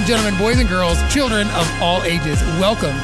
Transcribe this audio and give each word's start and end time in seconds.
and 0.00 0.06
gentlemen, 0.08 0.38
boys 0.38 0.58
and 0.58 0.66
girls, 0.66 0.96
children 1.12 1.46
of 1.48 1.82
all 1.82 2.02
ages, 2.04 2.40
welcome 2.58 2.96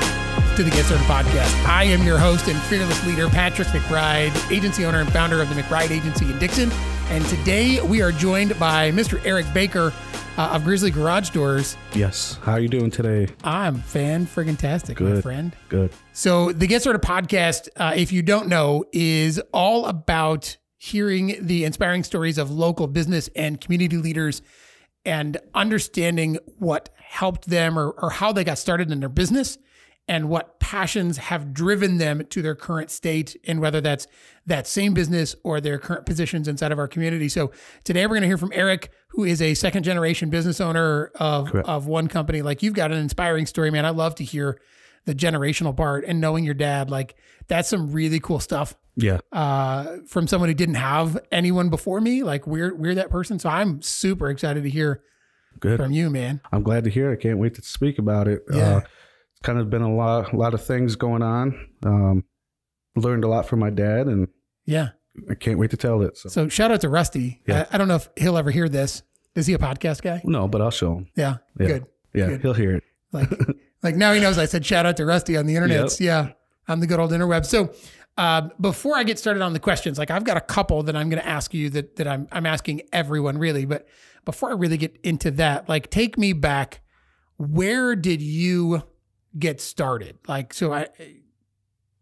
to 0.56 0.62
the 0.62 0.70
Get 0.70 0.86
Started 0.86 1.04
Podcast. 1.04 1.66
I 1.66 1.84
am 1.84 2.02
your 2.04 2.16
host 2.16 2.48
and 2.48 2.58
fearless 2.62 3.06
leader, 3.06 3.28
Patrick 3.28 3.68
McBride, 3.68 4.50
agency 4.50 4.86
owner 4.86 5.00
and 5.00 5.12
founder 5.12 5.42
of 5.42 5.54
the 5.54 5.60
McBride 5.60 5.90
Agency 5.90 6.24
in 6.24 6.38
Dixon. 6.38 6.70
And 7.10 7.22
today 7.26 7.82
we 7.82 8.00
are 8.00 8.12
joined 8.12 8.58
by 8.58 8.92
Mr. 8.92 9.22
Eric 9.26 9.44
Baker 9.52 9.92
uh, 10.38 10.48
of 10.54 10.64
Grizzly 10.64 10.90
Garage 10.90 11.28
Doors. 11.30 11.76
Yes. 11.92 12.38
How 12.42 12.52
are 12.52 12.60
you 12.60 12.68
doing 12.68 12.90
today? 12.90 13.28
I'm 13.44 13.74
fan 13.82 14.26
friggin' 14.26 14.56
tastic, 14.56 14.98
my 14.98 15.10
Good. 15.10 15.22
friend. 15.22 15.54
Good. 15.68 15.92
So 16.14 16.50
the 16.52 16.66
Get 16.66 16.80
Started 16.80 17.02
podcast, 17.02 17.68
uh, 17.76 17.92
if 17.94 18.10
you 18.10 18.22
don't 18.22 18.48
know, 18.48 18.86
is 18.94 19.38
all 19.52 19.84
about 19.84 20.56
hearing 20.78 21.36
the 21.42 21.64
inspiring 21.64 22.04
stories 22.04 22.38
of 22.38 22.50
local 22.50 22.86
business 22.86 23.28
and 23.36 23.60
community 23.60 23.98
leaders 23.98 24.40
and 25.06 25.38
understanding 25.54 26.36
what 26.58 26.90
helped 27.08 27.48
them 27.48 27.78
or, 27.78 27.90
or 27.90 28.10
how 28.10 28.32
they 28.32 28.44
got 28.44 28.58
started 28.58 28.90
in 28.90 29.00
their 29.00 29.08
business 29.08 29.58
and 30.08 30.28
what 30.28 30.60
passions 30.60 31.16
have 31.16 31.52
driven 31.52 31.98
them 31.98 32.24
to 32.30 32.40
their 32.40 32.54
current 32.54 32.90
state 32.90 33.36
and 33.44 33.60
whether 33.60 33.80
that's 33.80 34.06
that 34.46 34.66
same 34.66 34.94
business 34.94 35.34
or 35.42 35.60
their 35.60 35.78
current 35.78 36.06
positions 36.06 36.46
inside 36.46 36.70
of 36.70 36.78
our 36.78 36.86
community. 36.86 37.28
So 37.28 37.50
today 37.82 38.02
we're 38.06 38.10
going 38.10 38.20
to 38.22 38.28
hear 38.28 38.38
from 38.38 38.52
Eric, 38.54 38.90
who 39.08 39.24
is 39.24 39.42
a 39.42 39.54
second 39.54 39.82
generation 39.82 40.30
business 40.30 40.60
owner 40.60 41.10
of, 41.16 41.50
Correct. 41.50 41.68
of 41.68 41.86
one 41.88 42.06
company. 42.06 42.42
Like 42.42 42.62
you've 42.62 42.74
got 42.74 42.92
an 42.92 42.98
inspiring 42.98 43.46
story, 43.46 43.70
man. 43.72 43.84
I 43.84 43.90
love 43.90 44.14
to 44.16 44.24
hear 44.24 44.60
the 45.06 45.14
generational 45.14 45.76
part 45.76 46.04
and 46.04 46.20
knowing 46.20 46.44
your 46.44 46.54
dad. 46.54 46.88
Like 46.90 47.16
that's 47.48 47.68
some 47.68 47.90
really 47.92 48.20
cool 48.20 48.38
stuff 48.40 48.76
Yeah. 48.96 49.18
uh, 49.32 49.98
from 50.06 50.28
someone 50.28 50.48
who 50.50 50.54
didn't 50.54 50.76
have 50.76 51.18
anyone 51.32 51.68
before 51.68 52.00
me. 52.00 52.22
Like 52.22 52.46
we're 52.46 52.74
we're 52.74 52.94
that 52.96 53.10
person. 53.10 53.38
So 53.40 53.48
I'm 53.48 53.82
super 53.82 54.30
excited 54.30 54.62
to 54.62 54.70
hear 54.70 55.02
Good. 55.60 55.78
from 55.78 55.92
you, 55.92 56.10
man. 56.10 56.40
I'm 56.52 56.62
glad 56.62 56.84
to 56.84 56.90
hear. 56.90 57.10
it. 57.10 57.18
I 57.18 57.22
can't 57.22 57.38
wait 57.38 57.54
to 57.54 57.62
speak 57.62 57.98
about 57.98 58.28
it. 58.28 58.42
Yeah. 58.52 58.76
Uh, 58.76 58.78
it's 58.78 59.40
kind 59.42 59.58
of 59.58 59.68
been 59.70 59.82
a 59.82 59.94
lot, 59.94 60.32
a 60.32 60.36
lot 60.36 60.54
of 60.54 60.64
things 60.64 60.96
going 60.96 61.22
on. 61.22 61.68
Um, 61.84 62.24
learned 62.96 63.24
a 63.24 63.28
lot 63.28 63.46
from 63.46 63.60
my 63.60 63.70
dad, 63.70 64.06
and 64.06 64.28
Yeah. 64.64 64.90
I 65.30 65.34
can't 65.34 65.58
wait 65.58 65.70
to 65.70 65.76
tell 65.76 66.02
it. 66.02 66.16
So, 66.18 66.28
So 66.28 66.48
shout 66.48 66.70
out 66.70 66.80
to 66.82 66.88
Rusty. 66.88 67.40
Yeah. 67.46 67.66
I, 67.70 67.74
I 67.74 67.78
don't 67.78 67.88
know 67.88 67.96
if 67.96 68.08
he'll 68.16 68.36
ever 68.36 68.50
hear 68.50 68.68
this. 68.68 69.02
Is 69.34 69.46
he 69.46 69.54
a 69.54 69.58
podcast 69.58 70.02
guy? 70.02 70.20
no, 70.24 70.48
but 70.48 70.60
I'll 70.62 70.70
show 70.70 70.96
him. 70.98 71.08
Yeah. 71.16 71.36
Yeah. 71.58 71.66
Good. 71.66 71.86
Yeah, 72.14 72.26
Good. 72.28 72.42
he'll 72.42 72.54
hear 72.54 72.76
it. 72.76 72.84
Like 73.12 73.30
like 73.82 73.96
now 73.96 74.12
he 74.14 74.20
knows 74.20 74.38
I 74.38 74.46
said 74.46 74.64
shout 74.64 74.86
out 74.86 74.96
to 74.98 75.04
Rusty 75.06 75.36
on 75.36 75.46
the 75.46 75.54
internet. 75.56 76.00
Yeah. 76.00 76.32
On 76.68 76.80
the 76.80 76.86
good 76.86 76.98
old 76.98 77.10
interweb. 77.12 77.44
So 77.46 77.72
uh, 78.16 78.48
before 78.60 78.96
I 78.96 79.04
get 79.04 79.18
started 79.18 79.42
on 79.42 79.52
the 79.52 79.60
questions, 79.60 79.98
like 79.98 80.10
I've 80.10 80.24
got 80.24 80.36
a 80.38 80.40
couple 80.40 80.82
that 80.84 80.96
I'm 80.96 81.10
going 81.10 81.20
to 81.22 81.28
ask 81.28 81.52
you 81.52 81.68
that 81.70 81.96
that 81.96 82.08
I'm 82.08 82.26
I'm 82.32 82.46
asking 82.46 82.82
everyone 82.92 83.36
really, 83.38 83.66
but 83.66 83.86
before 84.26 84.50
I 84.50 84.52
really 84.52 84.76
get 84.76 84.98
into 85.02 85.30
that, 85.32 85.70
like 85.70 85.88
take 85.88 86.18
me 86.18 86.34
back. 86.34 86.82
Where 87.38 87.96
did 87.96 88.20
you 88.20 88.82
get 89.38 89.62
started? 89.62 90.18
Like 90.28 90.52
so 90.52 90.74
I 90.74 90.88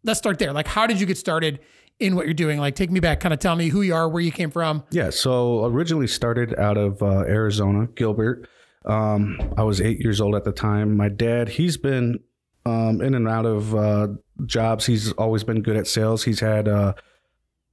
let's 0.03 0.19
start 0.19 0.41
there. 0.41 0.53
Like 0.53 0.67
how 0.67 0.89
did 0.89 0.99
you 0.99 1.07
get 1.07 1.19
started 1.19 1.61
in 2.01 2.17
what 2.17 2.25
you're 2.25 2.35
doing? 2.35 2.59
Like 2.59 2.75
take 2.75 2.91
me 2.91 2.99
back, 2.99 3.21
kind 3.21 3.33
of 3.33 3.39
tell 3.39 3.55
me 3.55 3.69
who 3.69 3.83
you 3.83 3.95
are, 3.95 4.09
where 4.09 4.23
you 4.23 4.33
came 4.33 4.51
from. 4.51 4.83
Yeah. 4.91 5.11
So 5.11 5.65
originally 5.67 6.09
started 6.09 6.59
out 6.59 6.77
of 6.77 7.01
uh, 7.01 7.21
Arizona, 7.21 7.87
Gilbert. 7.95 8.49
Um, 8.85 9.39
I 9.57 9.63
was 9.63 9.81
eight 9.81 10.01
years 10.01 10.21
old 10.21 10.35
at 10.35 10.45
the 10.45 10.53
time. 10.53 10.97
My 10.97 11.09
dad, 11.09 11.49
he's 11.49 11.77
been 11.77 12.19
um, 12.67 13.01
in 13.01 13.15
and 13.15 13.29
out 13.29 13.47
of 13.47 13.75
uh, 13.75 14.09
jobs. 14.47 14.87
He's 14.87 15.13
always 15.13 15.45
been 15.45 15.63
good 15.63 15.77
at 15.77 15.87
sales. 15.87 16.25
He's 16.25 16.41
had 16.41 16.69
uh, 16.69 16.95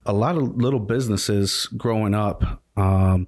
a 0.05 0.13
lot 0.13 0.38
of 0.38 0.55
little 0.55 0.79
businesses 0.79 1.67
growing 1.77 2.13
up. 2.13 2.63
Um, 2.77 3.27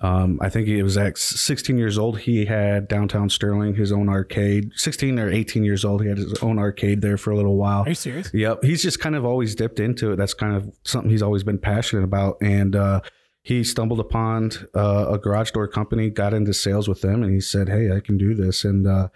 um, 0.00 0.38
I 0.40 0.48
think 0.48 0.68
he 0.68 0.82
was 0.82 0.96
at 0.96 1.18
16 1.18 1.76
years 1.76 1.98
old. 1.98 2.20
He 2.20 2.44
had 2.44 2.86
downtown 2.88 3.28
Sterling, 3.28 3.74
his 3.74 3.90
own 3.90 4.08
arcade. 4.08 4.70
16 4.76 5.18
or 5.18 5.30
18 5.30 5.64
years 5.64 5.84
old, 5.84 6.02
he 6.02 6.08
had 6.08 6.18
his 6.18 6.34
own 6.42 6.58
arcade 6.58 7.02
there 7.02 7.16
for 7.16 7.30
a 7.30 7.36
little 7.36 7.56
while. 7.56 7.82
Are 7.82 7.88
you 7.88 7.94
serious? 7.94 8.30
Yep. 8.32 8.62
He's 8.62 8.82
just 8.82 9.00
kind 9.00 9.16
of 9.16 9.24
always 9.24 9.54
dipped 9.54 9.80
into 9.80 10.12
it. 10.12 10.16
That's 10.16 10.34
kind 10.34 10.54
of 10.54 10.70
something 10.84 11.10
he's 11.10 11.22
always 11.22 11.42
been 11.42 11.58
passionate 11.58 12.04
about. 12.04 12.36
And 12.40 12.76
uh, 12.76 13.00
he 13.42 13.64
stumbled 13.64 13.98
upon 13.98 14.52
uh, 14.74 15.06
a 15.10 15.18
garage 15.18 15.50
door 15.50 15.66
company, 15.66 16.10
got 16.10 16.32
into 16.32 16.54
sales 16.54 16.86
with 16.88 17.00
them, 17.00 17.22
and 17.22 17.32
he 17.32 17.40
said, 17.40 17.68
Hey, 17.68 17.90
I 17.90 18.00
can 18.00 18.16
do 18.16 18.34
this. 18.34 18.64
And 18.64 18.86
uh, 18.86 19.08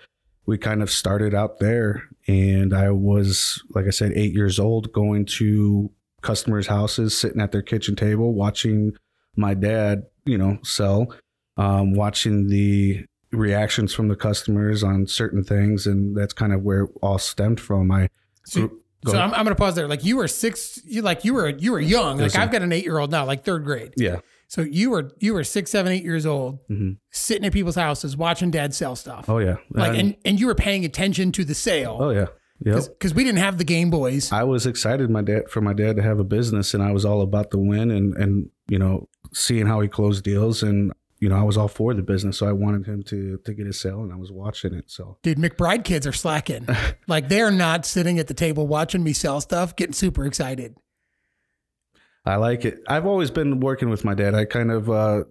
we 0.46 0.58
kind 0.58 0.82
of 0.82 0.90
started 0.90 1.34
out 1.34 1.60
there. 1.60 2.08
And 2.26 2.74
I 2.74 2.90
was, 2.90 3.62
like 3.70 3.86
I 3.86 3.90
said, 3.90 4.12
eight 4.14 4.32
years 4.32 4.58
old, 4.58 4.92
going 4.92 5.26
to 5.26 5.92
customers' 6.22 6.66
houses, 6.66 7.16
sitting 7.16 7.40
at 7.40 7.52
their 7.52 7.62
kitchen 7.62 7.94
table, 7.94 8.32
watching 8.32 8.92
my 9.36 9.54
dad, 9.54 10.04
you 10.24 10.38
know, 10.38 10.58
sell, 10.62 11.14
um, 11.56 11.94
watching 11.94 12.48
the 12.48 13.04
reactions 13.32 13.94
from 13.94 14.08
the 14.08 14.16
customers 14.16 14.82
on 14.82 15.06
certain 15.06 15.42
things. 15.44 15.86
And 15.86 16.16
that's 16.16 16.32
kind 16.32 16.52
of 16.52 16.62
where 16.62 16.82
it 16.84 16.90
all 17.02 17.18
stemmed 17.18 17.60
from. 17.60 17.90
I 17.90 18.08
So, 18.44 18.70
so. 19.06 19.18
I'm, 19.18 19.32
I'm 19.34 19.44
going 19.44 19.46
to 19.48 19.54
pause 19.56 19.74
there. 19.74 19.88
Like 19.88 20.04
you 20.04 20.16
were 20.16 20.28
six, 20.28 20.78
you 20.84 21.02
like 21.02 21.24
you 21.24 21.34
were 21.34 21.48
you 21.48 21.72
were 21.72 21.80
young. 21.80 22.18
Like 22.18 22.30
sir. 22.32 22.40
I've 22.40 22.52
got 22.52 22.62
an 22.62 22.72
eight 22.72 22.84
year 22.84 22.98
old 22.98 23.10
now, 23.10 23.24
like 23.24 23.44
third 23.44 23.64
grade. 23.64 23.94
Yeah. 23.96 24.20
So 24.48 24.60
you 24.60 24.90
were 24.90 25.10
you 25.18 25.32
were 25.34 25.44
six, 25.44 25.70
seven, 25.70 25.92
eight 25.92 26.04
years 26.04 26.26
old, 26.26 26.58
Mhm. 26.68 26.98
sitting 27.10 27.44
at 27.46 27.52
people's 27.54 27.74
houses 27.74 28.16
watching 28.16 28.50
dad 28.50 28.74
sell 28.74 28.94
stuff. 28.94 29.28
Oh 29.28 29.38
yeah. 29.38 29.56
like 29.70 29.98
And- 29.98 30.16
and 30.24 30.38
you 30.38 30.46
were 30.46 30.54
paying 30.54 30.84
attention 30.84 31.32
to 31.32 31.44
the 31.44 31.54
sale 31.54 31.96
oh 32.00 32.10
yeah. 32.10 32.26
Yep. 32.64 32.84
because 32.90 33.12
we 33.14 33.24
didn't 33.24 33.38
have 33.40 33.58
the 33.58 33.64
Game 33.64 33.90
Boys. 33.90 34.30
I 34.30 34.44
was 34.44 34.66
excited 34.66 35.10
my 35.10 35.22
dad 35.22 35.48
for 35.50 35.60
my 35.62 35.72
dad 35.72 35.96
to 35.96 36.02
have 36.02 36.20
a 36.20 36.24
business 36.24 36.74
and 36.74 36.82
I 36.82 36.92
was 36.92 37.04
all 37.04 37.22
about 37.22 37.50
the 37.50 37.58
win 37.58 37.90
and 37.90 38.14
and 38.14 38.50
you 38.68 38.78
know 38.78 39.08
seeing 39.32 39.66
how 39.66 39.80
he 39.80 39.88
closed 39.88 40.24
deals 40.24 40.62
and 40.62 40.92
you 41.18 41.28
know 41.28 41.36
I 41.36 41.42
was 41.42 41.56
all 41.56 41.68
for 41.68 41.94
the 41.94 42.02
business 42.02 42.38
so 42.38 42.46
I 42.46 42.52
wanted 42.52 42.86
him 42.86 43.02
to 43.04 43.38
to 43.38 43.54
get 43.54 43.66
a 43.66 43.72
sale 43.72 44.02
and 44.02 44.12
I 44.12 44.16
was 44.16 44.32
watching 44.32 44.74
it 44.74 44.90
so 44.90 45.18
Dude, 45.22 45.38
McBride 45.38 45.84
kids 45.84 46.06
are 46.06 46.12
slacking. 46.12 46.66
like 47.06 47.28
they're 47.28 47.50
not 47.50 47.86
sitting 47.86 48.18
at 48.18 48.26
the 48.26 48.34
table 48.34 48.66
watching 48.66 49.02
me 49.02 49.12
sell 49.12 49.40
stuff, 49.40 49.76
getting 49.76 49.94
super 49.94 50.24
excited. 50.24 50.76
I 52.24 52.36
like 52.36 52.64
it. 52.64 52.80
I've 52.86 53.06
always 53.06 53.30
been 53.30 53.60
working 53.60 53.90
with 53.90 54.04
my 54.04 54.14
dad. 54.14 54.34
I 54.34 54.44
kind 54.44 54.70
of 54.70 54.90
uh 54.90 55.24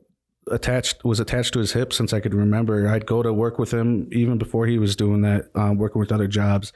attached 0.49 1.03
was 1.03 1.19
attached 1.19 1.53
to 1.53 1.59
his 1.59 1.73
hip 1.73 1.93
since 1.93 2.13
I 2.13 2.19
could 2.19 2.33
remember. 2.33 2.87
I'd 2.87 3.05
go 3.05 3.21
to 3.23 3.33
work 3.33 3.59
with 3.59 3.73
him 3.73 4.09
even 4.11 4.37
before 4.37 4.67
he 4.67 4.77
was 4.77 4.95
doing 4.95 5.21
that, 5.21 5.49
um, 5.55 5.77
working 5.77 5.99
with 5.99 6.11
other 6.11 6.27
jobs, 6.27 6.73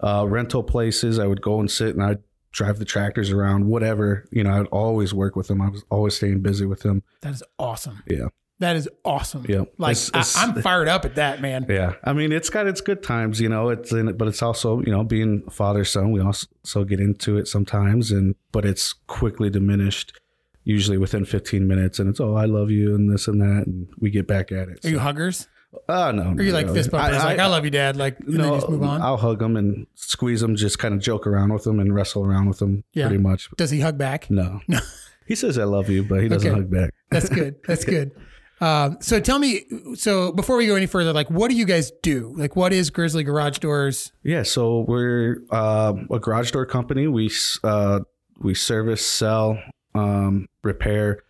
uh, 0.00 0.26
rental 0.28 0.62
places. 0.62 1.18
I 1.18 1.26
would 1.26 1.42
go 1.42 1.60
and 1.60 1.70
sit 1.70 1.94
and 1.94 2.04
I'd 2.04 2.22
drive 2.52 2.78
the 2.78 2.84
tractors 2.84 3.30
around, 3.30 3.66
whatever. 3.66 4.26
You 4.30 4.44
know, 4.44 4.60
I'd 4.60 4.66
always 4.66 5.12
work 5.14 5.36
with 5.36 5.50
him. 5.50 5.60
I 5.60 5.68
was 5.68 5.84
always 5.90 6.14
staying 6.16 6.40
busy 6.40 6.66
with 6.66 6.82
him. 6.84 7.02
That 7.22 7.34
is 7.34 7.42
awesome. 7.58 8.02
Yeah. 8.06 8.28
That 8.60 8.74
is 8.74 8.88
awesome. 9.04 9.46
Yeah. 9.48 9.64
Like 9.78 9.92
It's- 9.92 10.08
it's- 10.08 10.36
I, 10.36 10.42
I'm 10.46 10.62
fired 10.62 10.88
up 10.88 11.04
at 11.04 11.14
that, 11.14 11.40
man. 11.40 11.64
Yeah, 11.68 11.94
I 12.02 12.12
mean, 12.12 12.32
it's 12.32 12.50
got 12.50 12.66
its 12.66 12.80
good 12.80 13.04
times, 13.04 13.40
you 13.40 13.48
know. 13.48 13.68
It's 13.68 13.92
in 13.92 14.08
it, 14.08 14.18
but 14.18 14.26
it's 14.26 14.42
also, 14.42 14.80
you 14.80 14.90
know, 14.90 15.04
being 15.04 15.42
father 15.48 15.84
son. 15.84 16.10
We 16.10 16.20
also 16.20 16.82
get 16.84 16.98
into 16.98 17.36
it 17.38 17.46
sometimes, 17.46 18.10
and 18.10 18.34
but 18.50 18.64
it's 18.64 18.94
quickly 19.06 19.48
diminished, 19.48 20.18
usually 20.64 20.98
within 20.98 21.24
15 21.24 21.68
minutes. 21.68 22.00
And 22.00 22.08
it's 22.10 22.18
oh, 22.18 22.34
I 22.34 22.46
love 22.46 22.68
you, 22.72 22.96
and 22.96 23.08
this 23.12 23.28
and 23.28 23.40
that, 23.40 23.68
and 23.68 23.86
we 24.00 24.10
get 24.10 24.26
back 24.26 24.50
at 24.50 24.68
it. 24.68 24.84
Are 24.84 24.88
you 24.90 24.98
huggers? 24.98 25.46
Oh 25.88 26.10
no, 26.12 26.22
Or 26.22 26.34
are 26.36 26.42
you 26.42 26.52
like 26.52 26.68
fist 26.70 26.90
bumpers? 26.90 27.18
like 27.22 27.38
I 27.38 27.46
love 27.46 27.64
you, 27.64 27.70
Dad. 27.70 27.96
Like 27.96 28.18
and 28.20 28.34
then 28.38 28.44
you 28.52 28.56
just 28.56 28.68
move 28.68 28.82
on. 28.82 29.02
I'll 29.02 29.16
hug 29.18 29.42
him 29.42 29.56
and 29.56 29.86
squeeze 29.94 30.42
him, 30.42 30.56
just 30.56 30.78
kind 30.78 30.94
of 30.94 31.00
joke 31.00 31.26
around 31.26 31.52
with 31.52 31.66
him 31.66 31.78
and 31.78 31.94
wrestle 31.94 32.24
around 32.24 32.48
with 32.48 32.60
him, 32.60 32.84
Yeah. 32.94 33.08
pretty 33.08 33.22
much. 33.22 33.50
Does 33.56 33.70
he 33.70 33.80
hug 33.80 33.98
back? 33.98 34.30
No, 34.30 34.60
No. 34.68 34.78
he 35.26 35.34
says 35.34 35.58
I 35.58 35.64
love 35.64 35.90
you, 35.90 36.02
but 36.04 36.22
he 36.22 36.28
doesn't 36.28 36.48
Okay. 36.50 36.58
hug 36.58 36.70
back. 36.70 36.94
That's 37.10 37.28
good. 37.28 37.56
That's 37.66 37.84
good. 37.84 38.12
Um, 38.60 38.96
so 39.00 39.20
tell 39.20 39.38
me, 39.38 39.62
so 39.94 40.32
before 40.32 40.56
we 40.56 40.66
go 40.66 40.74
any 40.74 40.86
further, 40.86 41.12
like, 41.12 41.30
what 41.30 41.48
do 41.48 41.56
you 41.56 41.64
guys 41.64 41.92
do? 42.02 42.32
Like, 42.36 42.56
what 42.56 42.72
is 42.72 42.90
Grizzly 42.90 43.22
Garage 43.22 43.58
Doors? 43.58 44.10
Yeah, 44.24 44.42
so 44.42 44.80
we're 44.88 45.42
um, 45.52 46.08
a 46.10 46.18
garage 46.18 46.50
door 46.50 46.66
company. 46.66 47.06
We 47.06 47.30
uh, 47.62 48.00
we 48.40 48.54
service, 48.54 49.06
sell, 49.06 49.58
um, 49.94 50.48
repair 50.64 51.20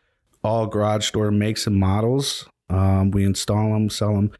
all 0.45 0.67
garage 0.69 1.11
door 1.11 1.31
makes 1.31 1.67
and 1.67 1.77
models. 1.77 2.49
Um, 2.71 3.11
we 3.11 3.25
install 3.25 3.73
them, 3.73 3.91
sell 3.91 4.15
them. 4.15 4.33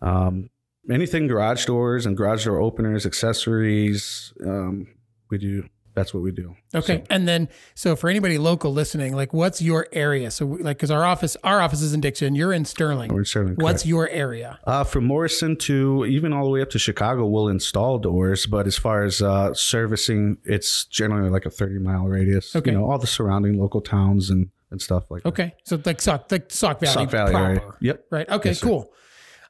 Um, 0.00 0.50
anything 0.90 1.26
garage 1.26 1.66
doors 1.66 2.06
and 2.06 2.16
garage 2.16 2.44
door 2.44 2.60
openers, 2.60 3.06
accessories. 3.06 4.32
Um, 4.44 4.88
we 5.30 5.38
do. 5.38 5.68
That's 5.94 6.14
what 6.14 6.22
we 6.22 6.30
do. 6.30 6.54
Okay, 6.76 7.02
and 7.10 7.26
then 7.26 7.48
so 7.74 7.96
for 7.96 8.08
anybody 8.08 8.38
local 8.38 8.72
listening, 8.72 9.16
like, 9.16 9.32
what's 9.32 9.60
your 9.60 9.88
area? 9.90 10.30
So, 10.30 10.46
like, 10.46 10.76
because 10.76 10.92
our 10.92 11.04
office, 11.04 11.36
our 11.42 11.60
office 11.60 11.82
is 11.82 11.92
in 11.92 12.00
Dixon. 12.00 12.36
You're 12.36 12.52
in 12.52 12.64
Sterling. 12.64 13.12
We're 13.12 13.24
serving. 13.24 13.56
What's 13.56 13.84
your 13.84 14.08
area? 14.08 14.60
Uh, 14.64 14.84
from 14.84 15.06
Morrison 15.06 15.56
to 15.56 16.06
even 16.06 16.32
all 16.32 16.44
the 16.44 16.50
way 16.50 16.62
up 16.62 16.70
to 16.70 16.78
Chicago, 16.78 17.26
we'll 17.26 17.48
install 17.48 17.98
doors. 17.98 18.46
But 18.46 18.68
as 18.68 18.78
far 18.78 19.02
as 19.02 19.20
uh, 19.20 19.52
servicing, 19.54 20.38
it's 20.44 20.84
generally 20.84 21.30
like 21.30 21.46
a 21.46 21.50
30 21.50 21.80
mile 21.80 22.04
radius. 22.04 22.54
Okay. 22.54 22.70
You 22.70 22.78
know, 22.78 22.88
all 22.88 22.98
the 22.98 23.08
surrounding 23.08 23.58
local 23.58 23.80
towns 23.80 24.30
and, 24.30 24.50
and 24.70 24.80
stuff 24.80 25.04
like 25.10 25.22
that. 25.22 25.28
Okay, 25.30 25.54
so 25.64 25.80
like 25.84 26.00
Sauk, 26.00 26.30
like 26.30 26.50
Sauk 26.50 26.80
Valley, 26.80 26.92
Sauk 26.94 27.10
Valley 27.10 27.32
proper, 27.32 27.46
area. 27.46 27.72
Yep. 27.80 28.04
right? 28.10 28.28
Okay, 28.28 28.50
Yes, 28.50 28.60
cool. 28.62 28.92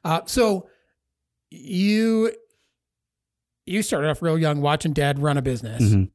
Uh, 0.03 0.21
so 0.25 0.69
you 1.51 2.31
you 3.65 3.81
started 3.83 4.09
off 4.09 4.21
real 4.21 4.37
young, 4.37 4.61
watching 4.61 4.93
Dad 4.93 5.19
run 5.19 5.37
a 5.37 5.41
business. 5.41 5.83
Mhm. 5.83 6.09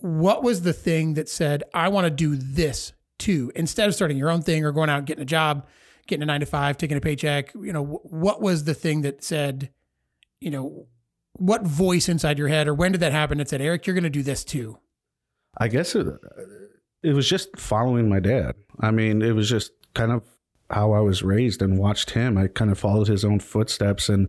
What 0.00 0.42
was 0.42 0.62
the 0.62 0.72
thing 0.72 1.14
that 1.14 1.28
said, 1.28 1.62
"I 1.74 1.88
want 1.88 2.06
to 2.06 2.10
do 2.10 2.36
this 2.36 2.92
too"? 3.18 3.52
Instead 3.54 3.88
of 3.88 3.94
starting 3.94 4.16
your 4.16 4.30
own 4.30 4.42
thing 4.42 4.64
or 4.64 4.72
going 4.72 4.88
out 4.90 4.98
and 4.98 5.06
getting 5.06 5.22
a 5.22 5.26
job, 5.26 5.66
getting 6.06 6.22
a 6.22 6.26
nine 6.26 6.40
to 6.40 6.46
five, 6.46 6.76
taking 6.78 6.96
a 6.96 7.00
paycheck. 7.00 7.52
You 7.54 7.72
know, 7.72 7.84
what 7.84 8.40
was 8.40 8.64
the 8.64 8.74
thing 8.74 9.02
that 9.02 9.22
said, 9.22 9.70
you 10.40 10.50
know, 10.50 10.86
what 11.34 11.62
voice 11.64 12.08
inside 12.08 12.38
your 12.38 12.48
head, 12.48 12.66
or 12.66 12.74
when 12.74 12.92
did 12.92 13.00
that 13.02 13.12
happen? 13.12 13.38
That 13.38 13.48
said, 13.48 13.60
Eric, 13.60 13.86
you're 13.86 13.94
going 13.94 14.04
to 14.04 14.10
do 14.10 14.22
this 14.22 14.42
too. 14.44 14.78
I 15.56 15.68
guess 15.68 15.94
it 15.94 16.06
it 17.02 17.14
was 17.14 17.28
just 17.28 17.58
following 17.58 18.08
my 18.08 18.20
dad. 18.20 18.54
I 18.80 18.90
mean, 18.90 19.22
it 19.22 19.32
was 19.32 19.48
just 19.48 19.72
kind 19.94 20.12
of 20.12 20.22
how 20.70 20.92
I 20.92 21.00
was 21.00 21.22
raised 21.22 21.62
and 21.62 21.78
watched 21.78 22.10
him. 22.10 22.36
I 22.36 22.48
kind 22.48 22.70
of 22.70 22.78
followed 22.78 23.08
his 23.08 23.24
own 23.24 23.40
footsteps 23.40 24.08
and 24.08 24.28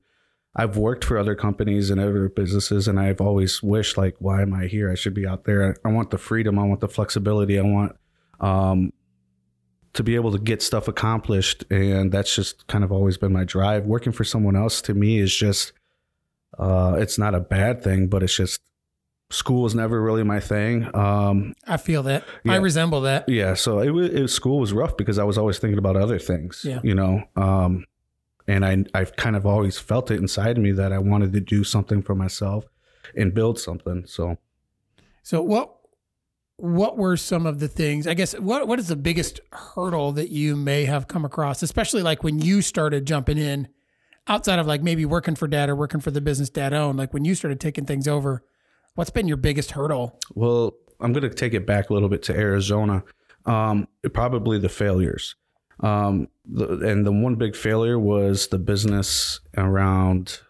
I've 0.56 0.77
worked 0.77 1.06
for 1.06 1.18
other 1.18 1.36
companies 1.36 1.89
and 1.89 2.00
other 2.00 2.30
businesses 2.30 2.88
and 2.88 3.00
I've 3.00 3.21
always 3.21 3.62
wished 3.62 3.98
like 3.98 4.16
why 4.19 4.42
am 4.42 4.54
I 4.54 4.66
here? 4.66 4.92
I 4.92 4.95
should 4.95 5.13
be 5.13 5.27
out 5.27 5.44
there. 5.44 5.75
I 5.86 5.89
want 5.89 6.12
the 6.12 6.18
freedom, 6.18 6.57
I 6.57 6.63
want 6.63 6.80
the 6.80 6.88
flexibility, 6.88 7.60
I 7.60 7.63
want 7.63 7.95
um 8.39 8.94
to 9.94 10.04
be 10.04 10.16
able 10.16 10.31
to 10.31 10.39
get 10.39 10.62
stuff 10.62 10.88
accomplished 10.88 11.66
and 11.71 12.12
that's 12.12 12.33
just 12.33 12.68
kind 12.68 12.83
of 12.83 12.92
always 12.92 13.18
been 13.18 13.33
my 13.33 13.44
drive. 13.44 13.86
Working 13.86 14.13
for 14.13 14.24
someone 14.24 14.56
else 14.56 14.81
to 14.83 14.94
me 14.94 15.19
is 15.19 15.36
just 15.36 15.74
uh 16.57 16.95
it's 16.98 17.18
not 17.18 17.36
a 17.36 17.39
bad 17.39 17.83
thing, 17.83 18.07
but 18.07 18.24
it's 18.24 18.36
just 18.36 18.62
school 19.31 19.61
was 19.61 19.75
never 19.75 20.01
really 20.01 20.23
my 20.23 20.39
thing. 20.39 20.89
Um, 20.95 21.53
I 21.67 21.77
feel 21.77 22.03
that. 22.03 22.23
Yeah. 22.43 22.53
I 22.53 22.55
resemble 22.57 23.01
that. 23.01 23.29
yeah, 23.29 23.53
so 23.53 23.79
it 23.79 23.91
was, 23.91 24.09
it 24.09 24.21
was 24.21 24.33
school 24.33 24.59
was 24.59 24.73
rough 24.73 24.97
because 24.97 25.19
I 25.19 25.23
was 25.23 25.37
always 25.37 25.59
thinking 25.59 25.77
about 25.77 25.95
other 25.95 26.19
things. 26.19 26.63
Yeah. 26.65 26.79
you 26.83 26.95
know, 26.95 27.23
um, 27.35 27.85
and 28.47 28.65
I 28.65 28.83
I've 28.93 29.15
kind 29.15 29.35
of 29.35 29.45
always 29.45 29.77
felt 29.77 30.09
it 30.11 30.19
inside 30.19 30.57
me 30.57 30.71
that 30.71 30.91
I 30.91 30.97
wanted 30.97 31.33
to 31.33 31.39
do 31.41 31.63
something 31.63 32.01
for 32.01 32.15
myself 32.15 32.65
and 33.15 33.33
build 33.33 33.59
something. 33.59 34.03
So 34.07 34.37
So 35.23 35.41
what 35.41 35.75
what 36.57 36.97
were 36.97 37.15
some 37.15 37.45
of 37.45 37.59
the 37.59 37.67
things? 37.67 38.07
I 38.07 38.15
guess 38.15 38.33
what 38.33 38.67
what 38.67 38.79
is 38.79 38.87
the 38.87 38.95
biggest 38.95 39.39
hurdle 39.53 40.11
that 40.13 40.29
you 40.29 40.55
may 40.55 40.85
have 40.85 41.07
come 41.07 41.23
across, 41.23 41.61
especially 41.61 42.01
like 42.01 42.23
when 42.23 42.39
you 42.39 42.61
started 42.61 43.05
jumping 43.05 43.37
in 43.37 43.67
outside 44.27 44.59
of 44.59 44.67
like 44.67 44.81
maybe 44.81 45.05
working 45.05 45.35
for 45.35 45.47
dad 45.47 45.69
or 45.69 45.75
working 45.75 46.01
for 46.01 46.11
the 46.11 46.21
business 46.21 46.49
dad 46.49 46.73
owned, 46.73 46.97
like 46.97 47.13
when 47.13 47.25
you 47.25 47.35
started 47.35 47.59
taking 47.59 47.85
things 47.85 48.07
over, 48.07 48.43
what's 48.95 49.09
been 49.09 49.27
your 49.27 49.38
biggest 49.38 49.71
hurdle? 49.71 50.19
Well, 50.33 50.74
I'm 51.00 51.13
going 51.13 51.27
to 51.27 51.33
take 51.33 51.53
it 51.53 51.65
back 51.65 51.89
a 51.89 51.94
little 51.94 52.09
bit 52.09 52.24
to 52.24 52.36
Arizona. 52.36 53.03
Um, 53.45 53.88
probably 54.13 54.59
the 54.59 54.69
failures. 54.69 55.36
Um, 55.80 56.27
the, 56.45 56.68
and 56.80 57.06
the 57.06 57.12
one 57.12 57.36
big 57.36 57.56
failure 57.56 57.97
was 57.97 58.47
the 58.47 58.59
business 58.59 59.39
around 59.57 60.41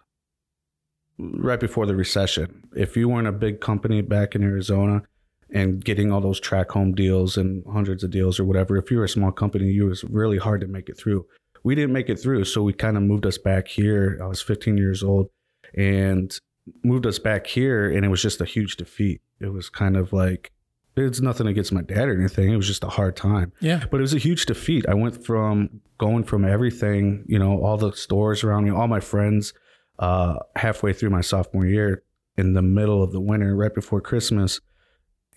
right 1.20 1.60
before 1.60 1.86
the 1.86 1.96
recession. 1.96 2.64
If 2.76 2.98
you 2.98 3.10
weren't 3.10 3.28
a 3.28 3.32
big 3.32 3.62
company 3.62 4.02
back 4.02 4.36
in 4.36 4.44
Arizona 4.44 5.04
and 5.52 5.84
getting 5.84 6.12
all 6.12 6.22
those 6.22 6.40
track 6.40 6.72
home 6.72 6.94
deals 6.94 7.38
and 7.38 7.64
hundreds 7.72 8.04
of 8.04 8.12
deals 8.12 8.40
or 8.40 8.46
whatever, 8.46 8.78
if 8.78 8.90
you 8.90 8.98
were 8.98 9.04
a 9.04 9.10
small 9.10 9.32
company, 9.32 9.68
you 9.68 9.86
was 9.86 10.04
really 10.06 10.38
hard 10.38 10.62
to 10.62 10.68
make 10.68 10.90
it 10.90 10.98
through. 10.98 11.26
We 11.64 11.76
didn't 11.76 11.94
make 11.94 12.10
it 12.10 12.20
through, 12.20 12.46
so 12.46 12.64
we 12.64 12.74
kind 12.74 12.98
of 12.98 13.04
moved 13.04 13.26
us 13.26 13.38
back 13.38 13.68
here. 13.68 14.18
I 14.24 14.28
was 14.28 14.42
15 14.42 14.78
years 14.78 15.04
old, 15.04 15.30
and 15.76 16.36
moved 16.84 17.06
us 17.06 17.20
back 17.20 17.48
here 17.48 17.90
and 17.90 18.06
it 18.06 18.10
was 18.10 18.22
just 18.22 18.42
a 18.42 18.46
huge 18.46 18.78
defeat. 18.78 19.22
It 19.40 19.54
was 19.54 19.70
kind 19.70 19.96
of 19.98 20.14
like 20.14 20.52
it's 20.98 21.22
nothing 21.22 21.48
against 21.48 21.72
my 21.72 21.82
dad 21.82 22.10
or 22.10 22.20
anything. 22.20 22.52
It 22.52 22.58
was 22.58 22.68
just 22.68 22.84
a 22.84 22.90
hard 22.90 23.16
time. 23.16 23.54
Yeah. 23.60 23.86
But 23.90 23.98
it 23.98 24.02
was 24.02 24.14
a 24.14 24.20
huge 24.20 24.46
defeat. 24.46 24.86
I 24.88 24.94
went 24.94 25.26
from 25.26 25.82
going 25.98 26.24
from 26.24 26.46
everything, 26.46 27.24
you 27.28 27.40
know, 27.40 27.64
all 27.64 27.78
the 27.78 27.94
stores 27.94 28.44
around 28.44 28.66
me, 28.66 28.72
all 28.72 28.88
my 28.88 29.00
friends, 29.00 29.54
uh, 30.00 30.36
halfway 30.56 30.94
through 30.94 31.10
my 31.10 31.22
sophomore 31.22 31.66
year 31.66 32.04
in 32.38 32.54
the 32.54 32.62
middle 32.62 33.04
of 33.04 33.12
the 33.12 33.20
winter, 33.20 33.56
right 33.56 33.74
before 33.74 34.02
Christmas, 34.02 34.62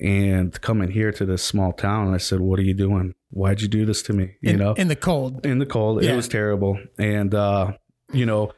and 0.00 0.58
coming 0.60 0.90
here 0.90 1.12
to 1.12 1.24
this 1.24 1.42
small 1.42 1.72
town. 1.72 2.06
And 2.06 2.14
I 2.14 2.18
said, 2.18 2.40
What 2.40 2.58
are 2.58 2.62
you 2.62 2.74
doing? 2.74 3.14
Why'd 3.30 3.60
you 3.60 3.68
do 3.68 3.84
this 3.84 4.02
to 4.04 4.12
me? 4.12 4.36
You 4.40 4.50
in, 4.50 4.58
know, 4.58 4.74
in 4.74 4.88
the 4.88 4.96
cold. 4.96 5.44
in 5.44 5.58
the 5.58 5.66
cold. 5.66 6.02
Yeah. 6.02 6.12
It 6.12 6.16
was 6.16 6.28
terrible. 6.28 6.78
And, 6.98 7.34
uh, 7.34 7.72
you 8.12 8.26
know, 8.26 8.52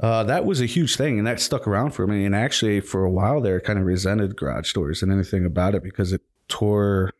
uh, 0.00 0.24
that 0.24 0.44
was 0.44 0.60
a 0.60 0.66
huge 0.66 0.96
thing, 0.96 1.18
and 1.18 1.26
that 1.26 1.40
stuck 1.40 1.66
around 1.66 1.92
for 1.92 2.06
me. 2.06 2.24
And 2.24 2.34
actually, 2.34 2.80
for 2.80 3.04
a 3.04 3.10
while 3.10 3.40
there, 3.40 3.60
kind 3.60 3.78
of 3.78 3.84
resented 3.84 4.36
garage 4.36 4.72
doors 4.72 5.02
and 5.02 5.12
anything 5.12 5.44
about 5.44 5.74
it 5.74 5.82
because 5.82 6.12
it 6.12 6.22
tore, 6.48 7.10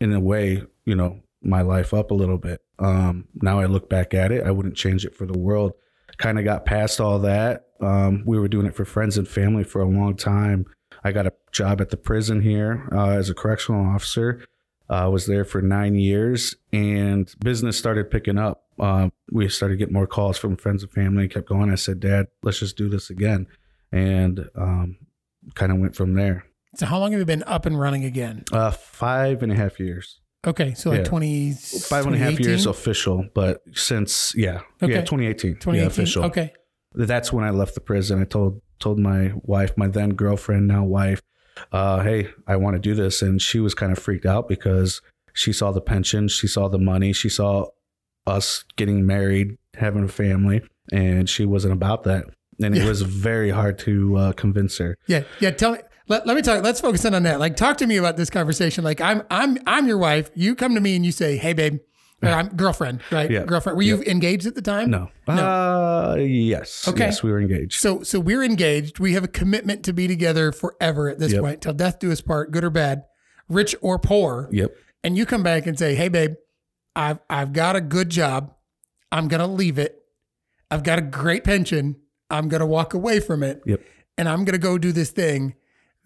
in 0.00 0.12
a 0.12 0.20
way, 0.20 0.62
you 0.84 0.94
know, 0.94 1.20
my 1.42 1.60
life 1.60 1.92
up 1.92 2.10
a 2.10 2.14
little 2.14 2.38
bit. 2.38 2.62
Um, 2.78 3.28
now 3.34 3.58
I 3.58 3.66
look 3.66 3.88
back 3.88 4.14
at 4.14 4.32
it, 4.32 4.44
I 4.44 4.50
wouldn't 4.50 4.76
change 4.76 5.04
it 5.04 5.14
for 5.14 5.26
the 5.26 5.38
world. 5.38 5.72
Kind 6.16 6.38
of 6.38 6.44
got 6.44 6.64
past 6.64 7.00
all 7.00 7.18
that. 7.20 7.66
Um, 7.80 8.22
we 8.24 8.38
were 8.38 8.48
doing 8.48 8.66
it 8.66 8.74
for 8.74 8.84
friends 8.84 9.18
and 9.18 9.28
family 9.28 9.64
for 9.64 9.82
a 9.82 9.88
long 9.88 10.16
time. 10.16 10.64
I 11.02 11.12
got 11.12 11.26
a 11.26 11.32
job 11.52 11.80
at 11.80 11.90
the 11.90 11.96
prison 11.96 12.40
here 12.40 12.88
uh, 12.92 13.10
as 13.10 13.28
a 13.28 13.34
correctional 13.34 13.84
officer. 13.84 14.44
I 14.88 15.08
was 15.08 15.26
there 15.26 15.44
for 15.44 15.60
nine 15.60 15.94
years, 15.94 16.54
and 16.72 17.32
business 17.40 17.76
started 17.76 18.10
picking 18.10 18.38
up. 18.38 18.63
Uh, 18.78 19.10
we 19.30 19.48
started 19.48 19.76
getting 19.78 19.94
more 19.94 20.06
calls 20.06 20.36
from 20.38 20.56
friends 20.56 20.82
and 20.82 20.92
family. 20.92 21.28
Kept 21.28 21.48
going. 21.48 21.70
I 21.70 21.76
said, 21.76 22.00
"Dad, 22.00 22.26
let's 22.42 22.58
just 22.60 22.76
do 22.76 22.88
this 22.88 23.10
again," 23.10 23.46
and 23.92 24.48
um, 24.56 24.96
kind 25.54 25.72
of 25.72 25.78
went 25.78 25.94
from 25.96 26.14
there. 26.14 26.44
So 26.76 26.86
how 26.86 26.98
long 26.98 27.12
have 27.12 27.18
you 27.20 27.24
been 27.24 27.44
up 27.46 27.66
and 27.66 27.78
running 27.78 28.04
again? 28.04 28.44
Uh, 28.52 28.70
five 28.72 29.42
and 29.42 29.52
a 29.52 29.54
half 29.54 29.78
years, 29.78 30.20
Okay, 30.46 30.74
so 30.74 30.90
like 30.90 30.98
Yeah. 30.98 31.04
20 31.04 31.52
five 31.88 32.04
and 32.06 32.14
a 32.14 32.18
half 32.18 32.30
2018? 32.32 32.46
years 32.48 32.66
official, 32.66 33.26
but 33.34 33.62
since 33.72 34.34
yeah, 34.36 34.60
Okay. 34.82 34.92
yeah, 34.94 35.00
2018, 35.02 35.54
2018. 35.54 35.74
yeah, 35.80 35.86
official. 35.86 36.24
Okay. 36.24 36.52
that's 36.96 37.32
when 37.32 37.44
I 37.44 37.50
left 37.50 37.74
the 37.74 37.80
prison. 37.80 38.20
I 38.20 38.24
told 38.24 38.60
told 38.80 38.98
my 38.98 39.32
wife, 39.42 39.76
my 39.76 39.86
then 39.88 40.10
girlfriend, 40.14 40.66
now 40.68 40.84
wife, 40.84 41.22
uh, 41.72 42.02
hey, 42.02 42.28
I 42.46 42.56
want 42.56 42.74
to 42.74 42.80
do 42.80 42.94
this, 42.94 43.22
and 43.22 43.40
she 43.40 43.60
was 43.60 43.72
kind 43.74 43.90
of 43.92 43.98
freaked 43.98 44.26
out 44.26 44.48
because 44.48 45.00
she 45.32 45.52
saw 45.52 45.70
the 45.72 45.80
pension, 45.80 46.28
she 46.28 46.46
saw 46.48 46.68
the 46.68 46.78
money, 46.78 47.12
she 47.12 47.28
saw 47.28 47.66
us 48.26 48.64
getting 48.76 49.06
married, 49.06 49.56
having 49.74 50.04
a 50.04 50.08
family, 50.08 50.62
and 50.92 51.28
she 51.28 51.44
wasn't 51.44 51.72
about 51.72 52.04
that. 52.04 52.24
And 52.62 52.76
it 52.76 52.82
Yeah. 52.82 52.88
was 52.88 53.02
very 53.02 53.50
hard 53.50 53.78
to 53.80 54.16
uh, 54.16 54.32
convince 54.32 54.78
her. 54.78 54.96
Yeah, 55.06 55.24
yeah. 55.40 55.50
Tell 55.50 55.72
me. 55.72 55.78
Let, 56.06 56.26
let 56.26 56.36
me 56.36 56.42
talk. 56.42 56.62
Let's 56.62 56.80
focus 56.82 57.04
in 57.06 57.14
on 57.14 57.22
that. 57.22 57.40
Like, 57.40 57.56
talk 57.56 57.78
to 57.78 57.86
me 57.86 57.96
about 57.96 58.18
this 58.18 58.28
conversation. 58.28 58.84
Like, 58.84 59.00
I'm 59.00 59.22
I'm 59.30 59.56
I'm 59.66 59.86
your 59.86 59.96
wife. 59.98 60.30
You 60.34 60.54
come 60.54 60.74
to 60.74 60.80
me 60.80 60.94
and 60.96 61.04
you 61.04 61.12
say, 61.12 61.36
"Hey, 61.38 61.54
babe," 61.54 61.78
or 62.22 62.28
I'm 62.28 62.48
girlfriend, 62.48 63.00
right? 63.10 63.30
Yeah. 63.30 63.44
Girlfriend. 63.44 63.76
Were 63.76 63.82
you 63.82 64.02
engaged 64.02 64.46
at 64.46 64.54
the 64.54 64.60
time? 64.62 64.90
No, 64.90 65.08
Uh, 65.26 66.16
yes, 66.18 66.86
Okay. 66.86 67.06
yes, 67.06 67.22
we 67.22 67.30
were 67.32 67.40
engaged. 67.40 67.80
So 67.80 68.02
so 68.02 68.20
we're 68.20 68.42
engaged. 68.44 68.98
We 68.98 69.14
have 69.14 69.24
a 69.24 69.28
commitment 69.28 69.82
to 69.84 69.92
be 69.94 70.06
together 70.06 70.52
forever 70.52 71.08
at 71.08 71.18
this 71.18 71.32
Yep. 71.32 71.40
point, 71.40 71.60
till 71.62 71.72
death 71.72 71.98
do 71.98 72.12
us 72.12 72.20
part, 72.20 72.50
good 72.52 72.64
or 72.64 72.70
bad, 72.70 73.02
rich 73.48 73.74
or 73.80 73.98
poor. 73.98 74.48
Yep. 74.52 74.72
And 75.02 75.16
you 75.16 75.24
come 75.26 75.42
back 75.42 75.66
and 75.66 75.78
say, 75.78 75.94
"Hey, 75.94 76.08
babe, 76.08 76.34
I've 76.96 77.18
I've 77.28 77.52
got 77.52 77.76
a 77.76 77.80
good 77.80 78.10
job. 78.10 78.54
I'm 79.12 79.28
gonna 79.28 79.46
leave 79.46 79.78
it. 79.78 80.02
I've 80.70 80.82
got 80.82 80.98
a 80.98 81.02
great 81.02 81.44
pension. 81.44 81.96
I'm 82.30 82.48
gonna 82.48 82.66
walk 82.66 82.94
away 82.94 83.20
from 83.20 83.42
it, 83.42 83.62
Yep. 83.66 83.80
and 84.18 84.28
I'm 84.28 84.44
gonna 84.44 84.58
go 84.58 84.78
do 84.78 84.92
this 84.92 85.10
thing 85.10 85.54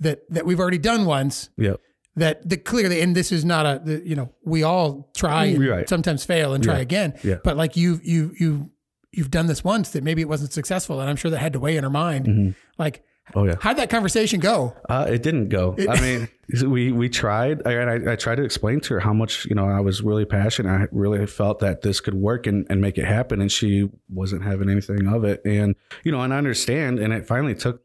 that 0.01 0.29
that 0.31 0.47
we've 0.47 0.61
already 0.61 0.79
done 0.79 1.05
once. 1.07 1.51
Yep. 1.57 1.81
That 2.17 2.49
that 2.49 2.65
clearly, 2.65 3.01
and 3.01 3.15
this 3.15 3.31
is 3.33 3.45
not 3.45 3.65
a 3.67 3.81
the, 3.85 4.03
you 4.07 4.17
know 4.17 4.33
we 4.45 4.63
all 4.63 5.11
try 5.17 5.47
and 5.47 5.67
Right. 5.69 5.89
sometimes 5.89 6.25
fail 6.25 6.53
and 6.55 6.63
try 6.65 6.77
Yeah. 6.77 6.81
again. 6.81 7.15
Yeah. 7.23 7.37
But 7.45 7.57
like 7.57 7.77
you 7.77 8.01
you 8.03 8.35
you 8.39 8.71
you've 9.13 9.31
done 9.31 9.47
this 9.47 9.63
once 9.65 9.91
that 9.91 10.03
maybe 10.05 10.21
it 10.23 10.29
wasn't 10.29 10.53
successful, 10.53 11.01
and 11.01 11.09
I'm 11.09 11.17
sure 11.17 11.31
that 11.31 11.39
had 11.39 11.53
to 11.55 11.61
weigh 11.61 11.77
in 11.77 11.85
her 11.85 11.91
mind. 11.91 12.27
Mm-hmm. 12.27 12.51
Like, 12.79 13.03
Oh 13.35 13.45
yeah. 13.45 13.57
how'd 13.61 13.77
that 13.77 13.91
conversation 13.91 14.41
go? 14.41 14.75
Uh, 14.89 15.07
it 15.09 15.23
didn't 15.23 15.49
go. 15.49 15.77
I 15.89 16.01
mean, 16.01 16.29
we 16.67 16.93
we 16.93 17.09
tried. 17.09 17.67
I, 17.67 17.75
I 17.75 18.13
I 18.13 18.17
tried 18.17 18.37
to 18.37 18.43
explain 18.43 18.81
to 18.81 18.95
her 18.95 19.01
how 19.01 19.13
much 19.13 19.45
you 19.47 19.55
know 19.55 19.69
I 19.69 19.81
was 19.81 20.03
really 20.03 20.25
passionate. 20.25 20.71
I 20.71 20.87
really 20.93 21.27
felt 21.27 21.59
that 21.61 21.83
this 21.83 22.01
could 22.01 22.15
work 22.15 22.47
and, 22.47 22.67
and 22.71 22.81
make 22.81 22.99
it 22.99 23.05
happen, 23.05 23.41
and 23.41 23.51
she 23.51 23.91
wasn't 24.09 24.45
having 24.45 24.71
anything 24.71 25.07
of 25.07 25.25
it. 25.25 25.43
And 25.45 25.75
you 26.05 26.13
know, 26.13 26.21
and 26.21 26.33
I 26.33 26.39
understand. 26.39 26.99
And 26.99 27.13
it 27.13 27.27
finally 27.27 27.55
took. 27.55 27.83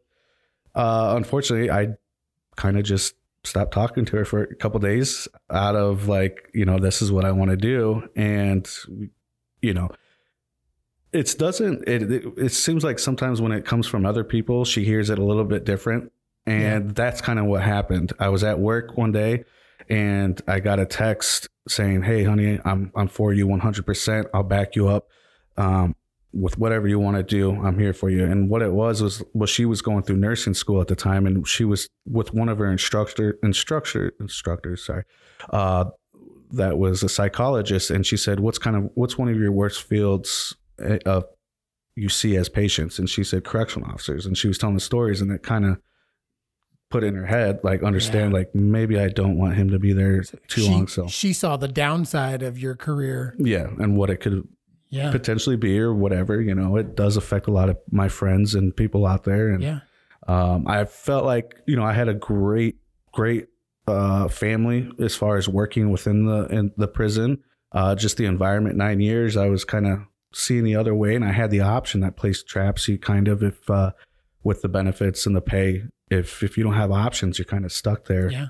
Uh, 0.76 1.14
unfortunately, 1.16 1.70
I 1.70 1.96
kind 2.56 2.78
of 2.78 2.84
just 2.84 3.16
stopped 3.44 3.74
talking 3.74 4.06
to 4.06 4.16
her 4.18 4.26
for 4.26 4.44
a 4.44 4.56
couple 4.56 4.80
days 4.80 5.28
out 5.52 5.76
of 5.76 6.08
like 6.08 6.50
you 6.54 6.66
know 6.66 6.80
this 6.80 7.02
is 7.02 7.12
what 7.12 7.26
I 7.26 7.32
want 7.32 7.52
to 7.52 7.58
do, 7.58 8.10
and 8.16 8.68
you 9.62 9.74
know 9.74 9.90
it 11.14 11.36
doesn't 11.38 11.88
it, 11.88 12.12
it 12.12 12.26
it 12.38 12.50
seems 12.50 12.84
like 12.84 13.00
sometimes 13.00 13.42
when 13.42 13.52
it 13.52 13.66
comes 13.66 13.88
from 13.88 14.06
other 14.06 14.24
people 14.24 14.66
she 14.66 14.84
hears 14.84 15.10
it 15.10 15.20
a 15.20 15.24
little 15.24 15.46
bit 15.46 15.64
different. 15.66 16.12
And 16.46 16.94
that's 16.94 17.22
kind 17.22 17.40
of 17.40 17.46
what 17.46 17.62
happened. 17.62 18.12
I 18.20 18.28
was 18.28 18.44
at 18.44 18.60
work 18.60 18.98
one 18.98 19.12
day 19.12 19.46
and 19.90 20.42
i 20.48 20.62
got 20.62 20.80
a 20.80 20.86
text 20.86 21.50
saying 21.68 22.02
hey 22.02 22.24
honey 22.24 22.58
i'm 22.64 22.90
i'm 22.96 23.10
for 23.10 23.34
you 23.34 23.46
100% 23.46 24.26
i'll 24.34 24.42
back 24.42 24.78
you 24.78 24.88
up 24.88 25.10
um, 25.58 25.94
with 26.34 26.58
whatever 26.58 26.88
you 26.88 26.98
want 27.00 27.16
to 27.16 27.24
do. 27.24 27.52
I'm 27.52 27.78
here 27.78 27.94
for 27.94 28.10
you. 28.10 28.26
And 28.26 28.50
what 28.50 28.62
it 28.62 28.72
was 28.72 29.02
was 29.02 29.24
well 29.34 29.46
she 29.48 29.66
was 29.66 29.82
going 29.82 30.04
through 30.04 30.18
nursing 30.18 30.54
school 30.54 30.82
at 30.82 30.88
the 30.88 30.96
time 30.96 31.28
and 31.28 31.48
she 31.48 31.64
was 31.64 31.90
with 32.06 32.34
one 32.34 32.50
of 32.50 32.58
her 32.58 32.72
instructor 32.72 33.38
instructor 33.44 34.14
instructors 34.20 34.84
sorry 34.84 35.04
uh, 35.52 35.86
that 36.52 36.78
was 36.78 37.04
a 37.04 37.10
psychologist. 37.10 37.92
And 37.92 38.06
she 38.06 38.18
said 38.18 38.40
what's 38.40 38.58
kind 38.58 38.76
of 38.76 38.90
what's 38.96 39.18
one 39.18 39.30
of 39.30 39.38
your 39.38 39.52
worst 39.52 39.84
fields 39.84 40.56
uh, 41.06 41.22
you 41.96 42.10
see 42.10 42.36
as 42.36 42.50
patients 42.50 42.98
and 43.00 43.10
she 43.10 43.24
said 43.24 43.44
correctional 43.44 43.90
officers 43.90 44.26
and 44.26 44.38
she 44.38 44.48
was 44.48 44.58
telling 44.58 44.76
the 44.76 44.82
stories 44.82 45.22
and 45.22 45.32
it 45.32 45.44
kind 45.44 45.66
of 45.66 45.78
put 46.90 47.04
in 47.04 47.16
her 47.16 47.26
head 47.26 47.60
like 47.64 47.82
understand 47.84 48.34
like 48.34 48.54
maybe 48.54 49.00
i 49.00 49.08
don't 49.08 49.38
want 49.38 49.56
him 49.56 49.70
to 49.70 49.80
be 49.80 49.94
there 49.94 50.22
too 50.48 50.62
she, 50.62 50.70
long 50.70 50.88
so 50.88 51.08
she 51.08 51.34
saw 51.34 51.58
the 51.58 51.68
downside 51.68 52.44
of 52.44 52.58
your 52.60 52.76
career. 52.76 53.36
yeah 53.40 53.68
and 53.80 53.98
what 53.98 54.10
it 54.10 54.18
could 54.18 54.48
Yeah. 54.90 55.12
potentially 55.12 55.56
be 55.56 55.80
or 55.80 55.92
whatever. 55.92 56.40
You 56.40 56.54
know, 56.54 56.76
it 56.78 56.96
does 56.96 57.18
affect 57.18 57.48
a 57.48 57.52
lot 57.52 57.68
of 57.70 57.78
my 57.90 58.10
friends 58.10 58.54
and 58.54 58.76
people 58.76 59.08
out 59.08 59.24
there. 59.24 59.50
And 59.50 59.64
Yeah. 59.64 59.80
um, 60.28 60.68
I 60.68 60.86
felt 60.86 61.26
like 61.26 61.56
you 61.66 61.76
know 61.76 61.84
I 61.84 61.94
had 61.94 62.10
a 62.10 62.14
great, 62.14 62.76
great 63.12 63.48
uh, 63.88 64.28
family 64.28 64.92
as 65.00 65.16
far 65.16 65.38
as 65.38 65.50
working 65.50 65.90
within 65.90 66.26
the 66.26 66.46
in 66.46 66.72
the 66.78 66.88
prison. 66.88 67.40
Uh, 67.72 67.96
just 67.96 68.18
the 68.18 68.26
environment. 68.28 68.76
Nine 68.78 69.00
years, 69.00 69.36
I 69.36 69.50
was 69.50 69.66
kind 69.66 69.88
of 69.88 69.98
seeing 70.34 70.64
the 70.64 70.76
other 70.76 70.94
way, 70.96 71.16
and 71.16 71.24
I 71.26 71.32
had 71.32 71.52
the 71.52 71.62
option 71.62 72.02
that 72.02 72.16
place 72.16 72.44
traps 72.44 72.88
you 72.88 72.98
kind 72.98 73.28
of 73.28 73.42
if 73.44 73.70
uh, 73.70 73.92
with 74.44 74.62
the 74.62 74.70
benefits 74.70 75.26
and 75.26 75.36
the 75.36 75.42
pay. 75.42 75.84
If 76.10 76.44
if 76.44 76.58
you 76.58 76.64
don't 76.64 76.74
have 76.74 76.92
options, 76.92 77.38
you're 77.40 77.46
kind 77.46 77.66
of 77.66 77.72
stuck 77.72 78.06
there. 78.06 78.30
Yeah. 78.32 78.48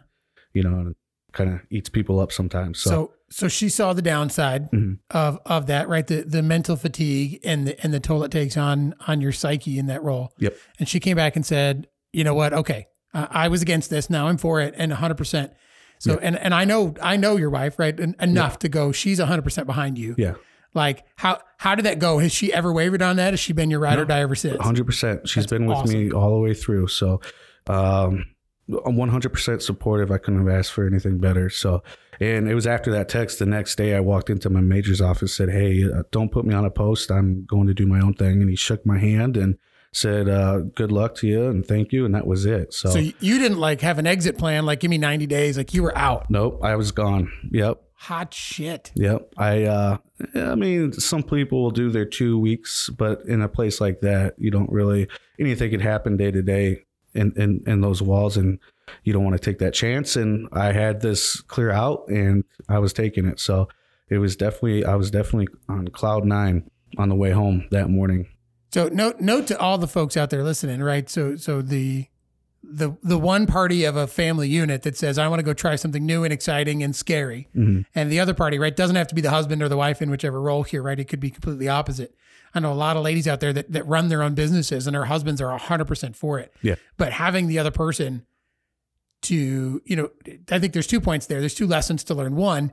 You 0.53 0.63
know, 0.63 0.69
and 0.79 0.95
kind 1.31 1.51
of 1.51 1.61
eats 1.71 1.89
people 1.89 2.19
up 2.19 2.31
sometimes. 2.31 2.79
So, 2.79 2.89
So 2.89 3.13
so 3.29 3.47
she 3.47 3.69
saw 3.69 3.93
the 3.93 4.01
downside 4.03 4.69
Mhm. 4.71 4.99
of 5.11 5.39
of 5.45 5.65
that, 5.67 5.87
right? 5.89 6.05
The 6.05 6.21
the 6.23 6.41
mental 6.43 6.75
fatigue 6.75 7.39
and 7.43 7.67
the 7.67 7.83
and 7.83 7.93
the 7.93 7.99
toll 7.99 8.23
it 8.23 8.31
takes 8.31 8.57
on 8.57 8.93
on 9.07 9.21
your 9.21 9.31
psyche 9.31 9.79
in 9.79 9.87
that 9.87 10.03
role. 10.03 10.33
Yep. 10.39 10.55
And 10.79 10.87
she 10.89 10.99
came 10.99 11.15
back 11.15 11.35
and 11.35 11.45
said, 11.45 11.87
you 12.11 12.23
know 12.23 12.35
what? 12.35 12.53
Okay, 12.53 12.85
uh, 13.13 13.27
I 13.31 13.47
was 13.47 13.61
against 13.61 13.89
this. 13.89 14.09
Now 14.09 14.27
I'm 14.27 14.37
for 14.37 14.61
it, 14.61 14.73
and 14.77 14.91
100. 14.91 15.15
percent 15.15 15.53
So 15.99 16.19
and 16.21 16.37
and 16.37 16.53
I 16.53 16.65
know 16.65 16.93
I 17.01 17.17
know 17.17 17.37
your 17.37 17.49
wife, 17.49 17.79
right? 17.79 17.97
En- 17.99 18.15
enough 18.19 18.59
to 18.59 18.69
go. 18.69 18.91
She's 18.91 19.19
100 19.19 19.41
percent 19.43 19.65
behind 19.67 19.97
you. 19.97 20.13
yeah. 20.17 20.33
Like 20.73 21.03
how 21.15 21.39
how 21.57 21.75
did 21.75 21.85
that 21.85 21.99
go? 21.99 22.17
Has 22.19 22.31
she 22.31 22.51
ever 22.53 22.73
wavered 22.73 23.01
on 23.01 23.17
that? 23.17 23.33
Has 23.33 23.39
she 23.39 23.53
been 23.53 23.69
your 23.69 23.79
ride 23.79 23.99
or 23.99 24.05
die 24.05 24.21
ever 24.21 24.35
since? 24.35 24.59
hundred 24.61 24.85
percent. 24.85 25.29
She's 25.29 25.43
That's 25.43 25.51
been 25.51 25.65
with 25.65 25.85
me 25.87 26.11
all 26.11 26.31
the 26.31 26.39
way 26.39 26.53
through. 26.53 26.87
So, 26.87 27.21
um, 27.67 28.25
I'm 28.85 28.95
one 28.95 29.09
hundred 29.09 29.33
percent 29.33 29.61
supportive. 29.61 30.11
I 30.11 30.17
couldn't 30.17 30.45
have 30.45 30.55
asked 30.55 30.71
for 30.71 30.87
anything 30.87 31.19
better. 31.19 31.49
So, 31.49 31.83
and 32.19 32.47
it 32.49 32.55
was 32.55 32.65
after 32.65 32.91
that 32.91 33.09
text. 33.09 33.39
The 33.39 33.45
next 33.45 33.75
day, 33.75 33.93
I 33.95 33.99
walked 33.99 34.29
into 34.29 34.49
my 34.49 34.61
major's 34.61 35.01
office, 35.01 35.33
said, 35.33 35.49
"Hey, 35.49 35.83
uh, 35.83 36.03
don't 36.11 36.31
put 36.31 36.45
me 36.45 36.53
on 36.53 36.65
a 36.65 36.71
post. 36.71 37.11
I'm 37.11 37.45
going 37.45 37.67
to 37.67 37.73
do 37.73 37.85
my 37.85 37.99
own 37.99 38.13
thing." 38.13 38.41
And 38.41 38.49
he 38.49 38.55
shook 38.55 38.85
my 38.85 38.97
hand 38.97 39.37
and 39.37 39.57
said, 39.91 40.27
uh, 40.27 40.59
"Good 40.75 40.91
luck 40.91 41.15
to 41.15 41.27
you 41.27 41.47
and 41.47 41.65
thank 41.65 41.91
you." 41.91 42.05
And 42.05 42.15
that 42.15 42.25
was 42.25 42.45
it. 42.45 42.73
So, 42.73 42.89
So 42.89 42.99
you 42.99 43.13
you 43.19 43.37
didn't 43.37 43.59
like 43.59 43.81
have 43.81 43.99
an 43.99 44.07
exit 44.07 44.37
plan, 44.37 44.65
like 44.65 44.79
give 44.79 44.89
me 44.89 44.97
90 44.97 45.27
days, 45.27 45.57
like 45.57 45.73
you 45.73 45.83
were 45.83 45.97
out. 45.97 46.29
nope, 46.29 46.59
I 46.63 46.75
was 46.75 46.91
gone. 46.91 47.31
Yep. 47.51 47.81
Hot 48.03 48.33
shit. 48.33 48.91
Yep. 48.95 49.33
I 49.37 49.63
uh 49.63 49.97
I 50.35 50.55
mean 50.55 50.91
some 50.91 51.23
people 51.23 51.63
will 51.63 51.71
do 51.71 51.89
their 51.89 52.05
2 52.05 52.37
weeks, 52.37 52.89
but 52.89 53.21
in 53.25 53.41
a 53.41 53.47
place 53.47 53.79
like 53.79 54.01
that, 54.01 54.35
you 54.37 54.51
don't 54.51 54.69
really 54.69 55.07
anything 55.39 55.71
could 55.71 55.81
happen 55.81 56.17
day 56.17 56.29
to 56.29 56.41
day 56.41 56.83
in 57.13 57.31
in 57.37 57.63
in 57.65 57.79
those 57.79 58.01
walls 58.01 58.35
and 58.35 58.59
you 59.05 59.13
don't 59.13 59.23
want 59.23 59.37
to 59.37 59.39
take 59.39 59.59
that 59.59 59.73
chance 59.73 60.17
and 60.17 60.49
I 60.51 60.73
had 60.73 60.99
this 60.99 61.39
clear 61.39 61.71
out 61.71 62.09
and 62.09 62.43
I 62.67 62.79
was 62.79 62.91
taking 62.91 63.25
it. 63.25 63.39
So 63.39 63.69
it 64.09 64.17
was 64.17 64.35
definitely 64.35 64.83
I 64.83 64.95
was 64.95 65.09
definitely 65.09 65.47
on 65.69 65.87
cloud 65.87 66.25
9 66.25 66.69
on 66.97 67.07
the 67.07 67.15
way 67.15 67.31
home 67.31 67.67
that 67.71 67.89
morning. 67.89 68.27
So 68.73 68.89
note 68.89 69.21
note 69.21 69.47
to 69.47 69.57
all 69.57 69.77
the 69.77 69.87
folks 69.87 70.17
out 70.17 70.29
there 70.29 70.43
listening, 70.43 70.83
right? 70.83 71.09
So 71.09 71.37
so 71.37 71.61
the 71.61 72.07
the 72.75 72.95
the 73.03 73.17
one 73.17 73.45
party 73.45 73.83
of 73.83 73.95
a 73.95 74.07
family 74.07 74.47
unit 74.49 74.81
that 74.83 74.97
says 74.97 75.17
I 75.17 75.27
want 75.27 75.39
to 75.39 75.43
go 75.43 75.53
try 75.53 75.75
something 75.75 76.05
new 76.05 76.23
and 76.23 76.33
exciting 76.33 76.81
and 76.81 76.95
scary, 76.95 77.47
Mhm. 77.55 77.85
and 77.93 78.11
the 78.11 78.19
other 78.19 78.33
party, 78.33 78.57
right, 78.57 78.75
doesn't 78.75 78.95
have 78.95 79.07
to 79.07 79.15
be 79.15 79.21
the 79.21 79.29
husband 79.29 79.61
or 79.61 79.69
the 79.69 79.77
wife 79.77 80.01
in 80.01 80.09
whichever 80.09 80.41
role 80.41 80.63
here, 80.63 80.81
right? 80.81 80.99
It 80.99 81.05
could 81.05 81.19
be 81.19 81.29
completely 81.29 81.67
opposite. 81.67 82.15
I 82.55 82.59
know 82.59 82.71
a 82.71 82.75
lot 82.75 82.97
of 82.97 83.03
ladies 83.03 83.27
out 83.27 83.39
there 83.39 83.53
that 83.53 83.71
that 83.71 83.85
run 83.87 84.09
their 84.09 84.23
own 84.23 84.33
businesses 84.33 84.87
and 84.87 84.95
their 84.95 85.05
husbands 85.05 85.39
are 85.41 85.57
hundred 85.57 85.85
percent 85.85 86.15
for 86.15 86.39
it. 86.39 86.53
Yeah. 86.61 86.75
But 86.97 87.11
having 87.13 87.47
the 87.47 87.59
other 87.59 87.71
person 87.71 88.23
to, 89.23 89.81
you 89.85 89.95
know, 89.95 90.09
I 90.51 90.59
think 90.59 90.73
there's 90.73 90.87
two 90.87 90.99
points 90.99 91.27
there. 91.27 91.39
There's 91.39 91.53
two 91.55 91.67
lessons 91.67 92.03
to 92.05 92.13
learn. 92.13 92.35
One, 92.35 92.71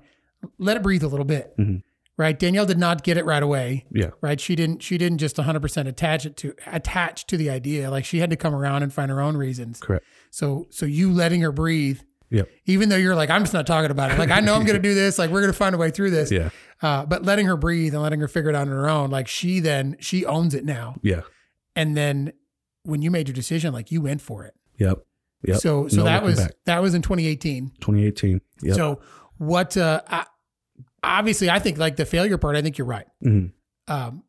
let 0.59 0.76
it 0.76 0.83
breathe 0.83 1.02
a 1.04 1.09
little 1.09 1.25
bit. 1.25 1.57
Mhm. 1.59 1.83
Right. 2.20 2.38
Danielle 2.38 2.66
did 2.66 2.78
not 2.78 3.02
get 3.02 3.16
it 3.16 3.24
right 3.24 3.42
away 3.42 3.86
Yeah. 3.90 4.10
right 4.20 4.38
she 4.40 4.54
didn't 4.54 4.82
she 4.82 4.98
didn't 4.98 5.18
just 5.18 5.36
100% 5.36 5.86
attach 5.88 6.26
it 6.26 6.36
to 6.38 6.54
attach 6.66 7.26
to 7.28 7.36
the 7.36 7.48
idea 7.50 7.90
like 7.90 8.04
she 8.04 8.18
had 8.18 8.28
to 8.30 8.36
come 8.36 8.54
around 8.54 8.82
and 8.82 8.92
find 8.92 9.10
her 9.10 9.20
own 9.20 9.36
reasons 9.36 9.80
Correct. 9.80 10.04
so 10.30 10.66
so 10.70 10.84
you 10.86 11.10
letting 11.12 11.40
her 11.40 11.52
breathe 11.52 12.00
Yep. 12.32 12.48
even 12.66 12.88
though 12.90 12.96
you're 12.96 13.16
like 13.16 13.28
i'm 13.30 13.42
just 13.42 13.54
not 13.54 13.66
talking 13.66 13.90
about 13.90 14.12
it 14.12 14.18
like 14.18 14.30
i 14.30 14.38
know 14.40 14.54
i'm 14.54 14.64
going 14.64 14.76
to 14.76 14.82
do 14.82 14.94
this 14.94 15.18
like 15.18 15.30
we're 15.30 15.40
going 15.40 15.52
to 15.52 15.58
find 15.58 15.74
a 15.74 15.78
way 15.78 15.90
through 15.90 16.10
this 16.10 16.30
Yeah. 16.30 16.50
uh, 16.82 17.04
but 17.06 17.24
letting 17.24 17.46
her 17.46 17.56
breathe 17.56 17.92
and 17.94 18.02
letting 18.02 18.20
her 18.20 18.28
figure 18.28 18.50
it 18.50 18.54
out 18.54 18.62
on 18.62 18.68
her 18.68 18.88
own 18.88 19.10
like 19.10 19.26
she 19.26 19.58
then 19.58 19.96
she 19.98 20.24
owns 20.26 20.54
it 20.54 20.64
now 20.64 20.94
Yeah. 21.02 21.22
and 21.74 21.96
then 21.96 22.32
when 22.84 23.02
you 23.02 23.10
made 23.10 23.26
your 23.28 23.34
decision 23.34 23.72
like 23.72 23.90
you 23.90 24.00
went 24.02 24.20
for 24.20 24.44
it 24.44 24.54
Yep. 24.78 24.98
Yep. 25.44 25.56
so 25.56 25.88
so 25.88 25.96
No 25.96 26.04
that 26.04 26.22
was 26.22 26.38
back. 26.38 26.52
that 26.66 26.82
was 26.82 26.94
in 26.94 27.02
2018 27.02 27.72
2018. 27.80 28.40
Yep. 28.62 28.76
so 28.76 29.00
what 29.38 29.76
uh 29.76 30.02
I, 30.06 30.26
obviously 31.02 31.49
i 31.50 31.59
think 31.59 31.78
like 31.78 31.97
the 31.97 32.07
failure 32.07 32.37
part 32.38 32.57
i 32.57 32.62
think 32.62 32.76
you're 32.78 32.87
right 32.87 33.07
Mhm. 33.25 33.52
um, 33.88 34.23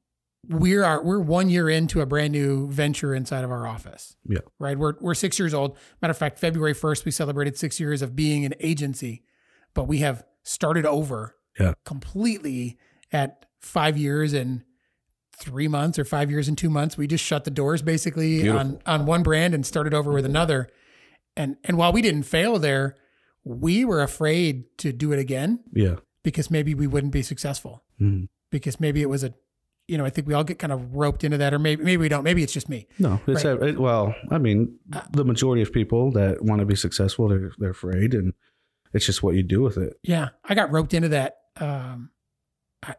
we 0.50 0.76
are 0.78 1.04
we're 1.04 1.20
one 1.20 1.50
year 1.50 1.70
into 1.70 2.02
a 2.02 2.06
brand 2.06 2.32
new 2.32 2.68
venture 2.72 3.14
inside 3.14 3.44
of 3.44 3.52
our 3.52 3.68
office. 3.68 4.16
Yeah. 4.28 4.40
Right. 4.58 4.76
We're 4.76 4.96
we're 5.00 5.14
six 5.14 5.38
years 5.38 5.54
old. 5.54 5.78
Matter 6.02 6.10
of 6.12 6.18
fact, 6.18 6.40
February 6.40 6.74
first 6.74 7.06
we 7.06 7.12
celebrated 7.12 7.60
six 7.60 7.80
years 7.80 8.02
of 8.02 8.16
being 8.16 8.44
an 8.44 8.56
agency, 8.60 9.22
but 9.76 9.84
we 9.88 10.00
have 10.00 10.24
started 10.42 10.84
over 10.84 11.36
Yeah. 11.60 11.74
completely 11.86 12.80
at 13.12 13.46
five 13.60 13.98
years 13.98 14.34
and 14.34 14.64
three 15.38 15.68
months 15.68 16.00
or 16.00 16.06
five 16.06 16.32
years 16.32 16.48
and 16.48 16.58
two 16.58 16.72
months. 16.72 16.98
We 16.98 17.06
just 17.06 17.24
shut 17.24 17.44
the 17.44 17.52
doors 17.52 17.84
basically 17.84 18.50
on 18.50 18.80
on 18.88 19.06
one 19.06 19.22
brand 19.22 19.54
and 19.54 19.64
started 19.64 19.94
over 19.94 20.12
with 20.12 20.26
another. 20.26 20.70
And 21.38 21.58
and 21.66 21.78
while 21.78 21.94
we 21.94 22.02
didn't 22.02 22.24
fail 22.24 22.58
there, 22.58 22.96
we 23.44 23.86
were 23.86 24.02
afraid 24.02 24.76
to 24.80 24.92
do 24.92 25.12
it 25.12 25.20
again 25.20 25.60
Yeah. 25.72 25.98
Because 26.24 26.52
maybe 26.52 26.74
we 26.76 26.88
wouldn't 26.88 27.14
be 27.14 27.22
successful 27.22 27.84
Mhm. 28.00 28.28
because 28.52 28.80
maybe 28.80 29.02
it 29.02 29.10
was 29.10 29.24
a, 29.24 29.34
you 29.88 29.98
know, 29.98 30.06
I 30.06 30.10
think 30.10 30.28
we 30.28 30.34
all 30.34 30.44
get 30.44 30.60
kind 30.60 30.72
of 30.72 30.96
roped 30.96 31.24
into 31.24 31.38
that, 31.38 31.54
or 31.54 31.60
maybe 31.60 31.84
maybe 31.84 31.98
we 31.98 32.10
don't. 32.10 32.24
Maybe 32.24 32.44
it's 32.44 32.54
just 32.54 32.70
me. 32.70 32.88
No, 33.00 33.20
it's 33.28 33.44
Right. 33.44 33.60
a, 33.62 33.66
it, 33.68 33.80
well. 33.80 34.16
I 34.30 34.38
mean, 34.38 34.78
the 35.12 35.26
majority 35.26 35.62
of 35.62 35.74
people 35.74 36.12
that 36.12 36.44
want 36.44 36.60
to 36.60 36.66
be 36.66 36.76
successful, 36.76 37.28
they're 37.28 37.52
they're 37.58 37.72
afraid, 37.72 38.14
and 38.14 38.34
it's 38.94 39.06
just 39.06 39.22
what 39.24 39.36
you 39.36 39.44
do 39.44 39.62
with 39.62 39.78
it. 39.78 39.94
Yeah, 40.04 40.30
I 40.46 40.56
got 40.56 40.72
roped 40.72 40.94
into 40.94 41.10
that 41.10 41.38
um, 41.58 41.68
uh, 41.68 42.21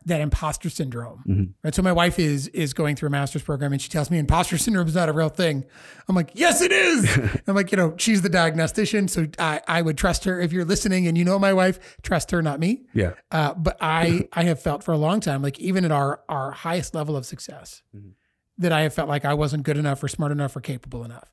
that 0.06 0.20
imposter 0.20 0.70
syndrome. 0.70 1.22
Mhm. 1.28 1.54
Right. 1.64 1.74
So 1.74 1.82
my 1.82 1.90
wife 1.92 2.18
is 2.18 2.46
is 2.48 2.72
going 2.72 2.94
through 2.96 3.08
a 3.08 3.10
master's 3.10 3.42
program, 3.42 3.72
and 3.72 3.82
she 3.82 3.88
tells 3.88 4.10
me 4.10 4.18
imposter 4.18 4.56
syndrome 4.56 4.86
is 4.86 4.94
not 4.94 5.08
a 5.08 5.12
real 5.12 5.28
thing. 5.28 5.64
I'm 6.08 6.14
like, 6.14 6.30
yes, 6.34 6.60
it 6.62 6.70
is. 6.70 7.08
I'm 7.46 7.54
like, 7.56 7.72
you 7.72 7.76
know, 7.76 7.94
she's 7.96 8.22
the 8.22 8.28
diagnostician, 8.28 9.08
so 9.08 9.26
I 9.38 9.60
I 9.66 9.82
would 9.82 9.98
trust 9.98 10.24
her. 10.24 10.40
If 10.40 10.52
you're 10.52 10.64
listening 10.64 11.06
and 11.08 11.18
you 11.18 11.24
know 11.24 11.38
my 11.38 11.52
wife, 11.52 11.96
trust 12.02 12.30
her, 12.30 12.40
not 12.42 12.60
me. 12.60 12.84
Yeah, 12.94 13.14
Uh, 13.30 13.54
but 13.54 13.76
I 13.80 14.28
I 14.32 14.44
have 14.44 14.60
felt 14.60 14.84
for 14.84 14.92
a 14.92 14.98
long 14.98 15.20
time, 15.20 15.42
like 15.42 15.58
even 15.58 15.84
at 15.84 15.90
our 15.92 16.20
our 16.28 16.52
highest 16.52 16.94
level 16.94 17.16
of 17.16 17.26
success, 17.26 17.82
Mhm. 17.96 18.12
that 18.58 18.72
I 18.72 18.82
have 18.82 18.94
felt 18.94 19.08
like 19.08 19.24
I 19.24 19.34
wasn't 19.34 19.64
good 19.64 19.76
enough 19.76 20.02
or 20.02 20.08
smart 20.08 20.30
enough 20.32 20.54
or 20.54 20.60
capable 20.60 21.04
enough. 21.04 21.28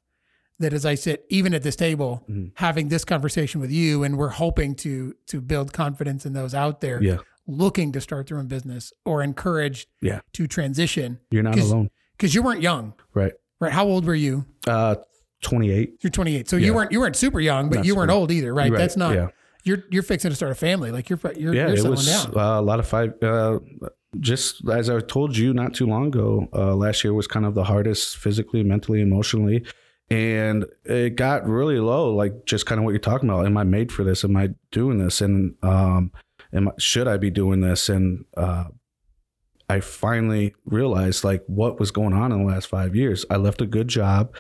That 0.57 0.73
as 0.73 0.85
I 0.85 0.95
sit 0.95 1.25
even 1.29 1.53
at 1.53 1.63
this 1.63 1.75
table, 1.77 2.25
Mhm. 2.29 2.51
having 2.55 2.89
this 2.89 3.05
conversation 3.05 3.61
with 3.61 3.71
you, 3.71 4.03
and 4.03 4.17
we're 4.17 4.29
hoping 4.29 4.73
to 4.77 5.13
to 5.27 5.39
build 5.39 5.71
confidence 5.71 6.25
in 6.25 6.33
those 6.33 6.53
out 6.55 6.81
there 6.81 7.01
yeah, 7.01 7.17
looking 7.49 7.91
to 7.93 8.01
start 8.01 8.27
their 8.27 8.37
own 8.37 8.47
business 8.47 8.93
or 9.05 9.21
encouraged 9.23 9.87
yeah. 10.01 10.21
to 10.33 10.47
transition 10.47 11.19
You're 11.31 11.43
not 11.43 11.55
'Cause- 11.55 11.71
alone, 11.71 11.89
because 12.17 12.33
you 12.35 12.43
weren't 12.43 12.61
young, 12.61 12.93
right? 13.13 13.33
right? 13.59 13.71
How 13.71 13.85
old 13.85 14.05
were 14.05 14.15
you? 14.15 14.45
Uh, 14.67 14.95
28. 15.41 15.95
You're 16.01 16.11
28, 16.11 16.49
so 16.49 16.57
you 16.57 16.73
weren't 16.73 16.91
you 16.91 16.99
weren't 16.99 17.15
super 17.15 17.39
young, 17.39 17.69
but 17.69 17.77
Not 17.77 17.85
you 17.85 17.95
weren't 17.95 18.11
old 18.11 18.29
either, 18.31 18.53
right? 18.53 18.71
Right, 18.71 18.77
That's 18.77 18.97
not. 18.97 19.15
yeah. 19.15 19.27
You're 19.63 19.83
you're 19.89 20.03
fixing 20.03 20.29
to 20.29 20.35
start 20.35 20.51
a 20.51 20.55
family, 20.55 20.91
like 20.91 21.09
you're 21.09 21.19
you're, 21.37 21.53
yeah, 21.53 21.67
you're 21.67 21.85
it 21.85 21.89
was 21.89 22.05
down. 22.05 22.37
uh, 22.37 22.59
a 22.59 22.61
lot 22.61 22.79
of 22.79 22.87
five. 22.87 23.13
Uh, 23.21 23.59
just 24.19 24.67
as 24.69 24.89
I 24.89 24.99
told 25.01 25.37
you 25.37 25.53
not 25.53 25.73
too 25.73 25.85
long 25.85 26.07
ago, 26.07 26.47
uh, 26.53 26.75
last 26.75 27.03
year 27.03 27.13
was 27.13 27.27
kind 27.27 27.45
of 27.45 27.53
the 27.55 27.63
hardest 27.65 28.17
physically, 28.17 28.63
mentally, 28.63 29.01
emotionally. 29.01 29.65
And 30.09 30.65
it 30.85 31.15
got 31.15 31.47
really 31.47 31.79
low, 31.79 32.13
like 32.15 32.45
just 32.45 32.65
kind 32.65 32.79
of 32.79 32.85
what 32.85 32.91
you're 32.91 32.99
talking 32.99 33.29
about. 33.29 33.45
Am 33.45 33.55
I 33.57 33.63
made 33.63 33.91
for 33.91 34.03
this? 34.03 34.23
Am 34.23 34.35
I 34.35 34.49
doing 34.71 34.97
this? 34.97 35.21
And 35.21 35.53
um, 35.61 36.11
am 36.53 36.69
should 36.77 37.07
I 37.07 37.17
be 37.17 37.29
doing 37.29 37.61
this? 37.61 37.89
And 37.89 38.25
uh, 38.35 38.65
I 39.69 39.79
finally 39.81 40.55
realized 40.65 41.23
like 41.23 41.43
what 41.47 41.79
was 41.79 41.91
going 41.91 42.13
on 42.13 42.31
in 42.31 42.45
the 42.45 42.51
last 42.51 42.67
five 42.67 42.95
years. 42.95 43.25
I 43.29 43.37
left 43.37 43.61
a 43.61 43.67
good 43.67 43.87
job, 43.87 44.35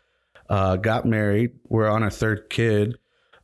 uh, 0.49 0.75
got 0.77 1.05
married. 1.05 1.51
We're 1.67 1.87
on 1.89 2.03
our 2.03 2.09
third 2.09 2.49
kid. 2.49 2.97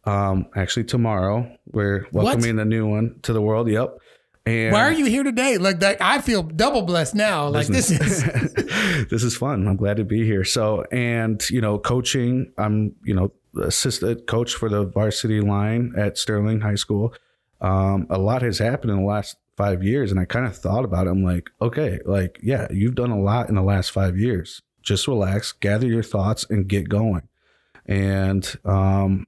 Um, 0.04 0.48
actually, 0.56 0.86
tomorrow 0.86 1.50
we're 1.66 2.08
What? 2.12 2.26
welcoming 2.26 2.56
the 2.58 2.66
new 2.66 2.88
one 2.88 3.20
to 3.24 3.34
the 3.34 3.42
world. 3.42 3.70
Yep. 3.70 3.98
And 4.48 4.72
Why 4.74 4.82
are 4.88 4.94
you 4.94 5.06
here 5.06 5.24
today? 5.24 5.58
Like 5.58 5.80
that, 5.80 5.98
I 6.00 6.22
feel 6.22 6.44
double 6.44 6.84
blessed 6.84 7.16
now. 7.16 7.48
Like 7.48 7.66
this 7.66 7.90
is 7.90 8.24
this 9.10 9.24
is 9.24 9.36
fun. 9.36 9.68
I'm 9.68 9.76
glad 9.76 9.98
to 9.98 10.04
be 10.04 10.24
here. 10.24 10.44
So, 10.44 10.86
and 10.92 11.48
you 11.50 11.62
know, 11.62 11.80
coaching. 11.80 12.52
I'm 12.58 12.96
you 13.04 13.16
know 13.16 13.32
assistant 13.62 14.28
coach 14.28 14.54
for 14.54 14.70
the 14.70 14.86
varsity 14.86 15.42
line 15.42 15.94
at 15.98 16.18
Sterling 16.18 16.62
High 16.62 16.76
School. 16.76 17.14
Um, 17.66 18.06
a 18.12 18.20
lot 18.20 18.44
has 18.44 18.60
happened 18.60 18.92
in 18.92 18.98
the 19.00 19.08
last 19.08 19.38
five 19.58 19.84
years, 19.84 20.12
and 20.12 20.20
I 20.20 20.26
kind 20.26 20.46
of 20.46 20.56
thought 20.56 20.86
about 20.86 21.08
it. 21.08 21.10
I'm 21.10 21.24
like, 21.24 21.50
okay, 21.60 22.00
like 22.06 22.40
yeah, 22.44 22.68
you've 22.70 22.94
done 22.94 23.10
a 23.10 23.20
lot 23.20 23.50
in 23.50 23.56
the 23.56 23.64
last 23.64 23.90
five 23.90 24.20
years. 24.20 24.62
Just 24.84 25.08
relax, 25.08 25.52
gather 25.52 25.88
your 25.88 26.04
thoughts, 26.04 26.46
and 26.48 26.68
get 26.68 26.90
going. 26.90 27.24
And 27.88 28.48
um, 28.66 29.26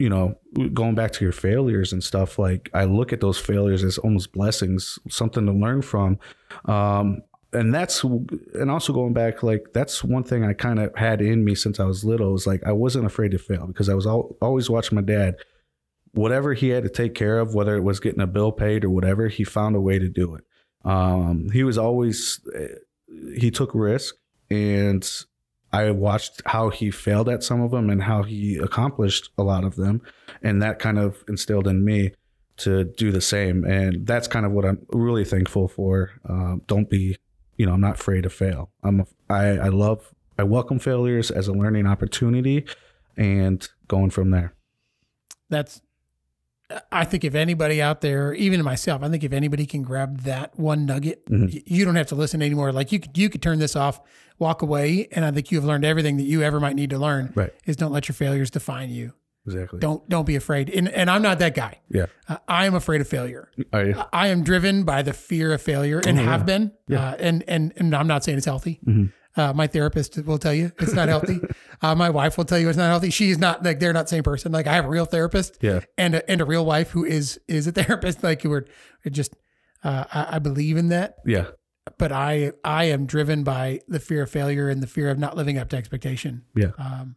you 0.00 0.08
know, 0.08 0.36
going 0.74 0.96
back 0.96 1.12
to 1.12 1.24
your 1.24 1.32
failures 1.32 1.92
and 1.92 2.02
stuff, 2.02 2.40
like 2.40 2.70
I 2.74 2.86
look 2.86 3.12
at 3.12 3.20
those 3.20 3.38
failures 3.38 3.84
as 3.84 3.98
almost 3.98 4.32
blessings, 4.32 4.98
something 5.08 5.46
to 5.46 5.52
learn 5.52 5.80
from. 5.80 6.18
Um, 6.64 7.22
and 7.52 7.72
that's 7.72 8.02
and 8.02 8.68
also 8.68 8.92
going 8.92 9.12
back 9.12 9.44
like 9.44 9.68
that's 9.72 10.02
one 10.02 10.24
thing 10.24 10.44
I 10.44 10.54
kind 10.54 10.80
of 10.80 10.94
had 10.96 11.22
in 11.22 11.44
me 11.44 11.54
since 11.54 11.78
I 11.78 11.84
was 11.84 12.04
little 12.04 12.34
is 12.34 12.48
like 12.48 12.64
I 12.66 12.72
wasn't 12.72 13.06
afraid 13.06 13.30
to 13.30 13.38
fail 13.38 13.68
because 13.68 13.88
I 13.88 13.94
was 13.94 14.08
al- 14.08 14.36
always 14.42 14.68
watching 14.68 14.96
my 14.96 15.02
dad 15.02 15.36
whatever 16.16 16.54
he 16.54 16.68
had 16.70 16.82
to 16.82 16.88
take 16.88 17.14
care 17.14 17.38
of 17.38 17.54
whether 17.54 17.76
it 17.76 17.82
was 17.82 18.00
getting 18.00 18.20
a 18.20 18.26
bill 18.26 18.52
paid 18.52 18.84
or 18.84 18.90
whatever 18.90 19.28
he 19.28 19.44
found 19.44 19.76
a 19.76 19.80
way 19.80 19.98
to 19.98 20.08
do 20.08 20.34
it 20.34 20.44
um, 20.84 21.48
he 21.52 21.64
was 21.64 21.78
always 21.78 22.40
eh, 22.54 22.68
he 23.36 23.50
took 23.50 23.74
risk 23.74 24.16
and 24.50 25.08
I 25.72 25.90
watched 25.90 26.42
how 26.46 26.70
he 26.70 26.90
failed 26.90 27.28
at 27.28 27.42
some 27.42 27.60
of 27.60 27.70
them 27.70 27.90
and 27.90 28.02
how 28.02 28.22
he 28.22 28.56
accomplished 28.56 29.30
a 29.36 29.42
lot 29.42 29.64
of 29.64 29.76
them 29.76 30.00
and 30.42 30.62
that 30.62 30.78
kind 30.78 30.98
of 30.98 31.24
instilled 31.28 31.66
in 31.66 31.84
me 31.84 32.12
to 32.58 32.84
do 32.84 33.12
the 33.12 33.20
same 33.20 33.64
and 33.64 34.06
that's 34.06 34.28
kind 34.28 34.46
of 34.46 34.52
what 34.52 34.64
I'm 34.64 34.86
really 34.90 35.24
thankful 35.24 35.68
for 35.68 36.12
um, 36.28 36.62
don't 36.66 36.88
be 36.88 37.16
you 37.56 37.66
know, 37.66 37.72
I'm 37.72 37.80
not 37.80 37.98
afraid 37.98 38.22
to 38.22 38.30
fail. 38.30 38.70
I'm 38.82 39.00
a, 39.00 39.06
I, 39.28 39.44
I 39.58 39.68
love 39.68 40.14
I 40.38 40.42
welcome 40.42 40.78
failures 40.78 41.30
as 41.30 41.48
a 41.48 41.52
learning 41.52 41.86
opportunity 41.86 42.66
and 43.16 43.66
going 43.88 44.10
from 44.10 44.30
there. 44.30 44.54
That's 45.48 45.80
I 46.90 47.04
think 47.04 47.22
if 47.24 47.34
anybody 47.36 47.80
out 47.80 48.00
there, 48.00 48.32
even 48.34 48.62
myself, 48.64 49.02
I 49.02 49.08
think 49.08 49.22
if 49.22 49.32
anybody 49.32 49.66
can 49.66 49.82
grab 49.82 50.22
that 50.22 50.58
one 50.58 50.84
nugget, 50.84 51.24
Mhm. 51.30 51.62
you 51.64 51.84
don't 51.84 51.94
have 51.94 52.08
to 52.08 52.16
listen 52.16 52.42
anymore. 52.42 52.72
Like 52.72 52.90
you 52.90 52.98
could 52.98 53.16
you 53.16 53.28
could 53.30 53.40
turn 53.42 53.58
this 53.60 53.76
off, 53.76 54.00
walk 54.38 54.62
away, 54.62 55.06
and 55.12 55.24
I 55.24 55.30
think 55.30 55.52
you've 55.52 55.64
learned 55.64 55.84
everything 55.84 56.16
that 56.16 56.24
you 56.24 56.42
ever 56.42 56.58
might 56.58 56.74
need 56.74 56.90
to 56.90 56.98
learn. 56.98 57.32
Right. 57.36 57.52
Is 57.66 57.76
don't 57.76 57.92
let 57.92 58.08
your 58.08 58.14
failures 58.14 58.50
define 58.50 58.90
you. 58.90 59.12
Exactly. 59.46 59.78
Don't 59.78 60.08
don't 60.08 60.26
be 60.26 60.34
afraid. 60.34 60.68
And 60.70 60.88
and 60.88 61.08
I'm 61.08 61.22
not 61.22 61.38
that 61.38 61.54
guy. 61.54 61.78
Yeah. 61.88 62.06
Uh, 62.28 62.38
I 62.48 62.66
am 62.66 62.74
afraid 62.74 63.00
of 63.00 63.06
failure. 63.06 63.48
I, 63.72 63.94
I 64.12 64.26
am 64.28 64.42
driven 64.42 64.82
by 64.82 65.02
the 65.02 65.12
fear 65.12 65.52
of 65.52 65.62
failure 65.62 66.00
and 66.04 66.18
Oh, 66.18 66.22
yeah. 66.22 66.28
have 66.30 66.44
been. 66.46 66.72
Yeah. 66.88 67.10
Uh, 67.10 67.16
and 67.20 67.44
and 67.46 67.72
and 67.76 67.94
I'm 67.94 68.08
not 68.08 68.24
saying 68.24 68.38
it's 68.38 68.46
healthy. 68.46 68.80
Mhm. 68.84 69.12
Uh, 69.36 69.52
my 69.52 69.66
therapist 69.66 70.16
will 70.24 70.38
tell 70.38 70.54
you 70.54 70.72
it's 70.78 70.94
not 70.94 71.08
healthy. 71.08 71.40
uh, 71.82 71.94
my 71.94 72.08
wife 72.08 72.38
will 72.38 72.44
tell 72.46 72.58
you 72.58 72.68
it's 72.68 72.78
not 72.78 72.86
healthy. 72.88 73.10
She's 73.10 73.38
not 73.38 73.62
like 73.62 73.80
they're 73.80 73.92
not 73.92 74.06
the 74.06 74.10
same 74.10 74.22
person. 74.22 74.50
Like 74.50 74.66
I 74.66 74.72
have 74.72 74.86
a 74.86 74.88
real 74.88 75.04
therapist 75.04 75.58
yeah. 75.60 75.80
and 75.98 76.14
a, 76.14 76.30
and 76.30 76.40
a 76.40 76.44
real 76.44 76.64
wife 76.64 76.90
who 76.90 77.04
is 77.04 77.38
is 77.46 77.66
a 77.66 77.72
therapist. 77.80 78.22
Like 78.22 78.44
we're 78.44 78.64
it 79.04 79.10
just 79.10 79.36
uh, 79.84 80.04
I, 80.12 80.36
I 80.36 80.38
believe 80.38 80.76
in 80.76 80.88
that, 80.88 81.16
Yeah. 81.26 81.48
but 81.98 82.12
I 82.12 82.52
I 82.64 82.84
am 82.84 83.04
driven 83.06 83.44
by 83.44 83.80
the 83.88 84.00
fear 84.00 84.22
of 84.22 84.30
failure 84.30 84.68
and 84.70 84.82
the 84.82 84.86
fear 84.86 85.10
of 85.10 85.18
not 85.18 85.36
living 85.36 85.58
up 85.58 85.68
to 85.70 85.76
expectation. 85.76 86.44
Yeah. 86.54 86.70
Um, 86.78 87.16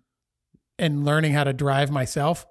and 0.77 1.05
learning 1.05 1.33
how 1.33 1.43
to 1.43 1.53
drive 1.53 1.89
myself 1.91 2.45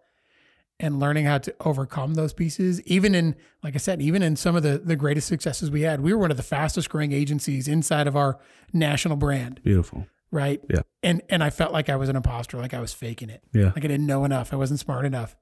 and 0.80 1.00
learning 1.00 1.25
how 1.25 1.38
to 1.38 1.54
overcome 1.61 2.14
those 2.14 2.32
pieces 2.32 2.80
even 2.82 3.14
in 3.14 3.35
like 3.62 3.75
i 3.75 3.78
said 3.78 4.00
even 4.00 4.23
in 4.23 4.37
some 4.37 4.54
of 4.56 4.62
the 4.62 4.78
the 4.78 4.97
greatest 4.97 5.26
successes 5.26 5.70
we 5.70 5.82
had 5.82 6.00
we 6.00 6.12
were 6.12 6.18
one 6.20 6.30
of 6.30 6.37
the 6.37 6.42
fastest 6.42 6.88
growing 6.88 7.12
agencies 7.12 7.66
inside 7.68 8.06
of 8.06 8.16
our 8.16 8.38
national 8.73 9.16
brand 9.16 9.61
Beautiful. 9.64 10.06
right 10.30 10.61
Yeah. 10.70 10.82
and 11.02 11.23
and 11.28 11.42
i 11.42 11.50
felt 11.50 11.73
like 11.73 11.88
i 11.88 11.97
was 11.97 12.08
an 12.08 12.16
imposter 12.16 12.56
like 12.58 12.75
i 12.75 12.80
was 12.80 12.92
faking 12.92 13.30
it 13.30 13.42
Yeah. 13.52 13.66
like 13.66 13.78
i 13.85 13.88
didn't 13.88 14.06
know 14.06 14.25
enough 14.25 14.52
i 14.52 14.56
wasn't 14.56 14.80
smart 14.80 15.04
enough 15.04 15.37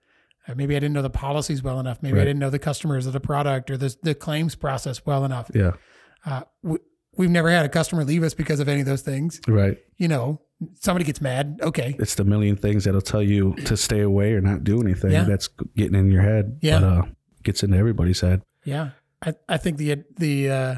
Uh, 0.49 0.55
maybe 0.55 0.75
i 0.77 0.79
didn't 0.79 0.95
know 0.95 1.03
the 1.03 1.11
policies 1.11 1.63
well 1.63 1.81
enough 1.81 2.03
maybe 2.03 2.19
i 2.21 2.25
didn't 2.25 2.39
know 2.41 2.51
the 2.51 2.59
customers 2.59 3.07
or 3.07 3.11
the 3.11 3.21
product 3.21 3.71
or 3.71 3.77
the, 3.77 3.95
the 4.03 4.15
claims 4.15 4.55
process 4.55 5.05
well 5.05 5.25
enough 5.25 5.51
Yeah. 5.55 5.73
uh, 6.25 6.43
we, 6.63 6.79
we've 7.19 7.31
never 7.31 7.51
had 7.51 7.65
a 7.67 7.69
customer 7.69 8.05
leave 8.05 8.23
us 8.23 8.33
because 8.35 8.61
of 8.61 8.69
any 8.69 8.81
of 8.81 8.87
those 8.87 9.03
things 9.03 9.41
Right. 9.47 9.77
you 9.99 10.09
know 10.09 10.41
somebody 10.81 11.05
gets 11.05 11.21
mad 11.21 11.59
okay 11.63 11.95
It's 11.99 12.15
the 12.15 12.25
million 12.25 12.57
things 12.57 12.85
that'll 12.85 13.01
tell 13.03 13.23
you 13.23 13.55
to 13.67 13.77
stay 13.77 14.01
away 14.01 14.33
or 14.33 14.41
not 14.41 14.65
do 14.65 14.81
anything. 14.81 15.13
Yeah. 15.13 15.25
That's 15.25 15.49
getting 15.77 15.95
in 15.95 16.11
your 16.11 16.23
head. 16.23 16.59
Yeah. 16.63 16.81
But, 16.81 16.87
uh, 16.87 17.03
gets 17.43 17.63
into 17.63 17.77
everybody's 17.77 18.21
head. 18.21 18.43
Yeah, 18.65 18.91
I, 19.25 19.35
I 19.49 19.57
think 19.59 19.77
the 19.77 20.03
the 20.19 20.51
uh, 20.51 20.75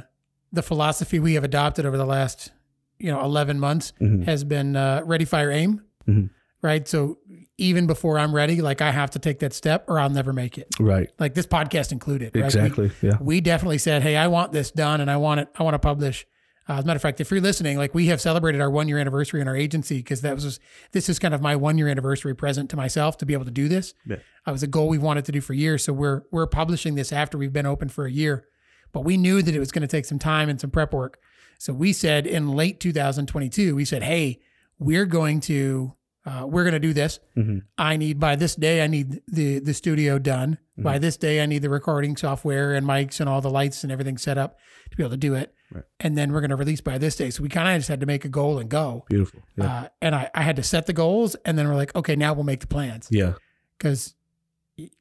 the 0.52 0.62
philosophy 0.62 1.18
we 1.18 1.34
have 1.34 1.44
adopted 1.44 1.86
over 1.86 1.96
the 1.96 2.04
last 2.04 2.52
you 2.98 3.10
know 3.10 3.22
eleven 3.22 3.58
months 3.58 3.92
Mhm. 4.00 4.24
has 4.26 4.44
been 4.44 4.76
uh, 4.76 5.02
ready, 5.06 5.24
fire, 5.24 5.50
aim. 5.50 5.82
Mhm. 6.06 6.30
Right. 6.60 6.86
So 6.88 7.18
even 7.56 7.86
before 7.86 8.18
I'm 8.18 8.34
ready, 8.34 8.60
like 8.60 8.80
I 8.82 8.90
have 8.90 9.10
to 9.12 9.18
take 9.20 9.38
that 9.38 9.52
step, 9.52 9.84
or 9.88 9.98
I'll 10.00 10.10
never 10.10 10.32
make 10.32 10.58
it. 10.58 10.66
Right. 10.80 11.08
Like 11.18 11.34
this 11.34 11.46
podcast 11.46 11.92
included. 11.92 12.26
Right? 12.34 12.40
We- 12.42 12.44
Exactly. 12.44 12.90
yeah. 13.00 13.16
We, 13.20 13.40
definitely 13.40 13.78
said, 13.78 14.02
hey, 14.02 14.16
I 14.16 14.26
want 14.26 14.52
this 14.52 14.70
done, 14.72 15.00
and 15.00 15.10
I 15.10 15.16
want 15.18 15.40
it. 15.40 15.48
I 15.58 15.62
want 15.62 15.74
to 15.74 15.78
publish. 15.78 16.26
Uh, 16.68 16.74
as 16.74 16.84
a 16.84 16.86
matter 16.86 16.96
of 16.96 17.02
fact, 17.02 17.20
if 17.20 17.30
you're 17.30 17.40
listening, 17.40 17.78
like 17.78 17.94
we 17.94 18.06
have 18.06 18.20
celebrated 18.20 18.60
our 18.60 18.68
one 18.70 18.88
year 18.88 18.98
anniversary 18.98 19.40
in 19.40 19.48
our 19.48 19.56
agency 19.56 19.96
because 19.98 20.20
that 20.20 20.34
was 20.34 20.60
this 20.92 21.08
is 21.08 21.18
kind 21.18 21.32
of 21.32 21.40
my 21.40 21.56
one 21.56 21.78
year 21.78 21.88
anniversary 21.88 22.34
present 22.34 22.68
to 22.70 22.76
myself 22.76 23.16
to 23.18 23.26
be 23.26 23.32
able 23.32 23.46
to 23.46 23.50
do 23.50 23.68
this. 23.68 23.94
Yeah. 24.06 24.16
It 24.46 24.50
was 24.50 24.62
a 24.62 24.66
goal 24.66 24.88
we 24.88 24.98
wanted 24.98 25.24
to 25.26 25.32
do 25.32 25.40
for 25.40 25.54
years. 25.54 25.84
So 25.84 25.92
we're 25.92 26.22
we're 26.30 26.46
publishing 26.46 26.94
this 26.94 27.12
after 27.12 27.38
we've 27.38 27.52
been 27.52 27.66
open 27.66 27.88
for 27.88 28.04
a 28.04 28.12
year, 28.12 28.46
but 28.92 29.00
we 29.04 29.16
knew 29.16 29.40
that 29.42 29.54
it 29.54 29.58
was 29.58 29.72
going 29.72 29.82
to 29.82 29.88
take 29.88 30.04
some 30.04 30.18
time 30.18 30.48
and 30.50 30.60
some 30.60 30.70
prep 30.70 30.92
work. 30.92 31.18
So 31.58 31.72
we 31.72 31.92
said 31.92 32.26
in 32.26 32.52
late 32.52 32.78
2022, 32.80 33.74
we 33.74 33.84
said, 33.84 34.02
hey, 34.04 34.38
we're 34.78 35.06
going 35.06 35.40
to 35.40 35.94
uh, 36.26 36.44
we're 36.46 36.64
going 36.64 36.74
to 36.74 36.78
do 36.78 36.92
this. 36.92 37.18
Mhm. 37.36 37.62
I 37.78 37.96
need 37.96 38.20
by 38.20 38.36
this 38.36 38.54
day, 38.54 38.82
I 38.84 38.86
need 38.88 39.22
the 39.26 39.60
the 39.60 39.72
studio 39.72 40.18
done. 40.18 40.58
By 40.76 40.98
this 40.98 41.16
day, 41.16 41.42
I 41.42 41.46
need 41.46 41.62
the 41.62 41.70
recording 41.70 42.16
software 42.16 42.74
and 42.74 42.86
mics 42.86 43.18
and 43.20 43.28
all 43.28 43.40
the 43.40 43.50
lights 43.50 43.82
and 43.82 43.90
everything 43.90 44.16
set 44.18 44.38
up 44.38 44.58
to 44.90 44.96
be 44.96 45.02
able 45.02 45.10
to 45.10 45.16
do 45.16 45.34
it. 45.34 45.52
Right. 45.70 45.84
And 46.00 46.16
then 46.16 46.32
we're 46.32 46.40
going 46.40 46.50
to 46.50 46.56
release 46.56 46.80
by 46.80 46.96
this 46.98 47.16
day. 47.16 47.30
So 47.30 47.42
we 47.42 47.48
kind 47.48 47.68
of 47.68 47.78
just 47.78 47.88
had 47.88 48.00
to 48.00 48.06
make 48.06 48.24
a 48.24 48.28
goal 48.28 48.58
and 48.58 48.70
go. 48.70 49.04
Beautiful. 49.08 49.42
Yeah. 49.56 49.64
Uh, 49.66 49.88
and 50.00 50.14
I, 50.14 50.30
I 50.34 50.42
had 50.42 50.56
to 50.56 50.62
set 50.62 50.86
the 50.86 50.92
goals, 50.94 51.34
and 51.44 51.58
then 51.58 51.68
we're 51.68 51.76
like, 51.76 51.94
okay, 51.94 52.16
now 52.16 52.32
we'll 52.32 52.44
make 52.44 52.60
the 52.60 52.66
plans 52.66 53.08
yeah. 53.10 53.34
because 53.76 54.14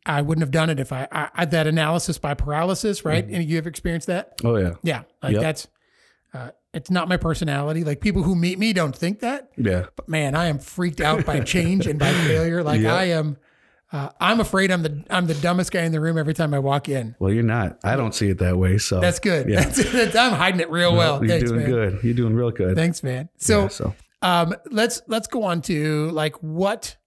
I 0.06 0.22
wouldn't 0.22 0.42
have 0.42 0.52
done 0.52 0.70
it 0.70 0.80
if 0.80 0.92
I, 0.92 1.08
I, 1.12 1.30
I 1.34 1.46
that 1.46 1.68
analysis 1.68 2.18
by 2.18 2.34
paralysis, 2.34 3.06
right? 3.06 3.26
Mm-hmm. 3.26 3.36
And 3.36 3.50
you 3.50 3.56
have 3.58 3.68
experienced 3.68 4.08
that? 4.08 4.34
Oh, 4.44 4.58
yeah. 4.58 4.74
Yeah, 4.84 5.04
like 5.24 5.34
Yep. 5.34 5.42
that's 5.42 5.68
uh, 6.34 6.52
it's 6.74 6.92
not 6.92 7.08
my 7.08 7.18
personality. 7.18 7.84
Like 7.84 8.02
people 8.02 8.24
who 8.24 8.36
meet 8.36 8.60
me 8.60 8.74
don't 8.74 8.96
think 8.96 9.22
that, 9.22 9.50
Yeah. 9.56 9.86
but 9.96 10.10
man, 10.10 10.36
I 10.36 10.48
am 10.48 10.60
freaked 10.60 11.00
out 11.02 11.26
by 11.26 11.40
change 11.40 11.88
and 11.88 11.98
by 11.98 12.12
failure. 12.12 12.62
Like 12.64 12.82
Yeah. 12.88 12.96
I 12.96 13.06
am, 13.06 13.38
uh, 13.92 14.10
I'm 14.20 14.40
afraid 14.40 14.70
I'm 14.72 14.84
the 14.84 15.04
I'm 15.10 15.28
the 15.28 15.34
dumbest 15.36 15.72
guy 15.72 15.84
in 15.84 15.92
the 15.92 16.02
room 16.02 16.18
every 16.18 16.34
time 16.34 16.54
I 16.54 16.60
walk 16.60 16.90
in. 16.90 17.16
Well, 17.20 17.32
you're 17.32 17.44
not. 17.44 17.80
I 17.84 17.96
don't 17.96 18.14
see 18.14 18.30
it 18.30 18.40
that 18.40 18.58
way. 18.58 18.78
So 18.78 19.00
That's 19.00 19.20
good. 19.20 19.48
Yeah. 19.50 19.62
That's, 19.62 19.78
that's- 19.92 20.16
I'm 20.16 20.34
hiding 20.34 20.60
it 20.60 20.70
real 20.70 20.92
No, 20.92 20.98
well. 20.98 21.20
You're 21.24 21.30
Thanks, 21.30 21.50
doing 21.50 21.62
man. 21.62 21.70
good. 21.70 22.00
You're 22.04 22.14
doing 22.14 22.34
real 22.36 22.52
good. 22.52 22.76
Thanks, 22.76 23.02
man. 23.04 23.30
So, 23.38 23.62
Yeah, 23.64 23.68
so 23.70 23.96
um, 24.22 24.56
let's 24.72 25.02
let's 25.08 25.28
go 25.28 25.44
on 25.44 25.62
to 25.64 26.10
like 26.12 26.36
what 26.44 26.98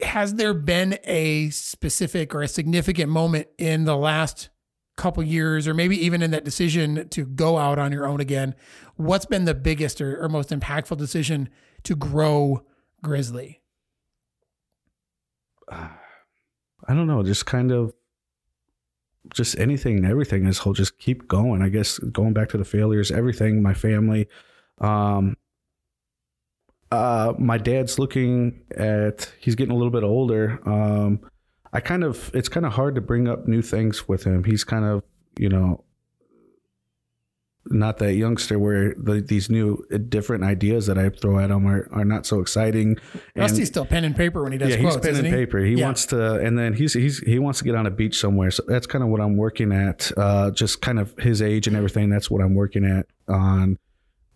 has 0.00 0.34
there 0.34 0.54
been 0.54 0.98
a 1.04 1.50
specific 1.50 2.34
or 2.34 2.42
a 2.42 2.48
significant 2.48 3.10
moment 3.10 3.48
in 3.58 3.84
the 3.84 3.96
last 3.96 4.48
couple 4.96 5.22
years, 5.22 5.66
or 5.66 5.74
maybe 5.74 5.96
even 6.04 6.22
in 6.22 6.30
that 6.32 6.44
decision 6.44 7.08
to 7.08 7.24
go 7.24 7.56
out 7.58 7.78
on 7.78 7.90
your 7.92 8.06
own 8.06 8.20
again? 8.20 8.54
What's 8.96 9.26
been 9.26 9.44
the 9.44 9.54
biggest 9.54 10.00
or, 10.00 10.20
or 10.22 10.28
most 10.28 10.50
impactful 10.50 10.98
decision 10.98 11.48
to 11.84 11.96
grow 11.96 12.64
Grizzly? 13.02 13.62
I 15.70 16.94
don't 16.94 17.06
know, 17.06 17.22
just 17.22 17.46
kind 17.46 17.72
of 17.72 17.92
just 19.34 19.58
anything 19.58 19.98
and 19.98 20.06
everything 20.06 20.46
is 20.46 20.58
whole 20.58 20.72
just 20.72 20.98
keep 20.98 21.28
going. 21.28 21.62
I 21.62 21.68
guess 21.68 21.98
going 21.98 22.32
back 22.32 22.48
to 22.50 22.58
the 22.58 22.64
failures, 22.64 23.10
everything, 23.10 23.62
my 23.62 23.74
family. 23.74 24.28
Um 24.80 25.36
uh 26.90 27.34
my 27.38 27.58
dad's 27.58 27.98
looking 27.98 28.60
at 28.76 29.30
he's 29.40 29.54
getting 29.54 29.72
a 29.72 29.76
little 29.76 29.90
bit 29.90 30.04
older. 30.04 30.60
Um 30.64 31.20
I 31.72 31.80
kind 31.80 32.04
of 32.04 32.30
it's 32.34 32.48
kind 32.48 32.64
of 32.64 32.72
hard 32.72 32.94
to 32.94 33.00
bring 33.00 33.28
up 33.28 33.46
new 33.46 33.60
things 33.60 34.08
with 34.08 34.24
him. 34.24 34.44
He's 34.44 34.64
kind 34.64 34.84
of, 34.84 35.02
you 35.38 35.48
know, 35.48 35.84
not 37.70 37.98
that 37.98 38.14
youngster 38.14 38.58
where 38.58 38.94
the, 38.96 39.20
these 39.20 39.48
new 39.50 39.84
uh, 39.92 39.98
different 39.98 40.44
ideas 40.44 40.86
that 40.86 40.98
I 40.98 41.08
throw 41.10 41.38
at 41.38 41.50
him 41.50 41.66
are, 41.66 41.88
are 41.92 42.04
not 42.04 42.26
so 42.26 42.40
exciting. 42.40 42.96
And- 43.34 43.42
Rusty's 43.42 43.68
still 43.68 43.84
pen 43.86 44.04
and 44.04 44.14
paper 44.16 44.42
when 44.42 44.52
he 44.52 44.58
does 44.58 44.70
yeah, 44.70 44.80
quotes, 44.80 44.96
he's 44.96 45.04
pen 45.04 45.16
and 45.16 45.26
he? 45.26 45.32
paper. 45.32 45.58
He 45.60 45.74
Yeah. 45.74 45.84
wants 45.86 46.06
to, 46.06 46.34
and 46.40 46.58
then 46.58 46.74
he's 46.74 46.92
he's 46.94 47.18
he 47.20 47.38
wants 47.38 47.58
to 47.60 47.64
get 47.64 47.74
on 47.74 47.86
a 47.86 47.90
beach 47.90 48.18
somewhere. 48.18 48.50
So 48.50 48.62
that's 48.66 48.86
kind 48.86 49.02
of 49.04 49.10
what 49.10 49.20
I'm 49.20 49.36
working 49.36 49.72
at. 49.72 50.10
Uh, 50.16 50.50
just 50.50 50.80
kind 50.80 50.98
of 50.98 51.14
his 51.18 51.40
age 51.42 51.66
and 51.66 51.76
everything. 51.76 52.08
That's 52.10 52.30
what 52.30 52.42
I'm 52.42 52.54
working 52.54 52.84
at 52.84 53.06
on 53.28 53.78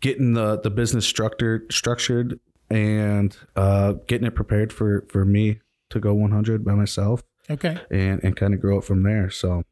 getting 0.01 0.35
the 0.35 0.59
the 0.61 0.71
business 0.71 1.07
structured 1.07 1.73
structured 1.73 2.39
and 2.71 3.37
uh, 3.57 3.93
getting 4.07 4.27
it 4.27 4.35
prepared 4.35 4.73
for 4.73 5.05
for 5.09 5.25
me 5.25 5.61
to 5.91 6.01
go 6.01 6.15
100 6.15 6.65
by 6.65 6.75
myself 6.75 7.23
Okay. 7.51 7.79
and 7.91 8.23
and 8.25 8.35
kind 8.37 8.55
of 8.55 8.61
grow 8.61 8.79
it 8.79 8.85
from 8.85 9.03
there. 9.03 9.31
So 9.31 9.63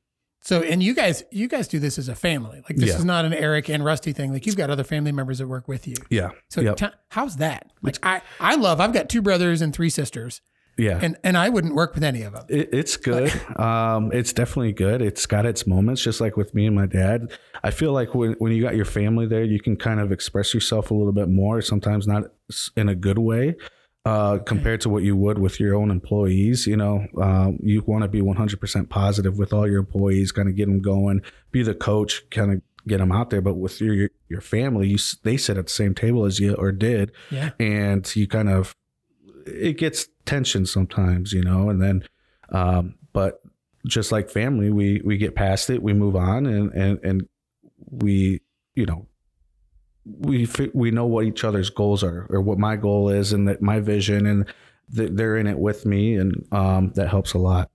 So, 0.42 0.62
and 0.62 0.83
you 0.83 0.94
guys, 0.94 1.22
you 1.31 1.48
guys 1.48 1.68
do 1.68 1.79
this 1.79 1.98
as 1.98 2.09
a 2.09 2.14
family. 2.14 2.62
Like 2.68 2.76
this 2.76 2.88
Yeah. 2.90 2.96
is 2.96 3.05
not 3.05 3.24
an 3.26 3.35
Eric 3.35 3.68
and 3.68 3.85
Rusty 3.85 4.12
thing. 4.12 4.33
Like 4.33 4.46
you've 4.46 4.57
got 4.57 4.70
other 4.70 4.85
family 4.85 5.12
members 5.12 5.38
that 5.38 5.46
work 5.46 5.68
with 5.68 5.87
you. 5.87 5.94
yeah, 6.09 6.31
So 6.48 6.61
Yep. 6.62 6.76
t- 6.76 6.87
how's 7.11 7.37
that? 7.37 7.70
Like 7.83 7.98
I, 8.03 8.22
I 8.40 8.57
love. 8.57 8.81
I've 8.81 8.92
got 8.94 9.09
two 9.11 9.20
brothers 9.22 9.61
and 9.61 9.74
three 9.74 9.90
sisters, 9.90 10.40
yeah. 10.79 10.98
and 11.03 11.16
and 11.24 11.37
I 11.37 11.50
wouldn't 11.50 11.74
work 11.74 11.94
with 11.94 12.03
any 12.05 12.22
of 12.22 12.33
them. 12.33 12.44
It, 12.48 12.70
it's 12.72 12.96
good. 12.96 13.31
Um, 13.61 14.11
it's 14.12 14.33
definitely 14.33 14.72
good. 14.72 15.03
It's 15.03 15.26
got 15.26 15.44
its 15.44 15.66
moments, 15.66 16.03
just 16.03 16.20
like 16.22 16.38
with 16.38 16.55
me 16.55 16.64
and 16.66 16.74
my 16.74 16.87
dad. 16.87 17.31
I 17.62 17.70
feel 17.70 17.92
like 17.92 18.14
when, 18.14 18.33
when 18.38 18.53
you 18.53 18.62
got 18.62 18.74
your 18.74 18.87
family 18.87 19.26
there, 19.26 19.44
you 19.44 19.61
can 19.61 19.76
kind 19.76 20.00
of 20.00 20.11
express 20.12 20.55
yourself 20.55 20.90
a 20.90 20.94
little 20.94 21.12
bit 21.12 21.29
more, 21.29 21.61
sometimes 21.61 22.07
not 22.07 22.24
in 22.76 22.88
a 22.88 22.94
good 22.94 23.18
way, 23.18 23.57
uh, 24.04 24.38
compared 24.38 24.80
to 24.82 24.88
what 24.88 25.02
you 25.02 25.14
would 25.16 25.38
with 25.38 25.60
your 25.60 25.74
own 25.74 25.90
employees. 25.90 26.66
You 26.66 26.76
know, 26.76 27.06
um, 27.20 27.58
you 27.62 27.82
want 27.86 28.02
to 28.02 28.08
be 28.08 28.20
100% 28.20 28.88
positive 28.88 29.38
with 29.38 29.52
all 29.52 29.68
your 29.68 29.80
employees, 29.80 30.32
kind 30.32 30.48
of 30.48 30.56
get 30.56 30.66
them 30.66 30.80
going, 30.80 31.22
be 31.52 31.62
the 31.62 31.74
coach, 31.74 32.28
kind 32.30 32.52
of 32.52 32.62
get 32.88 32.98
them 32.98 33.12
out 33.12 33.30
there. 33.30 33.40
But 33.42 33.54
with 33.56 33.80
your 33.80 33.94
your, 33.94 34.10
your 34.28 34.40
family, 34.40 34.88
you 34.88 34.98
they 35.22 35.36
sit 35.36 35.58
at 35.58 35.66
the 35.66 35.72
same 35.72 35.94
table 35.94 36.24
as 36.24 36.40
you 36.40 36.54
or 36.54 36.72
did, 36.72 37.12
Yeah. 37.30 37.50
and 37.58 38.10
you 38.16 38.26
kind 38.26 38.48
of 38.48 38.74
it 39.46 39.78
gets 39.78 40.06
tension 40.26 40.66
sometimes, 40.66 41.32
you 41.32 41.42
know, 41.42 41.68
and 41.70 41.82
then 41.82 42.04
um, 42.50 42.94
but 43.12 43.42
just 43.86 44.12
like 44.12 44.28
family, 44.30 44.70
we 44.70 45.00
we 45.04 45.16
get 45.18 45.34
past 45.34 45.70
it, 45.70 45.82
we 45.82 45.92
move 45.92 46.16
on, 46.16 46.46
and 46.46 46.72
and 46.72 46.98
and 47.02 47.28
we 47.90 48.40
you 48.74 48.86
know 48.86 49.06
we 50.04 50.48
we 50.72 50.90
know 50.90 51.06
what 51.06 51.24
each 51.26 51.44
other's 51.44 51.70
goals 51.70 52.02
are 52.02 52.26
or 52.30 52.40
what 52.40 52.58
my 52.58 52.76
goal 52.76 53.08
is 53.10 53.32
and 53.32 53.46
that 53.48 53.60
my 53.62 53.80
vision 53.80 54.26
and 54.26 54.46
th- 54.94 55.10
they're 55.12 55.36
in 55.36 55.46
it 55.46 55.58
with 55.58 55.84
me 55.86 56.14
and 56.16 56.46
um, 56.52 56.92
that 56.94 57.08
helps 57.08 57.34
a 57.34 57.38
lot 57.38 57.70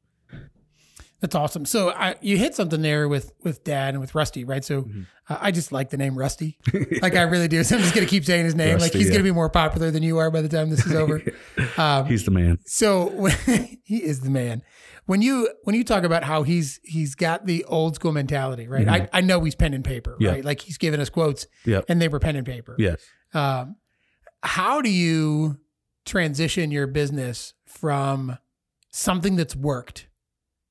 That's 1.21 1.33
awesome. 1.35 1.65
So 1.65 1.89
I, 1.91 2.15
you 2.21 2.38
hit 2.38 2.53
something 2.55 2.81
there 2.81 3.07
with 3.07 3.31
with 3.43 3.63
Dad 3.63 3.93
and 3.95 4.01
with 4.01 4.13
Rusty, 4.15 4.43
right? 4.43 4.63
So 4.63 4.83
Mm-hmm. 4.83 5.01
uh, 5.29 5.38
I 5.39 5.51
just 5.51 5.71
like 5.71 5.89
the 5.89 5.97
name 5.97 6.15
Rusty, 6.17 6.57
like 7.01 7.15
I 7.15 7.23
really 7.23 7.47
do. 7.47 7.63
So 7.63 7.75
I'm 7.77 7.81
just 7.81 7.95
gonna 7.95 8.05
keep 8.05 8.25
saying 8.25 8.45
his 8.45 8.53
name. 8.55 8.77
like 8.79 8.93
he's 8.93 9.07
yeah. 9.07 9.13
gonna 9.13 9.23
be 9.23 9.31
more 9.31 9.49
popular 9.49 9.89
than 9.91 10.03
you 10.03 10.17
are 10.17 10.29
by 10.29 10.41
the 10.41 10.49
time 10.49 10.69
this 10.69 10.85
is 10.85 10.93
over. 10.93 11.21
um, 11.77 12.05
he's 12.05 12.25
the 12.25 12.31
man 12.31 12.59
so 12.65 13.25
he 13.83 14.03
is 14.03 14.21
the 14.21 14.29
man. 14.29 14.61
When 15.05 15.21
you 15.21 15.49
when 15.63 15.75
you 15.75 15.83
talk 15.83 16.03
about 16.03 16.23
how 16.23 16.43
he's 16.43 16.79
he's 16.83 17.13
got 17.15 17.45
the 17.45 17.63
old 17.65 17.95
school 17.95 18.11
mentality, 18.11 18.67
right? 18.67 18.87
I, 18.87 19.09
I 19.13 19.21
know 19.21 19.39
he's 19.43 19.55
pen 19.55 19.73
and 19.73 19.83
paper, 19.83 20.11
Mm-hmm. 20.13 20.23
Yeah. 20.23 20.31
right? 20.31 20.45
Like 20.45 20.61
he's 20.61 20.77
giving 20.77 20.99
us 20.99 21.09
quotes, 21.09 21.45
Yep. 21.65 21.85
and 21.89 22.01
they 22.01 22.07
were 22.07 22.19
pen 22.19 22.35
and 22.35 22.45
paper. 22.45 22.75
yes 22.79 23.03
Um, 23.33 23.75
how 24.41 24.81
do 24.81 24.89
you 24.89 25.57
transition 26.05 26.71
your 26.71 26.87
business 26.87 27.53
from 27.65 28.37
something 28.91 29.35
that's 29.35 29.55
worked, 29.55 30.07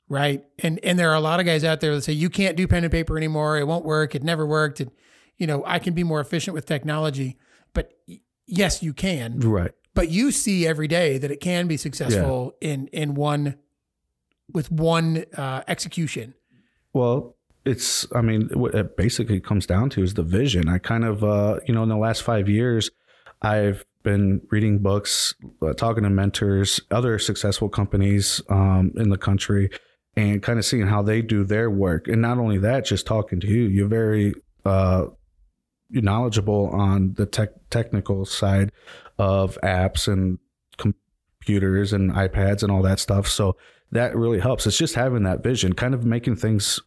right? 0.09 0.45
And 0.61 0.81
and 0.83 0.99
there 0.99 1.11
are 1.11 1.15
a 1.17 1.21
lot 1.21 1.41
of 1.41 1.47
guys 1.47 1.63
out 1.65 1.81
there 1.81 1.95
that 1.95 2.03
say 2.03 2.13
you 2.13 2.31
can't 2.31 2.57
do 2.57 2.67
pen 2.67 2.85
and 2.85 2.91
paper 2.93 3.17
anymore. 3.17 3.59
It 3.59 3.67
won't 3.67 3.85
work. 3.85 4.15
It 4.15 4.23
never 4.23 4.47
worked. 4.47 4.81
And 4.81 4.91
you 5.37 5.47
know 5.47 5.63
I 5.67 5.79
can 5.79 5.95
be 5.95 6.05
more 6.05 6.21
efficient 6.21 6.55
with 6.55 6.67
technology, 6.67 7.37
but 7.73 7.93
yes, 8.47 8.83
you 8.83 8.93
can. 8.95 9.39
right 9.41 9.73
But 9.95 10.09
you 10.11 10.31
see 10.33 10.67
every 10.67 10.89
day 10.89 11.19
that 11.19 11.31
it 11.31 11.41
can 11.41 11.67
be 11.69 11.77
successful 11.77 12.55
in 12.61 12.89
in 12.89 13.15
one 13.15 13.57
with 14.53 14.71
one 14.71 15.25
uh, 15.37 15.63
execution. 15.69 16.35
Well, 16.93 17.37
it's, 17.65 18.07
I 18.15 18.21
mean, 18.21 18.51
what 18.53 18.75
it 18.75 18.97
basically 18.97 19.41
comes 19.41 19.67
down 19.67 19.91
to 19.91 20.03
is 20.03 20.15
the 20.15 20.23
vision. 20.23 20.69
I 20.69 20.79
kind 20.79 21.05
of, 21.05 21.25
uh, 21.25 21.61
you 21.67 21.75
know, 21.75 21.83
in 21.83 21.89
the 21.89 21.97
last 21.97 22.23
five 22.23 22.49
years, 22.49 22.91
I've 23.43 23.85
been 24.03 24.43
reading 24.51 24.79
books, 24.79 25.35
uh, 25.63 25.73
talking 25.73 26.05
to 26.05 26.11
mentors, 26.11 26.81
other 26.91 27.19
successful 27.19 27.69
companies 27.69 28.43
um, 28.49 28.93
in 28.97 29.09
the 29.09 29.17
country, 29.19 29.71
and 30.15 30.43
kind 30.43 30.59
of 30.59 30.65
seeing 30.65 30.87
how 30.87 31.03
they 31.03 31.23
do 31.23 31.43
their 31.43 31.71
work. 31.71 32.07
And 32.07 32.23
not 32.23 32.39
only 32.39 32.59
that, 32.59 32.85
just 32.85 33.07
talking 33.07 33.41
to 33.41 33.47
you, 33.47 33.65
you're 33.65 33.89
very 33.89 34.35
uh, 34.65 35.07
knowledgeable 35.91 36.69
on 36.69 37.15
the 37.15 37.27
tech 37.27 37.51
technical 37.71 38.25
side 38.25 38.71
of 39.19 39.59
apps 39.63 40.07
and 40.07 40.39
computers 40.77 41.93
and 41.93 42.13
iPads 42.13 42.63
and 42.63 42.71
all 42.71 42.83
that 42.83 43.01
stuff. 43.01 43.27
So 43.27 43.57
that 43.93 44.17
really 44.17 44.41
helps. 44.41 44.67
It's 44.67 44.79
just 44.79 44.95
having 44.95 45.23
that 45.25 45.43
vision, 45.43 45.75
kind 45.75 45.95
of 45.95 46.05
making 46.05 46.37
things 46.37 46.81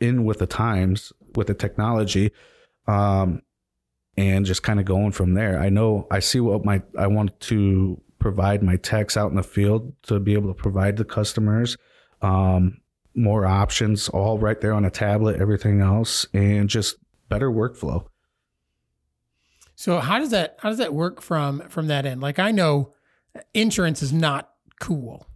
in 0.00 0.24
with 0.24 0.38
the 0.38 0.46
times, 0.46 1.12
with 1.34 1.46
the 1.46 1.54
technology, 1.54 2.32
um, 2.86 3.42
and 4.16 4.44
just 4.44 4.62
kind 4.62 4.80
of 4.80 4.86
going 4.86 5.12
from 5.12 5.34
there. 5.34 5.60
I 5.60 5.68
know 5.68 6.06
I 6.10 6.20
see 6.20 6.40
what 6.40 6.64
my 6.64 6.82
I 6.98 7.06
want 7.06 7.38
to 7.40 8.00
provide 8.18 8.62
my 8.62 8.76
techs 8.76 9.16
out 9.16 9.30
in 9.30 9.36
the 9.36 9.42
field 9.42 9.92
to 10.02 10.18
be 10.18 10.34
able 10.34 10.48
to 10.48 10.60
provide 10.60 10.96
the 10.96 11.04
customers 11.04 11.76
um, 12.22 12.78
more 13.14 13.46
options, 13.46 14.08
all 14.08 14.38
right 14.38 14.60
there 14.60 14.72
on 14.72 14.84
a 14.84 14.90
tablet, 14.90 15.40
everything 15.40 15.80
else, 15.80 16.26
and 16.32 16.68
just 16.68 16.96
better 17.28 17.50
workflow. 17.50 18.04
So 19.74 20.00
how 20.00 20.18
does 20.18 20.30
that 20.30 20.56
how 20.60 20.70
does 20.70 20.78
that 20.78 20.92
work 20.94 21.20
from 21.20 21.60
from 21.68 21.86
that 21.86 22.04
end? 22.04 22.20
Like 22.20 22.38
I 22.38 22.50
know 22.50 22.94
insurance 23.54 24.02
is 24.02 24.12
not 24.12 24.50
cool. 24.80 25.27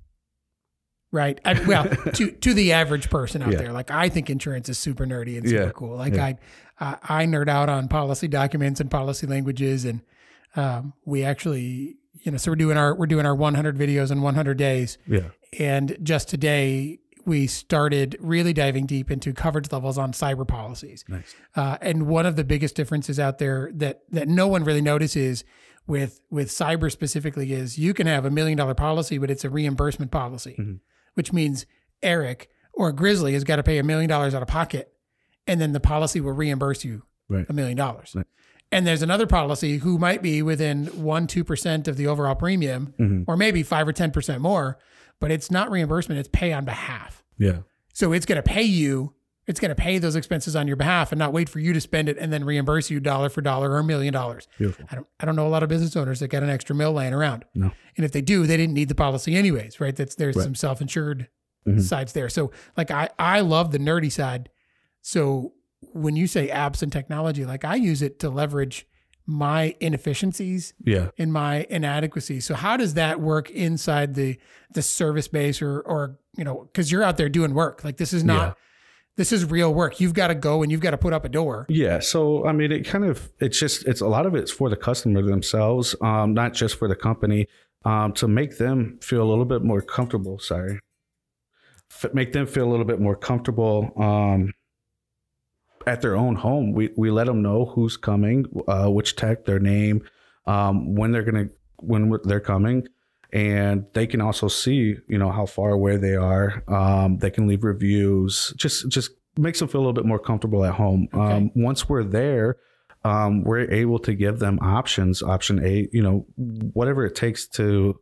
Right. 1.13 1.39
I, 1.45 1.63
well, 1.67 1.89
to 2.15 2.31
to 2.33 2.55
the 2.55 2.73
average 2.73 3.11
person 3.11 3.43
out 3.43 3.53
Yeah. 3.53 3.59
there, 3.59 3.73
like 3.73 3.91
I 3.91 4.09
think 4.09 4.31
insurance 4.31 4.69
is 4.69 4.79
super 4.79 5.05
nerdy 5.07 5.37
and 5.37 5.47
super 5.49 5.65
Yeah. 5.65 5.71
cool. 5.73 5.97
Like 5.97 6.15
Yeah. 6.15 6.25
I, 6.25 6.39
I 6.81 6.97
I 7.23 7.27
nerd 7.27 7.49
out 7.49 7.69
on 7.69 7.87
policy 7.89 8.29
documents 8.29 8.81
and 8.81 8.91
policy 8.91 9.27
languages, 9.27 9.85
and 9.85 10.01
um, 10.57 10.95
we 11.05 11.23
actually, 11.23 11.97
you 12.23 12.33
know, 12.33 12.39
so 12.39 12.51
we're 12.51 12.57
doing 12.57 12.77
our 12.79 12.95
we're 12.95 13.07
doing 13.07 13.27
our 13.27 13.35
100 13.35 13.77
videos 13.77 14.11
in 14.11 14.23
100 14.23 14.57
days, 14.57 14.97
Yeah. 15.07 15.29
and 15.59 15.97
just 16.03 16.29
today 16.29 16.99
we 17.25 17.47
started 17.47 18.17
really 18.19 18.53
diving 18.53 18.85
deep 18.85 19.09
into 19.11 19.33
coverage 19.33 19.71
levels 19.71 19.97
on 19.97 20.11
cyber 20.13 20.49
policies. 20.49 21.05
Nice. 21.09 21.37
Uh, 21.55 21.77
and 21.81 22.09
one 22.09 22.27
of 22.27 22.35
the 22.35 22.43
biggest 22.43 22.75
differences 22.75 23.21
out 23.21 23.39
there 23.39 23.71
that 23.75 24.03
that 24.11 24.29
no 24.29 24.49
one 24.49 24.65
really 24.65 24.81
notices 24.83 25.45
with 25.87 26.21
with 26.31 26.49
cyber 26.49 26.91
specifically 26.91 27.53
is 27.53 27.79
you 27.79 27.93
can 27.95 28.07
have 28.07 28.25
a 28.25 28.31
million 28.31 28.57
dollar 28.57 28.75
policy, 28.75 29.19
but 29.19 29.31
it's 29.31 29.45
a 29.45 29.51
reimbursement 29.51 30.11
policy, 30.11 30.57
Mhm. 30.59 30.79
Which 31.15 31.33
means 31.33 31.67
Eric 32.03 32.49
or 32.73 32.91
Grizzly 32.93 33.33
has 33.35 33.45
got 33.45 33.57
to 33.57 33.63
pay 33.63 33.79
a 33.79 33.83
million 33.83 34.09
dollars 34.09 34.35
out 34.35 34.43
of 34.43 34.49
pocket, 34.49 34.93
and 35.47 35.61
then 35.61 35.73
the 35.73 35.81
policy 35.81 36.21
will 36.21 36.33
reimburse 36.33 36.85
you 36.85 37.03
a 37.49 37.53
million 37.53 37.77
dollars. 37.77 38.15
And 38.71 38.87
there's 38.87 39.03
another 39.03 39.27
policy 39.27 39.79
who 39.79 39.99
might 39.99 40.23
be 40.23 40.41
within 40.43 40.87
one 41.03 41.27
two 41.27 41.45
percent 41.45 41.89
of 41.89 41.97
the 41.97 42.07
overall 42.07 42.35
premium, 42.35 42.95
Mhm. 42.99 43.25
or 43.29 43.37
maybe 43.37 43.63
five 43.63 43.87
or 43.87 43.93
ten 43.93 44.11
percent 44.11 44.41
more, 44.41 44.79
but 45.21 45.31
it's 45.31 45.51
not 45.51 45.71
reimbursement; 45.71 46.19
it's 46.19 46.29
pay 46.33 46.53
on 46.53 46.65
behalf. 46.65 47.23
Yeah. 47.39 47.59
So 47.93 48.13
it's 48.13 48.25
going 48.27 48.37
to 48.37 48.43
pay 48.43 48.63
you, 48.63 49.13
it's 49.47 49.59
going 49.59 49.71
to 49.71 49.75
pay 49.75 49.99
those 49.99 50.15
expenses 50.17 50.55
on 50.55 50.67
your 50.69 50.77
behalf 50.77 51.11
and 51.13 51.19
not 51.19 51.33
wait 51.33 51.49
for 51.49 51.59
you 51.59 51.73
to 51.73 51.81
spend 51.81 52.09
it 52.09 52.17
and 52.19 52.33
then 52.33 52.45
reimburse 52.45 52.91
you 52.91 53.01
dollar 53.01 53.29
for 53.29 53.41
dollar 53.41 53.71
or 53.73 53.79
a 53.79 53.85
million 53.85 54.13
dollars. 54.13 54.47
Beautiful. 54.59 54.87
I 54.91 54.95
don't, 54.95 55.07
I 55.21 55.27
don't 55.27 55.35
know 55.37 55.47
a 55.47 55.51
lot 55.51 55.63
of 55.65 55.69
business 55.69 55.97
owners 55.97 56.21
that 56.21 56.29
got 56.29 56.43
an 56.45 56.51
extra 56.51 56.77
mill 56.77 56.93
laying 56.93 57.13
around. 57.13 57.45
No. 57.55 57.73
And 57.97 58.05
if 58.05 58.13
they 58.13 58.21
do, 58.21 58.47
they 58.47 58.57
didn't 58.57 58.75
need 58.75 58.89
the 58.89 58.95
policy 58.95 59.35
anyways, 59.35 59.81
right? 59.81 59.97
That's 59.97 60.15
there's 60.15 60.37
Right. 60.37 60.45
some 60.45 60.55
self-insured 60.55 61.29
Mhm. 61.67 61.81
sides 61.81 62.13
there. 62.13 62.29
So 62.29 62.51
like 62.77 62.91
I, 62.91 63.09
I 63.19 63.41
love 63.41 63.73
the 63.73 63.79
nerdy 63.79 64.11
side. 64.13 64.49
So 65.01 65.55
when 65.93 66.15
you 66.17 66.27
say 66.27 66.49
apps 66.49 66.83
and 66.83 66.93
technology, 66.93 67.45
like 67.45 67.65
I 67.65 67.75
use 67.75 68.03
it 68.03 68.19
to 68.21 68.31
leverage 68.31 68.87
my 69.27 69.75
inefficiencies 69.81 70.75
Yeah. 70.85 71.11
in 71.17 71.31
my 71.33 71.67
inadequacies. 71.71 72.45
So 72.45 72.55
how 72.55 72.77
does 72.77 72.95
that 72.95 73.21
work 73.21 73.51
inside 73.51 74.15
the 74.15 74.39
the 74.75 74.83
service 74.83 75.29
base 75.29 75.63
or 75.63 75.81
or 75.81 76.19
you 76.37 76.45
know 76.45 76.69
because 76.73 76.91
you're 76.91 77.03
out 77.03 77.17
there 77.17 77.29
doing 77.29 77.55
work 77.55 77.85
like 77.85 77.97
this 77.99 78.13
is 78.13 78.25
not 78.25 78.49
Yeah. 78.49 78.55
This 79.17 79.33
is 79.33 79.45
real 79.45 79.73
work. 79.73 80.01
You've 80.01 80.15
got 80.15 80.29
to 80.29 80.35
go 80.35 80.63
and 80.63 80.73
you've 80.73 80.81
got 80.81 80.93
to 80.93 80.99
put 80.99 81.13
up 81.13 81.25
a 81.25 81.29
door. 81.29 81.67
Yeah. 81.69 82.01
So, 82.01 82.47
I 82.47 82.53
mean, 82.53 82.73
it 82.73 82.87
kind 82.87 83.05
of, 83.05 83.31
it's 83.41 83.59
just, 83.59 83.87
it's 83.87 84.01
a 84.01 84.09
lot 84.09 84.27
of 84.27 84.35
it's 84.35 84.51
for 84.51 84.71
the 84.71 84.77
customer 84.77 85.23
themselves, 85.23 85.95
um, 86.01 86.35
not 86.35 86.55
just 86.55 86.77
for 86.77 86.89
the 86.89 86.97
company, 86.97 87.47
um, 87.85 88.13
to 88.15 88.29
make 88.29 88.59
them 88.59 88.99
feel 89.03 89.23
a 89.23 89.29
little 89.29 89.45
bit 89.45 89.63
more 89.63 89.83
comfortable. 89.83 90.39
Sorry. 90.39 90.81
F- 91.91 92.15
make 92.15 92.33
them 92.33 92.47
feel 92.47 92.67
a 92.67 92.71
little 92.71 92.87
bit 92.87 93.01
more 93.01 93.17
comfortable, 93.17 93.93
um, 93.97 94.55
at 95.87 96.01
their 96.01 96.17
own 96.17 96.37
home. 96.37 96.73
We, 96.73 96.91
we 96.97 97.11
let 97.11 97.27
them 97.27 97.43
know 97.43 97.65
who's 97.67 97.97
coming, 97.97 98.47
uh, 98.69 98.89
which 98.89 99.17
tech, 99.17 99.45
their 99.45 99.59
name, 99.59 100.09
um, 100.47 100.95
when 100.95 101.13
they're 101.13 101.25
to, 101.25 101.51
when 101.79 102.17
they're 102.25 102.41
coming. 102.41 102.87
And 103.33 103.87
they 103.95 104.07
can 104.07 104.21
also 104.21 104.49
see, 104.49 104.97
you 105.09 105.17
know, 105.19 105.31
how 105.33 105.47
far 105.47 105.71
away 105.71 105.97
they 105.97 106.17
are. 106.17 106.63
Um, 106.69 107.17
they 107.19 107.31
can 107.31 107.47
leave 107.47 107.65
reviews. 107.65 108.53
Just, 108.57 108.89
just 108.91 109.11
makes 109.39 109.59
them 109.59 109.69
feel 109.69 109.81
a 109.81 109.83
little 109.83 109.95
bit 109.95 110.05
more 110.05 110.19
comfortable 110.19 110.65
at 110.65 110.75
home. 110.75 111.09
Okay. 111.15 111.33
Um, 111.37 111.51
once 111.57 111.89
we're 111.89 112.05
there, 112.05 112.59
um, 113.05 113.43
we're 113.43 113.71
able 113.71 113.99
to 114.01 114.13
give 114.15 114.39
them 114.39 114.59
options. 114.61 115.23
Option 115.23 115.65
A, 115.65 115.89
you 115.93 116.03
know, 116.03 116.27
whatever 116.37 117.07
it 117.07 117.15
takes 117.17 117.49
to 117.49 117.99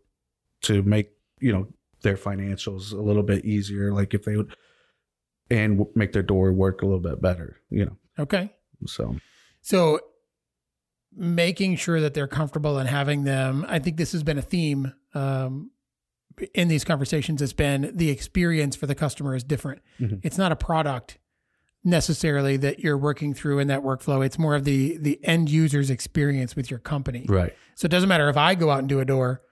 to 0.62 0.82
make 0.82 1.10
you 1.38 1.52
know 1.52 1.68
their 2.02 2.16
financials 2.16 2.92
a 2.92 3.00
little 3.00 3.22
bit 3.22 3.44
easier. 3.44 3.92
Like 3.94 4.12
if 4.12 4.24
they 4.24 4.36
would, 4.36 4.54
and 5.48 5.78
w- 5.78 5.92
make 5.94 6.12
their 6.12 6.22
door 6.22 6.52
work 6.52 6.82
a 6.82 6.86
little 6.86 7.00
bit 7.00 7.22
better. 7.22 7.60
You 7.70 7.86
know, 7.86 7.96
Okay. 8.18 8.52
so 8.86 9.16
So 9.62 10.00
making 11.16 11.76
sure 11.76 12.00
that 12.00 12.14
they're 12.14 12.28
comfortable 12.28 12.78
and 12.78 12.88
having 12.88 13.24
them, 13.24 13.64
I 13.68 13.78
think 13.78 13.96
this 13.96 14.12
has 14.12 14.22
been 14.22 14.38
a 14.38 14.42
theme 14.42 14.92
um, 15.14 15.70
in 16.54 16.68
these 16.68 16.84
conversations. 16.84 17.42
It's 17.42 17.52
been 17.52 17.90
the 17.94 18.10
experience 18.10 18.76
for 18.76 18.86
the 18.86 18.94
customer 18.94 19.34
is 19.34 19.44
different. 19.44 19.82
Mhm. 20.00 20.20
It's 20.22 20.38
not 20.38 20.52
a 20.52 20.56
product 20.56 21.18
necessarily 21.82 22.56
that 22.58 22.80
you're 22.80 22.98
working 22.98 23.32
through 23.34 23.58
in 23.58 23.68
that 23.68 23.80
workflow. 23.82 24.24
It's 24.24 24.38
more 24.38 24.54
of 24.54 24.64
the 24.64 24.96
the 24.98 25.18
end 25.24 25.48
user's 25.48 25.90
experience 25.90 26.54
with 26.54 26.70
your 26.70 26.78
company. 26.78 27.24
right, 27.28 27.54
So 27.74 27.86
it 27.86 27.90
doesn't 27.90 28.08
matter 28.08 28.28
if 28.28 28.36
I 28.36 28.54
go 28.54 28.70
out 28.70 28.80
and 28.80 28.88
do 28.88 29.00
a 29.00 29.04
door 29.04 29.42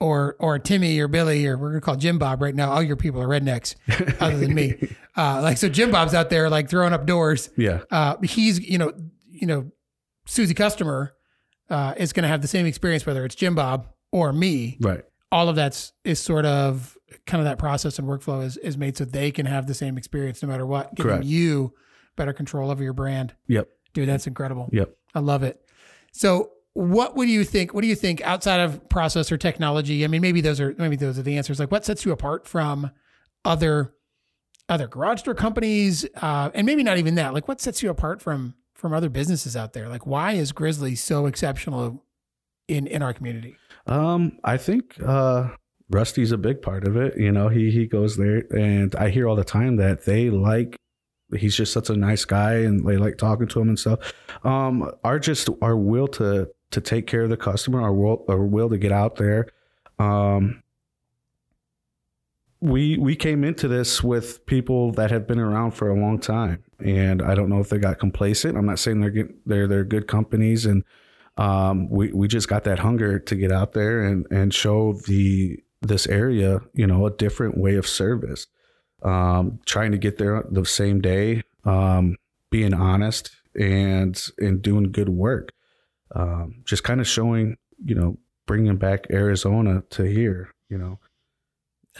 or 0.00 0.36
or 0.40 0.58
Timmy 0.58 0.98
or 0.98 1.08
Billy 1.08 1.46
or 1.46 1.56
we're 1.56 1.70
gonna 1.70 1.80
call 1.80 1.96
Jim 1.96 2.18
Bob 2.18 2.42
right 2.42 2.54
now. 2.54 2.70
All 2.72 2.82
your 2.82 2.96
people 2.96 3.22
are 3.22 3.28
rednecks 3.28 3.76
other 4.20 4.36
than 4.38 4.54
me. 4.54 4.74
Uh, 5.16 5.40
like 5.42 5.58
so 5.58 5.68
Jim 5.68 5.90
Bob's 5.90 6.12
out 6.14 6.28
there 6.28 6.50
like 6.50 6.68
throwing 6.68 6.92
up 6.92 7.06
doors. 7.06 7.50
yeah, 7.56 7.82
Uh, 7.90 8.16
he's 8.22 8.58
you 8.60 8.78
know, 8.78 8.92
you 9.30 9.46
know, 9.46 9.70
Susie 10.26 10.54
customer 10.54 11.14
uh, 11.70 11.94
is 11.96 12.12
gonna 12.12 12.28
have 12.28 12.42
the 12.42 12.48
same 12.48 12.66
experience 12.66 13.06
whether 13.06 13.24
it's 13.24 13.34
Jim 13.36 13.54
Bob 13.54 13.86
or 14.16 14.32
me. 14.32 14.78
right, 14.80 15.04
All 15.30 15.50
of 15.50 15.56
that's 15.56 15.92
is 16.04 16.18
sort 16.18 16.46
of 16.46 16.96
kind 17.26 17.40
of 17.40 17.44
that 17.44 17.58
process 17.58 17.98
and 17.98 18.08
workflow 18.08 18.42
is 18.42 18.56
is 18.56 18.78
made 18.78 18.96
so 18.96 19.04
they 19.04 19.30
can 19.30 19.44
have 19.44 19.66
the 19.66 19.74
same 19.74 19.98
experience 19.98 20.42
no 20.42 20.48
matter 20.48 20.64
what, 20.64 20.94
giving 20.94 21.10
Correct. 21.12 21.24
you 21.26 21.74
better 22.16 22.32
control 22.32 22.70
over 22.70 22.82
your 22.82 22.94
brand. 22.94 23.34
Yep. 23.48 23.68
Dude, 23.92 24.08
that's 24.08 24.26
incredible. 24.26 24.70
Yep. 24.72 24.96
I 25.14 25.20
love 25.20 25.42
it. 25.42 25.60
So 26.12 26.52
what 26.72 27.14
would 27.16 27.28
you 27.28 27.44
think? 27.44 27.74
What 27.74 27.82
do 27.82 27.88
you 27.88 27.94
think 27.94 28.22
outside 28.22 28.60
of 28.60 28.88
process 28.88 29.30
or 29.30 29.36
technology? 29.36 30.02
I 30.04 30.08
mean, 30.08 30.22
maybe 30.22 30.40
those 30.40 30.60
are 30.60 30.74
maybe 30.78 30.96
those 30.96 31.18
are 31.18 31.22
the 31.22 31.36
answers. 31.36 31.60
Like, 31.60 31.70
what 31.70 31.84
sets 31.84 32.04
you 32.06 32.12
apart 32.12 32.46
from 32.48 32.90
other 33.44 33.92
other 34.68 34.88
garage 34.88 35.22
door 35.22 35.34
companies, 35.34 36.06
uh, 36.22 36.50
and 36.54 36.66
maybe 36.66 36.82
not 36.82 36.96
even 36.98 37.14
that. 37.16 37.34
Like, 37.34 37.48
what 37.48 37.60
sets 37.60 37.82
you 37.82 37.90
apart 37.90 38.22
from 38.22 38.54
from 38.74 38.92
other 38.92 39.08
businesses 39.10 39.56
out 39.56 39.72
there? 39.74 39.88
Like, 39.88 40.06
why 40.06 40.32
is 40.32 40.52
Grizzly 40.52 40.94
so 40.94 41.26
exceptional 41.26 42.02
in 42.68 42.86
in 42.86 43.02
our 43.02 43.12
community? 43.14 43.56
Um, 43.86 44.38
I 44.44 44.56
think 44.56 45.00
uh, 45.02 45.50
Rusty's 45.90 46.32
a 46.32 46.38
big 46.38 46.62
part 46.62 46.86
of 46.86 46.96
it. 46.96 47.16
You 47.16 47.32
know, 47.32 47.48
he 47.48 47.70
he 47.70 47.86
goes 47.86 48.16
there, 48.16 48.44
and 48.50 48.94
I 48.96 49.10
hear 49.10 49.28
all 49.28 49.36
the 49.36 49.44
time 49.44 49.76
that 49.76 50.04
they 50.04 50.30
like. 50.30 50.76
He's 51.36 51.56
just 51.56 51.72
such 51.72 51.90
a 51.90 51.96
nice 51.96 52.24
guy, 52.24 52.54
and 52.54 52.86
they 52.86 52.96
like 52.96 53.18
talking 53.18 53.48
to 53.48 53.60
him 53.60 53.68
and 53.68 53.78
stuff. 53.78 54.12
Um, 54.44 54.90
our 55.04 55.18
just 55.18 55.48
our 55.62 55.76
will 55.76 56.08
to 56.08 56.48
to 56.70 56.80
take 56.80 57.06
care 57.06 57.22
of 57.22 57.30
the 57.30 57.36
customer, 57.36 57.80
our 57.82 57.92
will 57.92 58.24
our 58.28 58.44
will 58.44 58.68
to 58.68 58.78
get 58.78 58.92
out 58.92 59.16
there. 59.16 59.46
Um, 59.98 60.62
we 62.60 62.96
we 62.96 63.14
came 63.14 63.44
into 63.44 63.68
this 63.68 64.02
with 64.02 64.44
people 64.46 64.92
that 64.92 65.10
have 65.10 65.26
been 65.26 65.38
around 65.38 65.72
for 65.72 65.90
a 65.90 66.00
long 66.00 66.18
time, 66.18 66.64
and 66.80 67.22
I 67.22 67.34
don't 67.34 67.48
know 67.48 67.60
if 67.60 67.68
they 67.68 67.78
got 67.78 67.98
complacent. 67.98 68.56
I'm 68.56 68.66
not 68.66 68.78
saying 68.78 69.00
they're 69.00 69.10
get, 69.10 69.48
they're 69.48 69.68
they're 69.68 69.84
good 69.84 70.08
companies, 70.08 70.66
and 70.66 70.82
um, 71.36 71.88
we 71.90 72.12
we 72.12 72.28
just 72.28 72.48
got 72.48 72.64
that 72.64 72.78
hunger 72.78 73.18
to 73.18 73.34
get 73.34 73.52
out 73.52 73.72
there 73.72 74.02
and 74.02 74.26
and 74.30 74.52
show 74.54 74.94
the 75.06 75.58
this 75.82 76.06
area, 76.06 76.60
you 76.72 76.86
know, 76.86 77.06
a 77.06 77.10
different 77.10 77.58
way 77.58 77.76
of 77.76 77.86
service. 77.86 78.46
Um, 79.02 79.60
trying 79.66 79.92
to 79.92 79.98
get 79.98 80.16
there 80.18 80.44
the 80.50 80.64
same 80.64 81.00
day, 81.00 81.42
um, 81.64 82.16
being 82.50 82.74
honest 82.74 83.30
and 83.54 84.20
and 84.38 84.62
doing 84.62 84.90
good 84.90 85.10
work. 85.10 85.52
Um, 86.14 86.62
just 86.64 86.82
kind 86.82 87.00
of 87.00 87.06
showing, 87.06 87.56
you 87.84 87.94
know, 87.94 88.16
bringing 88.46 88.76
back 88.76 89.06
Arizona 89.10 89.82
to 89.90 90.04
here, 90.04 90.54
you 90.68 90.78
know. 90.78 90.98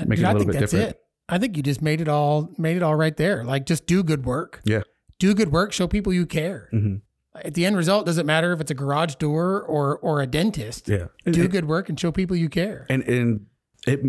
Make 0.01 0.18
it 0.18 0.22
Dude, 0.22 0.25
a 0.25 0.29
I 0.29 0.33
little 0.33 0.38
think 0.40 0.53
bit 0.53 0.61
different. 0.61 0.90
it. 0.90 1.01
I 1.29 1.38
think 1.38 1.57
you 1.57 1.62
just 1.62 1.83
made 1.83 2.01
it 2.01 2.09
all 2.09 2.51
made 2.57 2.77
it 2.77 2.83
all 2.83 2.94
right 2.94 3.16
there. 3.16 3.44
Like, 3.44 3.66
just 3.66 3.87
do 3.87 4.03
good 4.03 4.25
work. 4.25 4.61
Yeah. 4.64 4.83
Do 5.18 5.35
good 5.35 5.51
work. 5.53 5.72
Show 5.72 5.88
people 5.88 6.12
you 6.12 6.27
care. 6.27 6.68
hmm 6.70 6.96
At 7.44 7.55
the 7.55 7.66
end 7.66 7.77
result, 7.77 8.07
doesn't 8.07 8.27
matter 8.27 8.53
if 8.53 8.61
it's 8.61 8.70
a 8.70 8.75
garage 8.75 9.16
door 9.16 9.62
or 9.62 9.99
or 9.99 10.20
a 10.20 10.27
dentist. 10.27 10.88
Yeah. 10.88 11.07
Do 11.25 11.49
good 11.49 11.66
work 11.66 11.88
and 11.88 11.99
show 11.99 12.12
people 12.12 12.37
you 12.37 12.49
care. 12.49 12.87
and 12.88 13.03
and 13.05 13.46
it 13.87 14.01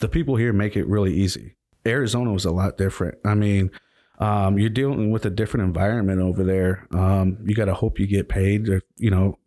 the 0.00 0.08
people 0.08 0.36
here 0.36 0.52
make 0.52 0.76
it 0.76 0.86
really 0.86 1.14
easy. 1.14 1.56
Arizona 1.86 2.32
was 2.32 2.44
a 2.44 2.50
lot 2.50 2.76
different. 2.76 3.18
I 3.24 3.34
mean, 3.34 3.70
um, 4.18 4.58
you're 4.58 4.70
dealing 4.70 5.10
with 5.10 5.24
a 5.24 5.30
different 5.30 5.66
environment 5.66 6.20
over 6.20 6.42
there. 6.42 6.86
Um, 6.92 7.38
you 7.44 7.54
got 7.54 7.66
to 7.66 7.74
hope 7.74 7.98
you 7.98 8.06
get 8.06 8.28
paid. 8.28 8.68
Or, 8.68 8.82
you 8.96 9.10
know, 9.10 9.38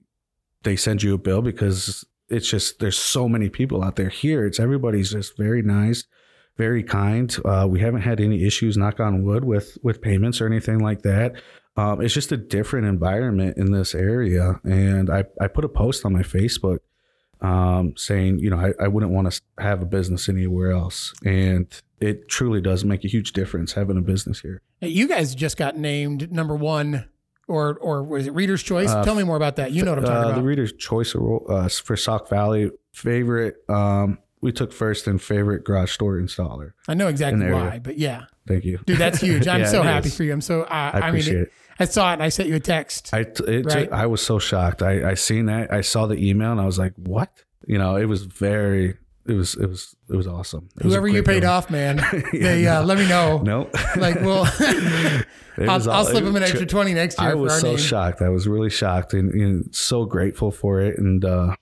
they 0.63 0.75
send 0.75 1.03
you 1.03 1.13
a 1.13 1.17
bill 1.17 1.41
because 1.41 2.05
it's 2.29 2.49
just 2.49 2.79
there's 2.79 2.97
so 2.97 3.27
many 3.27 3.49
people 3.49 3.83
out 3.83 3.95
there. 3.95 4.09
Here, 4.09 4.45
it's 4.45 4.59
everybody's 4.59 5.11
just 5.11 5.37
very 5.37 5.61
nice, 5.61 6.05
very 6.57 6.83
kind. 6.83 7.35
Uh, 7.43 7.67
we 7.69 7.79
haven't 7.79 8.01
had 8.01 8.19
any 8.19 8.45
issues, 8.45 8.77
knock 8.77 8.99
on 8.99 9.23
wood, 9.23 9.43
with 9.43 9.77
with 9.83 10.01
payments 10.01 10.39
or 10.39 10.45
anything 10.45 10.79
like 10.79 11.01
that. 11.01 11.33
Um, 11.77 12.01
it's 12.01 12.13
just 12.13 12.31
a 12.31 12.37
different 12.37 12.87
environment 12.87 13.57
in 13.57 13.71
this 13.71 13.95
area, 13.95 14.59
and 14.63 15.09
I 15.09 15.25
I 15.39 15.47
put 15.47 15.63
a 15.65 15.69
post 15.69 16.05
on 16.05 16.13
my 16.13 16.23
Facebook 16.23 16.79
um, 17.41 17.93
saying, 17.95 18.39
you 18.39 18.49
know, 18.49 18.57
I, 18.57 18.73
I 18.83 18.87
wouldn't 18.89 19.13
want 19.13 19.31
to 19.31 19.41
have 19.59 19.81
a 19.81 19.85
business 19.85 20.27
anywhere 20.27 20.71
else. 20.71 21.13
And 21.23 21.67
it 22.01 22.27
truly 22.27 22.59
does 22.61 22.83
make 22.83 23.05
a 23.05 23.07
huge 23.07 23.31
difference 23.31 23.73
having 23.73 23.97
a 23.97 24.01
business 24.01 24.41
here. 24.41 24.61
Hey, 24.81 24.89
You 24.89 25.07
guys 25.07 25.35
just 25.35 25.55
got 25.55 25.77
named 25.77 26.31
number 26.33 26.55
one, 26.55 27.07
or 27.47 27.77
or 27.79 28.03
was 28.03 28.27
it 28.27 28.31
Reader's 28.33 28.61
Choice? 28.63 28.89
Uh, 28.89 29.03
Tell 29.05 29.15
me 29.15 29.23
more 29.23 29.37
about 29.37 29.55
that. 29.55 29.71
You 29.71 29.83
know 29.83 29.91
what 29.91 29.99
I'm 29.99 30.05
talking 30.05 30.17
Uh, 30.17 30.25
about. 30.31 30.35
the 30.35 30.43
Reader's 30.43 30.73
Choice 30.73 31.15
uh, 31.15 31.69
for 31.69 31.95
Sauk 31.95 32.29
Valley 32.29 32.71
favorite. 32.93 33.55
Um, 33.69 34.17
we 34.41 34.51
took 34.51 34.71
first 34.71 35.07
in 35.07 35.17
favorite 35.19 35.63
garage 35.63 35.97
door 35.97 36.17
installer. 36.19 36.71
I 36.87 36.93
know 36.93 37.07
exactly 37.07 37.51
why, 37.51 37.79
but 37.79 37.97
yeah, 37.97 38.25
Thank 38.47 38.65
you. 38.65 38.79
dude, 38.85 38.97
that's 38.97 39.19
huge. 39.21 39.47
I'm 39.47 39.59
Yeah, 39.61 39.67
so 39.67 39.81
happy 39.83 40.07
is. 40.07 40.17
for 40.17 40.23
you. 40.23 40.31
I'm 40.33 40.41
so. 40.41 40.63
I, 40.63 40.89
I 40.89 40.99
I, 41.07 41.11
mean, 41.11 41.27
it. 41.27 41.51
I 41.79 41.85
saw 41.85 42.09
it 42.11 42.13
and 42.13 42.23
I 42.23 42.29
sent 42.29 42.49
you 42.49 42.55
a 42.55 42.59
text. 42.59 43.13
I 43.13 43.23
t- 43.23 43.43
it, 43.45 43.65
Right. 43.65 43.91
I 43.91 44.05
was 44.07 44.21
so 44.21 44.39
shocked. 44.39 44.81
I, 44.81 45.11
I 45.11 45.13
seen 45.13 45.45
that. 45.45 45.71
I 45.71 45.81
saw 45.81 46.07
the 46.07 46.15
email 46.15 46.51
and 46.51 46.59
I 46.59 46.65
was 46.65 46.77
like, 46.79 46.93
what? 46.97 47.31
You 47.67 47.77
know, 47.77 47.95
it 47.95 48.05
was 48.05 48.23
very. 48.23 48.97
It 49.27 49.33
was 49.33 49.53
it 49.55 49.67
was 49.69 49.95
it 50.09 50.15
was 50.15 50.25
awesome. 50.25 50.69
It 50.77 50.85
was 50.85 50.93
Whoever 50.93 51.07
you 51.07 51.21
paid 51.21 51.41
feeling. 51.43 51.49
off, 51.49 51.69
man, 51.69 51.97
Yeah, 52.33 52.41
they 52.41 52.65
uh, 52.67 52.79
no. 52.81 52.85
let 52.87 52.97
me 52.97 53.07
know. 53.07 53.37
No. 53.43 53.69
Like, 53.95 54.15
well, 54.21 54.45
I'll, 55.59 55.89
I'll 55.91 56.05
slip 56.05 56.23
them 56.23 56.35
an 56.35 56.41
was- 56.41 56.49
extra 56.51 56.65
twenty 56.65 56.93
next 56.93 57.19
year 57.19 57.29
I 57.29 57.31
for 57.33 57.37
was 57.37 57.53
our 57.53 57.59
so 57.59 57.67
name. 57.69 57.77
shocked. 57.77 58.21
I 58.23 58.29
was 58.29 58.47
really 58.47 58.69
shocked 58.71 59.13
and, 59.13 59.31
and 59.33 59.75
so 59.75 60.05
grateful 60.05 60.51
for 60.51 60.81
it, 60.81 60.97
and 60.97 61.23
uh, 61.23 61.55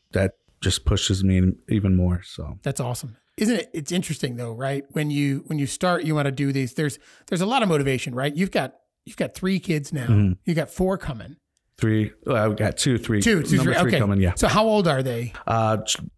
just 0.62 0.86
pushes 0.86 1.24
me 1.24 1.42
even 1.70 1.96
more. 1.96 2.22
So 2.24 2.58
That's 2.64 2.80
awesome. 2.80 3.18
Isn't 3.38 3.56
it? 3.56 3.70
It's 3.74 3.92
interesting 3.92 4.36
though, 4.38 4.54
right? 4.54 4.84
When 4.92 5.12
you 5.12 5.44
when 5.46 5.60
you 5.60 5.68
start, 5.68 6.04
you 6.04 6.16
want 6.16 6.26
to 6.26 6.32
do 6.32 6.52
these. 6.52 6.74
There's 6.74 6.98
there's 7.28 7.42
a 7.42 7.46
lot 7.46 7.62
of 7.64 7.70
motivation, 7.70 8.16
right? 8.16 8.36
You've 8.36 8.50
got 8.52 8.74
you've 9.06 9.18
got 9.18 9.36
three 9.36 9.60
kids 9.60 9.94
now. 9.94 10.08
Mhm. 10.08 10.38
You 10.46 10.54
got 10.56 10.70
four 10.72 10.98
coming. 10.98 11.36
three, 11.80 12.12
well, 12.26 12.38
I've 12.44 12.58
got 12.58 12.76
two, 12.76 12.98
three, 12.98 13.22
Two, 13.22 13.44
two, 13.44 13.58
number 13.58 13.76
three. 13.76 13.90
Okay. 13.92 14.00
coming. 14.00 14.20
Yeah. 14.20 14.34
So 14.36 14.48
how 14.48 14.66
old 14.66 14.88
are 14.88 15.04
they? 15.04 15.32
Uh, 15.46 15.78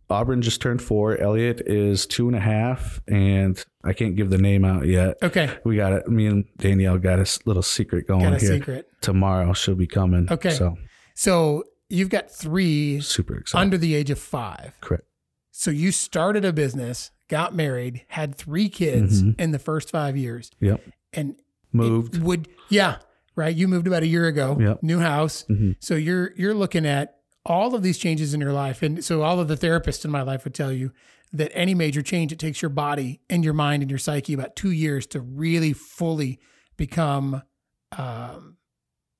Auburn 0.10 0.42
just 0.42 0.62
turned 0.62 0.82
four. 0.82 1.18
Elliot 1.20 1.62
is 1.66 2.06
two 2.06 2.28
and 2.28 2.38
a 2.38 2.40
half, 2.40 3.02
and 3.10 3.62
I 3.84 3.92
can't 3.92 4.16
give 4.16 4.30
the 4.30 4.38
name 4.38 4.64
out 4.64 4.86
yet. 4.88 5.18
Okay, 5.22 5.50
We 5.66 5.76
got 5.76 5.92
it. 5.92 6.08
Me 6.08 6.28
and 6.28 6.46
Danielle 6.60 6.98
got 6.98 7.20
a 7.20 7.40
little 7.46 7.62
secret 7.62 8.08
going 8.08 8.22
got 8.24 8.36
a 8.36 8.38
here. 8.40 8.54
secret. 8.54 8.88
Tomorrow 9.02 9.52
she'll 9.52 9.76
be 9.76 9.86
coming. 9.88 10.30
Okay. 10.32 10.52
So 10.52 10.78
So 11.16 11.66
you've 11.90 12.10
got 12.10 12.30
three 12.32 13.02
super 13.02 13.38
excited. 13.38 13.62
under 13.62 13.78
the 13.78 13.96
age 13.96 14.10
of 14.10 14.20
five. 14.20 14.74
Correct. 14.82 15.04
So 15.52 15.72
you 15.72 15.92
started 15.92 16.46
a 16.46 16.54
business, 16.54 17.12
got 17.28 17.54
married, 17.54 18.06
had 18.10 18.36
three 18.36 18.70
kids 18.70 19.24
Mhm. 19.24 19.40
in 19.40 19.52
the 19.52 19.60
first 19.60 19.90
five 19.92 20.16
years, 20.16 20.52
Yep. 20.62 20.82
and 21.14 21.36
Moved. 21.74 22.22
would 22.22 22.48
yeah 22.70 22.98
right. 23.36 23.56
You 23.56 23.68
moved 23.68 23.88
about 23.88 24.04
a 24.04 24.08
year 24.08 24.28
ago. 24.28 24.58
Yep. 24.60 24.84
New 24.84 25.00
house. 25.00 25.46
Mhm. 25.50 25.76
So 25.80 25.96
you're 25.96 26.32
you're 26.36 26.54
looking 26.54 26.86
at 26.86 27.16
all 27.46 27.74
of 27.74 27.84
these 27.84 27.98
changes 27.98 28.34
in 28.34 28.42
your 28.42 28.54
life, 28.54 28.82
and 28.84 29.04
so 29.04 29.22
all 29.22 29.40
of 29.40 29.48
the 29.48 29.56
therapists 29.58 30.04
in 30.06 30.12
my 30.12 30.22
life 30.22 30.44
would 30.44 30.54
tell 30.54 30.72
you 30.72 30.92
that 31.32 31.52
any 31.56 31.74
major 31.74 32.02
change 32.02 32.32
it 32.32 32.40
takes 32.40 32.62
your 32.62 32.70
body 32.70 33.22
and 33.30 33.44
your 33.44 33.54
mind 33.54 33.82
and 33.84 33.90
your 33.92 33.98
psyche 34.00 34.34
about 34.34 34.56
two 34.56 34.72
years 34.72 35.06
to 35.08 35.20
really 35.22 35.74
fully 35.74 36.40
become. 36.78 37.42
Um, 37.98 38.58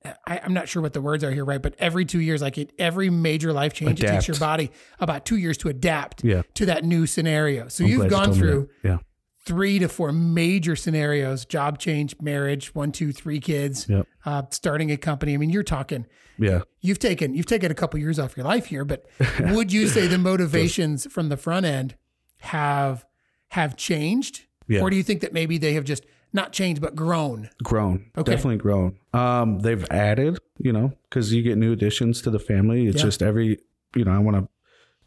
I, 0.04 0.40
I'm 0.42 0.54
not 0.54 0.68
sure 0.68 0.80
what 0.80 0.92
the 0.94 1.00
words 1.02 1.22
are 1.24 1.30
here, 1.30 1.44
right? 1.44 1.60
But 1.60 1.74
every 1.78 2.04
two 2.06 2.20
years, 2.20 2.40
like 2.40 2.56
it, 2.56 2.72
every 2.78 3.10
major 3.10 3.52
life 3.52 3.74
change, 3.74 4.02
it 4.02 4.06
takes 4.08 4.26
your 4.28 4.38
body 4.38 4.70
about 4.98 5.26
two 5.26 5.36
years 5.36 5.58
to 5.58 5.68
adapt 5.68 6.24
Yeah. 6.24 6.42
to 6.54 6.66
that 6.66 6.84
new 6.84 7.06
scenario. 7.06 7.68
So 7.68 7.84
I'm 7.84 7.90
you've 7.90 7.98
glad 8.08 8.10
you 8.10 8.26
gone 8.26 8.32
through. 8.34 8.68
Yeah. 8.82 8.98
three 9.44 9.78
to 9.78 9.88
four 9.88 10.10
major 10.12 10.74
scenarios 10.76 11.44
job 11.44 11.78
change 11.78 12.14
marriage 12.20 12.74
one 12.74 12.92
two 12.92 13.10
three 13.12 13.40
kids 13.40 13.88
Yep. 13.88 14.06
uh, 14.26 14.42
starting 14.50 14.90
a 14.92 14.96
company 14.98 15.32
i 15.32 15.38
mean 15.38 15.48
you're 15.48 15.62
talking 15.62 16.04
Yeah. 16.38 16.60
you've 16.82 16.98
taken 16.98 17.34
you've 17.34 17.46
taken 17.46 17.70
a 17.70 17.74
couple 17.74 17.98
years 17.98 18.18
off 18.18 18.36
your 18.36 18.44
life 18.44 18.66
here 18.66 18.84
but 18.84 19.06
would 19.40 19.72
you 19.72 19.88
say 19.88 20.06
the 20.06 20.18
motivations 20.18 21.06
from 21.10 21.30
the 21.30 21.38
front 21.38 21.64
end 21.64 21.96
have 22.40 23.06
have 23.48 23.76
changed 23.76 24.42
Yeah. 24.68 24.82
or 24.82 24.90
do 24.90 24.96
you 24.96 25.02
think 25.02 25.22
that 25.22 25.32
maybe 25.32 25.56
they 25.58 25.72
have 25.74 25.84
just 25.84 26.04
not 26.32 26.52
changed 26.52 26.80
but 26.80 26.94
grown. 26.94 27.50
Grown. 27.62 28.10
Okay. 28.16 28.32
definitely 28.32 28.58
grown. 28.58 28.96
Um 29.12 29.60
they've 29.60 29.84
added 29.90 30.38
you 30.58 30.72
know 30.72 30.92
because 31.08 31.32
you 31.32 31.42
get 31.42 31.58
new 31.58 31.72
additions 31.72 32.22
to 32.22 32.30
the 32.30 32.38
family. 32.38 32.86
It's 32.86 32.98
Yeah. 32.98 33.02
just 33.04 33.22
every 33.22 33.58
you 33.96 34.04
know 34.04 34.12
i 34.12 34.18
want 34.18 34.36
to 34.36 34.48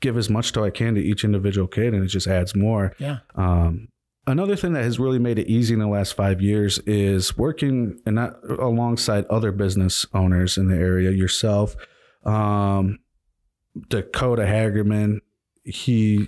give 0.02 0.18
as 0.18 0.30
much 0.30 0.52
to 0.52 0.64
i 0.66 0.70
can 0.70 0.96
to 0.96 1.02
each 1.02 1.24
individual 1.24 1.68
kid 1.68 1.94
and 1.94 2.04
it 2.04 2.08
just 2.08 2.28
adds 2.28 2.56
more. 2.56 2.94
Yeah. 3.00 3.20
Um 3.36 3.88
another 4.28 4.56
thing 4.56 4.74
that 4.74 4.84
has 4.84 5.00
really 5.00 5.20
made 5.20 5.38
it 5.40 5.48
easy 5.48 5.74
in 5.74 5.80
the 5.80 5.88
last 5.88 6.14
five 6.16 6.42
years 6.42 6.80
is 6.80 7.38
working 7.38 8.00
and 8.06 8.16
not 8.16 8.36
alongside 8.60 9.26
other 9.26 9.52
business 9.52 10.06
owners 10.14 10.58
in 10.58 10.68
the 10.68 10.76
area 10.78 11.12
yourself. 11.12 11.76
Um 12.26 13.00
dakota 13.90 14.44
hagerman 14.44 15.20
he 15.64 16.28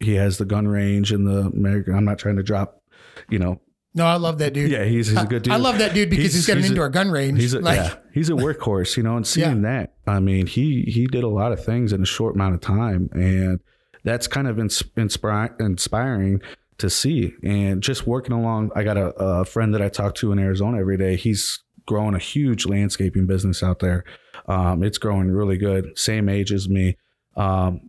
he 0.00 0.14
has 0.14 0.38
the 0.38 0.44
gun 0.44 0.66
range 0.66 1.12
in 1.12 1.24
the 1.24 1.40
american 1.54 1.94
i'm 1.94 2.04
not 2.04 2.18
trying 2.18 2.36
to 2.36 2.42
drop 2.42 2.80
you 3.28 3.38
know 3.38 3.60
no 3.98 4.06
i 4.06 4.14
love 4.16 4.38
that 4.38 4.54
dude 4.54 4.70
yeah 4.70 4.84
he's, 4.84 5.08
he's 5.08 5.18
a 5.20 5.26
good 5.26 5.42
dude 5.42 5.52
I 5.52 5.56
love 5.56 5.78
that 5.78 5.92
dude 5.94 6.08
because 6.08 6.32
He's- 6.32 6.34
he's 6.34 6.46
got 6.46 6.52
an 6.56 6.58
he's 6.62 6.70
a- 6.70 6.72
indoor 6.72 6.88
gun 6.88 7.10
range. 7.10 7.38
He's 7.40 7.52
a, 7.54 7.60
like, 7.60 7.76
yeah, 7.76 7.94
he's 8.14 8.30
a 8.30 8.34
workhorse, 8.34 8.96
you 8.96 9.02
know, 9.02 9.16
and 9.16 9.26
seeing 9.26 9.62
that, 9.62 9.94
I 10.06 10.20
mean, 10.20 10.46
he 10.46 10.82
he 10.82 11.06
did 11.06 11.24
a 11.24 11.28
lot 11.28 11.52
of 11.52 11.62
things 11.64 11.92
in 11.92 12.00
a 12.02 12.06
short 12.06 12.34
amount 12.36 12.54
of 12.54 12.60
time, 12.60 13.10
and 13.12 13.60
that's 14.04 14.26
kind 14.26 14.46
of 14.48 14.58
ins- 14.58 14.82
inspire, 14.96 15.54
inspiring 15.60 16.40
to 16.78 16.88
see. 16.88 17.34
And 17.42 17.82
just 17.82 18.06
working 18.06 18.32
along, 18.32 18.70
I 18.76 18.84
got 18.84 18.96
a, 18.96 19.06
a 19.18 19.44
friend 19.44 19.74
that 19.74 19.82
I 19.82 19.88
talk 19.88 20.14
to 20.16 20.30
in 20.32 20.38
Arizona 20.38 20.78
every 20.78 20.96
day. 20.96 21.16
He's 21.16 21.62
growing 21.86 22.14
a 22.14 22.18
huge 22.18 22.66
landscaping 22.66 23.26
business 23.26 23.62
out 23.62 23.80
there. 23.80 24.04
Um, 24.46 24.82
it's 24.84 24.98
growing 24.98 25.30
really 25.30 25.56
good. 25.58 25.98
Same 25.98 26.28
age 26.28 26.52
as 26.52 26.68
me. 26.68 26.96
Um, 27.36 27.88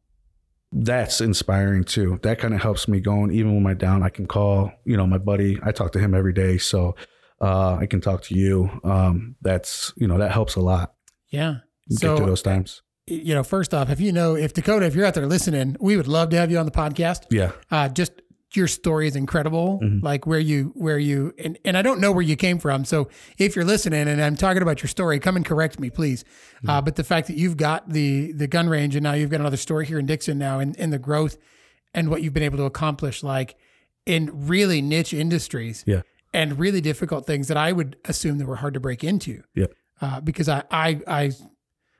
that's 0.72 1.22
inspiring 1.22 1.84
too. 1.84 2.20
That 2.24 2.40
kind 2.40 2.54
of 2.54 2.62
helps 2.62 2.88
me 2.88 3.00
going. 3.00 3.32
Even 3.32 3.56
when 3.56 3.66
I'm 3.66 3.78
down, 3.78 4.04
I 4.04 4.10
can 4.10 4.28
call, 4.28 4.72
you 4.86 4.96
know, 4.98 5.08
my 5.08 5.18
buddy. 5.18 5.58
I 5.64 5.72
talk 5.72 5.92
to 5.94 6.00
him 6.00 6.14
every 6.14 6.34
day. 6.34 6.58
So 6.58 6.96
uh, 7.42 7.76
I 7.76 7.86
can 7.86 8.02
talk 8.02 8.22
to 8.24 8.36
you. 8.36 8.70
Um, 8.84 9.36
that's 9.42 9.94
you 9.98 10.08
know 10.08 10.18
that 10.20 10.32
helps 10.32 10.56
a 10.56 10.62
lot. 10.62 10.94
Yeah. 11.30 11.56
Get 11.90 12.00
through 12.02 12.18
So 12.18 12.26
those 12.26 12.42
times. 12.44 12.82
you 13.08 13.34
know, 13.34 13.44
first 13.44 13.74
off, 13.74 13.90
if 13.90 14.00
you 14.00 14.12
know, 14.12 14.36
if 14.36 14.54
Dakota, 14.54 14.86
if 14.86 14.94
you're 14.94 15.06
out 15.06 15.16
there 15.16 15.26
listening, 15.26 15.76
we 15.80 15.98
would 15.98 16.08
love 16.08 16.30
to 16.30 16.38
have 16.38 16.52
you 16.52 16.58
on 16.60 16.66
the 16.66 16.72
podcast. 16.72 17.24
Yeah, 17.32 17.52
Uh, 17.72 17.90
just 17.90 18.12
your 18.56 18.68
story 18.68 19.08
is 19.08 19.16
incredible. 19.16 19.80
Mhm. 19.84 20.02
Like 20.02 20.26
where 20.26 20.40
you, 20.40 20.72
where 20.76 20.98
you, 20.98 21.34
and, 21.38 21.58
and 21.64 21.78
I 21.78 21.82
don't 21.84 22.00
know 22.02 22.12
where 22.12 22.24
you 22.24 22.36
came 22.36 22.58
from. 22.58 22.84
So 22.84 23.08
if 23.38 23.56
you're 23.56 23.66
listening 23.66 24.08
and 24.08 24.22
I'm 24.22 24.36
talking 24.36 24.62
about 24.64 24.82
your 24.82 24.88
story, 24.88 25.20
come 25.20 25.36
and 25.36 25.46
correct 25.46 25.80
me, 25.80 25.90
please. 25.92 26.24
Mm-hmm. 26.24 26.70
Uh, 26.70 26.82
but 26.82 26.96
the 26.96 27.04
fact 27.04 27.28
that 27.28 27.38
you've 27.38 27.58
got 27.58 27.90
the, 27.90 28.32
the 28.32 28.48
gun 28.48 28.68
range 28.68 28.96
and 28.96 29.04
now 29.04 29.14
you've 29.14 29.30
got 29.30 29.40
another 29.40 29.58
store 29.58 29.84
here 29.84 30.00
in 30.00 30.06
Dixon 30.08 30.38
now 30.40 30.58
and, 30.60 30.76
and 30.80 30.92
the 30.92 30.98
growth 31.00 31.38
and 31.94 32.10
what 32.10 32.24
you've 32.24 32.34
been 32.34 32.44
able 32.44 32.58
to 32.58 32.64
accomplish, 32.66 33.22
like 33.22 33.56
in 34.08 34.32
really 34.48 34.82
niche 34.82 35.14
industries 35.14 35.84
Yeah. 35.86 36.02
and 36.34 36.58
really 36.58 36.82
difficult 36.82 37.28
things 37.28 37.48
that 37.50 37.58
I 37.58 37.72
would 37.72 37.98
assume 38.06 38.40
that 38.40 38.48
were 38.48 38.56
hard 38.56 38.74
to 38.74 38.80
break 38.80 39.04
into. 39.04 39.44
Yeah. 39.54 39.68
Uh, 40.02 40.22
because 40.22 40.50
I, 40.50 40.64
I, 40.72 41.00
I, 41.06 41.32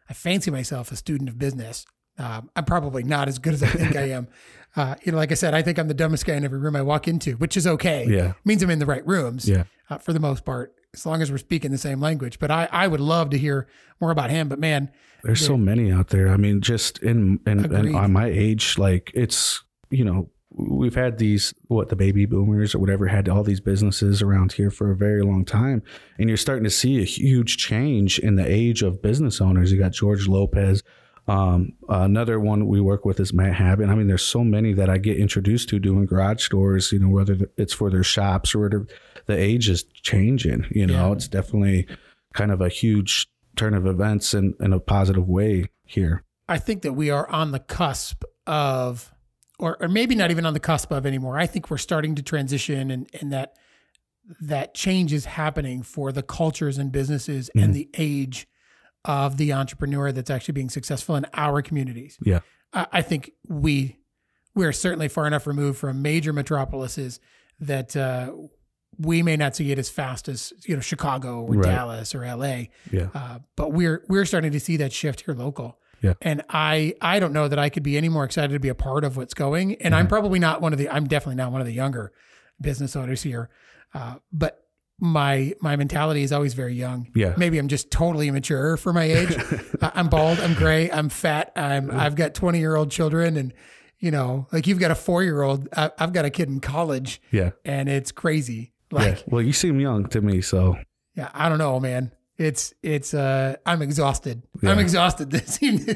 I 0.10 0.14
fancy 0.14 0.50
myself 0.50 0.92
a 0.92 0.96
student 0.96 1.30
of 1.30 1.38
business. 1.38 1.86
Um, 2.18 2.50
I'm 2.56 2.66
probably 2.66 3.04
not 3.04 3.28
as 3.28 3.38
good 3.40 3.54
as 3.54 3.62
I 3.64 3.68
think 3.68 3.96
I 3.96 4.10
am. 4.10 4.28
Uh, 4.76 4.96
you 5.04 5.12
know, 5.12 5.18
like 5.18 5.32
I 5.32 5.36
said, 5.36 5.54
I 5.54 5.62
think 5.62 5.78
I'm 5.78 5.88
the 5.88 5.94
dumbest 5.94 6.26
guy 6.26 6.36
in 6.36 6.46
every 6.46 6.60
room 6.60 6.76
I 6.76 6.82
walk 6.82 7.08
into, 7.08 7.34
which 7.34 7.58
is 7.58 7.66
okay. 7.66 8.06
yeah, 8.08 8.34
means 8.46 8.62
I'm 8.62 8.70
in 8.70 8.80
the 8.80 8.86
right 8.86 9.06
rooms 9.06 9.48
yeah. 9.48 9.64
uh, 9.90 9.98
for 9.98 10.14
the 10.14 10.20
most 10.20 10.46
part, 10.46 10.74
as 10.94 11.06
long 11.06 11.22
as 11.22 11.32
we're 11.32 11.38
speaking 11.38 11.72
the 11.72 11.78
same 11.78 12.00
language. 12.00 12.40
But 12.40 12.52
I, 12.52 12.68
I 12.72 12.88
would 12.88 13.00
love 13.00 13.32
to 13.32 13.38
hear 13.38 13.68
more 14.00 14.12
about 14.12 14.30
him. 14.30 14.48
But 14.48 14.60
man, 14.60 14.92
There's 15.24 15.46
so 15.46 15.58
many 15.58 15.92
out 15.92 16.10
there. 16.10 16.30
I 16.30 16.38
mean, 16.38 16.62
just 16.62 17.00
in 17.00 17.40
in, 17.48 17.74
in 17.74 17.96
on 17.96 18.14
my 18.14 18.28
age, 18.28 18.78
like 18.78 19.12
it's 19.16 19.64
you 19.90 20.06
know 20.06 20.30
we've 20.52 20.96
had 20.96 21.18
these 21.18 21.54
what 21.68 21.90
the 21.90 21.96
baby 21.96 22.26
boomers 22.26 22.76
or 22.76 22.80
whatever 22.80 23.08
had 23.08 23.30
all 23.30 23.44
these 23.44 23.62
businesses 23.62 24.22
around 24.22 24.54
here 24.54 24.72
for 24.72 24.92
a 24.92 24.96
very 24.96 25.24
long 25.24 25.46
time, 25.46 25.82
and 26.18 26.30
you're 26.30 26.38
starting 26.38 26.64
to 26.64 26.70
see 26.70 27.00
a 27.00 27.06
huge 27.06 27.58
change 27.58 28.20
in 28.20 28.36
the 28.36 28.46
age 28.46 28.84
of 28.84 29.02
business 29.02 29.42
owners. 29.42 29.72
You 29.72 29.80
got 29.80 29.94
George 29.94 30.28
Lopez. 30.28 30.84
Um, 31.30 31.74
another 31.88 32.40
one 32.40 32.66
we 32.68 32.82
work 32.82 33.06
with 33.06 33.20
is 33.20 33.32
Matt 33.34 33.54
Habit. 33.56 33.90
I 33.90 33.96
mean, 33.96 34.08
there's 34.08 34.24
so 34.26 34.44
many 34.44 34.74
that 34.74 34.90
I 34.90 34.98
get 34.98 35.18
introduced 35.18 35.70
to 35.70 35.80
doing 35.80 36.06
garage 36.06 36.50
doors, 36.50 36.92
You 36.92 37.00
know, 37.00 37.10
whether 37.10 37.38
it's 37.56 37.74
for 37.74 37.90
their 37.92 38.04
shops 38.04 38.56
or 38.56 38.60
whatever. 38.62 38.88
The 39.28 39.38
age 39.38 39.70
is 39.70 39.84
changing. 39.84 40.66
You 40.72 40.88
know, 40.88 41.08
Yeah. 41.10 41.14
it's 41.14 41.28
definitely 41.28 41.88
kind 42.34 42.52
of 42.52 42.62
a 42.62 42.70
huge 42.70 43.28
turn 43.56 43.74
of 43.74 43.86
events 43.86 44.34
in, 44.34 44.56
in 44.60 44.74
a 44.74 44.80
positive 44.80 45.28
way 45.28 45.66
here. 45.86 46.24
I 46.48 46.58
think 46.58 46.82
that 46.82 46.94
we 46.94 47.12
are 47.12 47.30
on 47.30 47.52
the 47.52 47.60
cusp 47.60 48.24
of, 48.48 49.12
or, 49.60 49.78
or 49.80 49.88
maybe 49.88 50.16
not 50.16 50.32
even 50.32 50.46
on 50.48 50.54
the 50.54 50.60
cusp 50.60 50.92
of 50.92 51.06
anymore. 51.06 51.38
I 51.38 51.46
think 51.46 51.70
we're 51.70 51.78
starting 51.78 52.16
to 52.16 52.24
transition 52.24 52.90
and, 52.90 53.08
and 53.22 53.32
that 53.32 53.54
that 54.42 54.74
change 54.74 55.12
is 55.14 55.26
happening 55.26 55.82
for 55.84 56.12
the 56.12 56.24
cultures 56.24 56.78
and 56.80 56.92
businesses 56.92 57.50
and 57.56 57.72
Mhm. 57.72 57.74
the 57.74 57.90
age 57.98 58.48
of 59.10 59.38
the 59.38 59.52
entrepreneur 59.52 60.12
that's 60.12 60.30
actually 60.30 60.52
being 60.54 60.70
successful 60.70 61.16
in 61.16 61.26
our 61.34 61.64
communities. 61.64 62.18
Yeah. 62.24 62.42
I, 62.72 62.86
I 62.92 63.02
think 63.02 63.32
we 63.48 63.98
we're 64.54 64.72
certainly 64.72 65.08
far 65.08 65.26
enough 65.26 65.48
removed 65.48 65.80
from 65.80 66.02
major 66.04 66.32
metropolises 66.32 67.20
that 67.60 67.96
uh, 67.96 68.32
we 69.00 69.24
may 69.24 69.36
not 69.36 69.56
see 69.56 69.72
it 69.72 69.80
as 69.80 69.90
fast 69.90 70.28
as 70.30 70.54
you 70.68 70.76
know 70.76 70.82
Chicago 70.82 71.42
or 71.42 71.54
Right. 71.56 71.64
Dallas 71.64 72.14
or 72.14 72.22
LA. 72.24 72.66
Yeah. 72.92 73.08
Uh, 73.16 73.40
but 73.56 73.72
we're 73.74 74.04
we're 74.08 74.26
starting 74.26 74.52
to 74.52 74.60
see 74.60 74.78
that 74.78 74.94
shift 74.94 75.22
here 75.22 75.34
local. 75.34 75.80
Yeah. 76.04 76.14
And 76.22 76.44
I 76.50 76.94
I 77.02 77.20
don't 77.20 77.34
know 77.34 77.48
that 77.48 77.58
I 77.58 77.70
could 77.70 77.84
be 77.84 77.98
any 77.98 78.10
more 78.10 78.24
excited 78.26 78.54
to 78.54 78.60
be 78.60 78.70
a 78.70 78.76
part 78.76 79.04
of 79.04 79.18
what's 79.18 79.34
going. 79.34 79.74
And 79.82 79.96
I'm 79.96 80.06
Mhm. 80.06 80.10
probably 80.10 80.40
not 80.40 80.62
one 80.62 80.72
of 80.72 80.78
the 80.78 80.88
I'm 80.88 81.08
definitely 81.08 81.36
not 81.36 81.52
one 81.52 81.62
of 81.62 81.68
the 81.68 81.74
younger 81.74 82.12
business 82.62 82.96
owners 82.96 83.24
here. 83.24 83.50
Uh, 83.94 84.16
but 84.32 84.66
my 85.00 85.54
my 85.62 85.76
mentality 85.76 86.24
is 86.24 86.32
always 86.32 86.54
very 86.54 86.74
young. 86.74 87.08
Yeah. 87.16 87.34
Maybe 87.38 87.58
I'm 87.58 87.68
just 87.68 87.90
totally 87.92 88.28
immature 88.28 88.78
for 88.78 88.92
my 88.94 89.04
age. 89.04 89.36
I'm 89.82 90.10
bald. 90.10 90.40
I'm 90.40 90.54
gray. 90.54 90.92
I'm 90.92 91.10
fat. 91.10 91.52
I'm 91.56 91.90
I've 91.92 92.16
got 92.16 92.34
20 92.34 92.60
year 92.60 92.76
old 92.76 92.92
children, 92.92 93.38
and 93.38 93.54
you 94.00 94.12
know, 94.12 94.48
like 94.52 94.68
you've 94.68 94.80
got 94.80 94.92
a 94.92 94.96
four 94.96 95.24
year 95.24 95.42
old. 95.42 95.68
I've 95.74 96.14
got 96.14 96.26
a 96.26 96.30
kid 96.30 96.50
in 96.50 96.60
college, 96.60 97.22
Yeah. 97.32 97.52
and 97.66 97.88
it's 97.90 98.12
crazy. 98.12 98.74
yeah. 98.92 99.18
Well, 99.28 99.42
you 99.42 99.54
seem 99.54 99.80
young 99.80 100.08
to 100.10 100.22
me, 100.22 100.42
so 100.42 100.78
yeah, 101.16 101.30
I 101.34 101.50
don't 101.50 101.58
know, 101.60 101.80
man. 101.80 102.12
It's 102.38 102.74
it's 102.82 103.14
uh 103.14 103.58
I'm 103.66 103.82
exhausted. 103.82 104.44
Yeah. 104.62 104.72
I'm 104.72 104.80
exhausted 104.80 105.30
this 105.32 105.62
evening. 105.64 105.96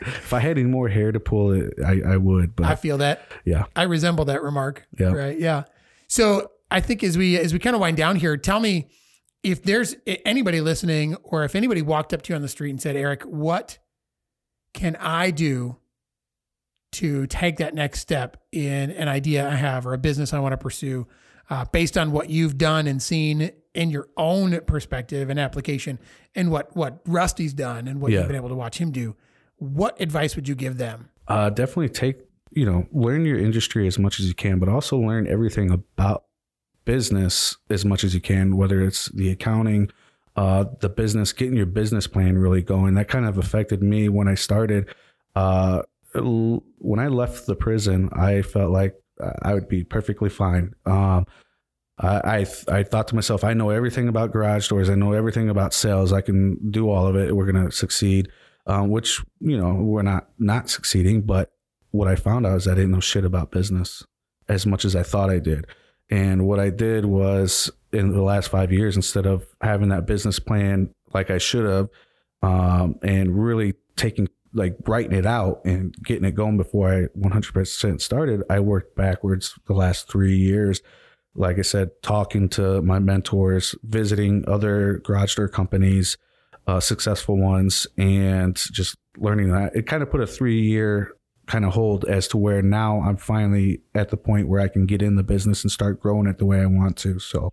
if 0.00 0.32
I 0.32 0.38
had 0.38 0.52
any 0.58 0.64
more 0.68 0.88
hair 0.88 1.10
to 1.12 1.18
pull 1.20 1.52
it, 1.52 1.74
I, 1.84 2.00
I 2.12 2.16
would. 2.16 2.54
But 2.54 2.66
I 2.66 2.76
feel 2.76 2.98
that. 2.98 3.22
yeah. 3.44 3.64
I 3.74 3.82
resemble 3.84 4.24
that 4.26 4.42
remark. 4.42 4.86
Yeah. 4.98 5.08
Right. 5.12 5.38
Yeah. 5.38 5.64
So 6.06 6.50
I 6.70 6.80
think 6.80 7.02
as 7.02 7.16
we 7.16 7.38
as 7.38 7.52
we 7.52 7.58
kind 7.58 7.74
of 7.74 7.80
wind 7.80 7.96
down 7.96 8.16
here, 8.16 8.36
tell 8.36 8.60
me 8.60 8.88
if 9.42 9.62
there's 9.62 9.94
anybody 10.06 10.60
listening, 10.60 11.14
or 11.22 11.44
if 11.44 11.54
anybody 11.54 11.80
walked 11.82 12.12
up 12.12 12.22
to 12.22 12.32
you 12.32 12.36
on 12.36 12.42
the 12.42 12.48
street 12.48 12.70
and 12.70 12.80
said, 12.82 12.96
"Eric, 12.96 13.22
what 13.22 13.78
can 14.74 14.96
I 14.96 15.30
do 15.30 15.76
to 16.92 17.26
take 17.26 17.56
that 17.58 17.74
next 17.74 18.00
step 18.00 18.42
in 18.52 18.90
an 18.90 19.08
idea 19.08 19.46
I 19.48 19.54
have 19.56 19.86
or 19.86 19.92
a 19.94 19.98
business 19.98 20.32
I 20.32 20.38
want 20.40 20.52
to 20.52 20.56
pursue, 20.56 21.06
uh, 21.50 21.64
based 21.70 21.98
on 21.98 22.12
what 22.12 22.30
you've 22.30 22.56
done 22.56 22.86
and 22.86 23.02
seen 23.02 23.50
in 23.74 23.90
your 23.90 24.08
own 24.16 24.58
perspective 24.62 25.28
and 25.30 25.38
application, 25.38 25.98
and 26.34 26.50
what 26.50 26.74
what 26.76 27.00
Rusty's 27.06 27.52
done 27.54 27.88
and 27.88 28.00
what 28.00 28.10
Yeah. 28.12 28.18
you've 28.20 28.28
been 28.28 28.36
able 28.36 28.48
to 28.48 28.54
watch 28.54 28.78
him 28.78 28.90
do? 28.90 29.16
What 29.56 30.00
advice 30.00 30.36
would 30.36 30.48
you 30.48 30.54
give 30.54 30.78
them? 30.78 31.08
Uh, 31.26 31.50
definitely 31.50 31.88
take, 31.90 32.16
you 32.52 32.64
know, 32.64 32.86
learn 32.92 33.24
your 33.26 33.38
industry 33.38 33.86
as 33.86 33.98
much 33.98 34.18
as 34.20 34.26
you 34.26 34.34
can, 34.34 34.58
but 34.58 34.68
also 34.68 34.96
learn 34.98 35.26
everything 35.26 35.70
about 35.70 36.24
business 36.88 37.54
as 37.68 37.84
much 37.84 38.02
as 38.02 38.14
you 38.14 38.20
can, 38.20 38.56
whether 38.56 38.80
it's 38.82 39.10
the 39.10 39.30
accounting, 39.30 39.90
uh, 40.36 40.64
the 40.80 40.88
business, 40.88 41.34
getting 41.34 41.54
your 41.54 41.66
business 41.66 42.06
plan 42.06 42.38
really 42.38 42.62
going. 42.62 42.94
That 42.94 43.08
kind 43.08 43.26
of 43.26 43.36
affected 43.36 43.82
me 43.82 44.08
when 44.08 44.26
I 44.26 44.34
started. 44.34 44.88
Uh, 45.36 45.82
when 46.14 46.98
I 46.98 47.08
left 47.08 47.44
the 47.44 47.54
prison, 47.54 48.08
I 48.14 48.40
felt 48.40 48.72
like 48.72 48.94
I 49.42 49.52
would 49.52 49.68
be 49.68 49.84
perfectly 49.84 50.30
fine. 50.30 50.74
Um, 50.86 51.26
I, 51.98 52.20
I 52.24 52.44
th- 52.44 52.68
I 52.68 52.84
thought 52.84 53.08
to 53.08 53.14
myself, 53.14 53.44
I 53.44 53.52
know 53.52 53.68
everything 53.68 54.08
about 54.08 54.32
garage 54.32 54.68
doors. 54.68 54.88
I 54.88 54.94
know 54.94 55.12
everything 55.12 55.50
about 55.50 55.74
sales. 55.74 56.10
I 56.10 56.22
can 56.22 56.70
do 56.70 56.88
all 56.88 57.06
of 57.06 57.16
it. 57.16 57.36
We're 57.36 57.52
gonna 57.52 57.70
succeed. 57.70 58.30
Um, 58.66 58.88
which 58.88 59.22
you 59.40 59.58
know 59.58 59.74
we're 59.74 60.00
not 60.00 60.30
not 60.38 60.70
succeeding. 60.70 61.20
But 61.20 61.50
what 61.90 62.08
I 62.08 62.16
found 62.16 62.46
out 62.46 62.56
is 62.56 62.66
I 62.66 62.74
didn't 62.74 62.92
know 62.92 63.00
shit 63.00 63.26
about 63.26 63.50
business 63.50 64.06
as 64.48 64.64
much 64.64 64.86
as 64.86 64.96
I 64.96 65.02
thought 65.02 65.28
I 65.28 65.38
did. 65.38 65.66
And 66.10 66.46
what 66.46 66.58
I 66.58 66.70
did 66.70 67.04
was 67.04 67.70
in 67.92 68.12
the 68.12 68.22
last 68.22 68.48
five 68.50 68.72
years, 68.72 68.96
instead 68.96 69.26
of 69.26 69.46
having 69.60 69.90
that 69.90 70.06
business 70.06 70.38
plan 70.38 70.90
like 71.12 71.30
I 71.30 71.38
should 71.38 71.64
have, 71.64 71.88
um, 72.42 72.96
and 73.02 73.36
really 73.36 73.74
taking 73.96 74.28
like 74.54 74.76
writing 74.86 75.12
it 75.12 75.26
out 75.26 75.60
and 75.64 75.94
getting 76.02 76.24
it 76.24 76.34
going 76.34 76.56
before 76.56 76.90
I 76.90 77.06
100% 77.18 78.00
started, 78.00 78.42
I 78.48 78.60
worked 78.60 78.96
backwards 78.96 79.58
the 79.66 79.74
last 79.74 80.10
three 80.10 80.36
years. 80.36 80.80
Like 81.34 81.58
I 81.58 81.62
said, 81.62 81.90
talking 82.02 82.48
to 82.50 82.80
my 82.82 82.98
mentors, 82.98 83.74
visiting 83.82 84.44
other 84.48 85.00
garage 85.04 85.34
door 85.34 85.48
companies, 85.48 86.16
uh, 86.66 86.80
successful 86.80 87.36
ones, 87.36 87.86
and 87.96 88.56
just 88.56 88.96
learning 89.18 89.52
that. 89.52 89.76
It 89.76 89.86
kind 89.86 90.02
of 90.02 90.10
put 90.10 90.20
a 90.20 90.26
three 90.26 90.60
year 90.60 91.12
kind 91.48 91.64
of 91.64 91.72
hold 91.72 92.04
as 92.04 92.28
to 92.28 92.36
where 92.36 92.62
now 92.62 93.00
I'm 93.00 93.16
finally 93.16 93.80
at 93.94 94.10
the 94.10 94.16
point 94.16 94.48
where 94.48 94.60
I 94.60 94.68
can 94.68 94.86
get 94.86 95.02
in 95.02 95.16
the 95.16 95.22
business 95.24 95.64
and 95.64 95.72
start 95.72 95.98
growing 96.00 96.26
it 96.28 96.38
the 96.38 96.46
way 96.46 96.60
I 96.60 96.66
want 96.66 96.96
to. 96.98 97.18
So, 97.18 97.52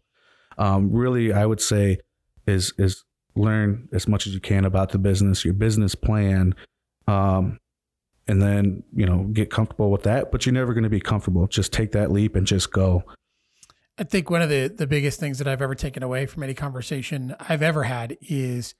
um, 0.57 0.91
really, 0.91 1.33
I 1.33 1.45
would 1.45 1.61
say 1.61 1.97
is 2.45 2.73
is 2.77 3.03
learn 3.35 3.89
as 3.91 4.07
much 4.07 4.27
as 4.27 4.33
you 4.33 4.39
can 4.39 4.65
about 4.65 4.91
the 4.91 4.99
business, 4.99 5.43
your 5.43 5.53
business 5.53 5.95
plan, 5.95 6.53
um, 7.07 7.59
and 8.27 8.41
then 8.41 8.83
you 8.93 9.05
know 9.05 9.23
get 9.33 9.49
comfortable 9.49 9.89
with 9.89 10.03
that. 10.03 10.31
But 10.31 10.45
you're 10.45 10.53
never 10.53 10.73
going 10.73 10.83
to 10.83 10.89
be 10.89 10.99
comfortable. 10.99 11.47
Just 11.47 11.73
take 11.73 11.91
that 11.93 12.11
leap 12.11 12.35
and 12.35 12.45
just 12.45 12.71
go. 12.71 13.03
I 13.97 14.03
think 14.03 14.29
one 14.29 14.41
of 14.41 14.49
the 14.49 14.67
the 14.67 14.87
biggest 14.87 15.19
things 15.19 15.37
that 15.39 15.47
I've 15.47 15.61
ever 15.61 15.73
taken 15.75 16.03
away 16.03 16.25
from 16.25 16.43
any 16.43 16.53
conversation 16.53 17.33
I've 17.39 17.61
ever 17.63 17.83
had 17.83 18.17
is 18.21 18.75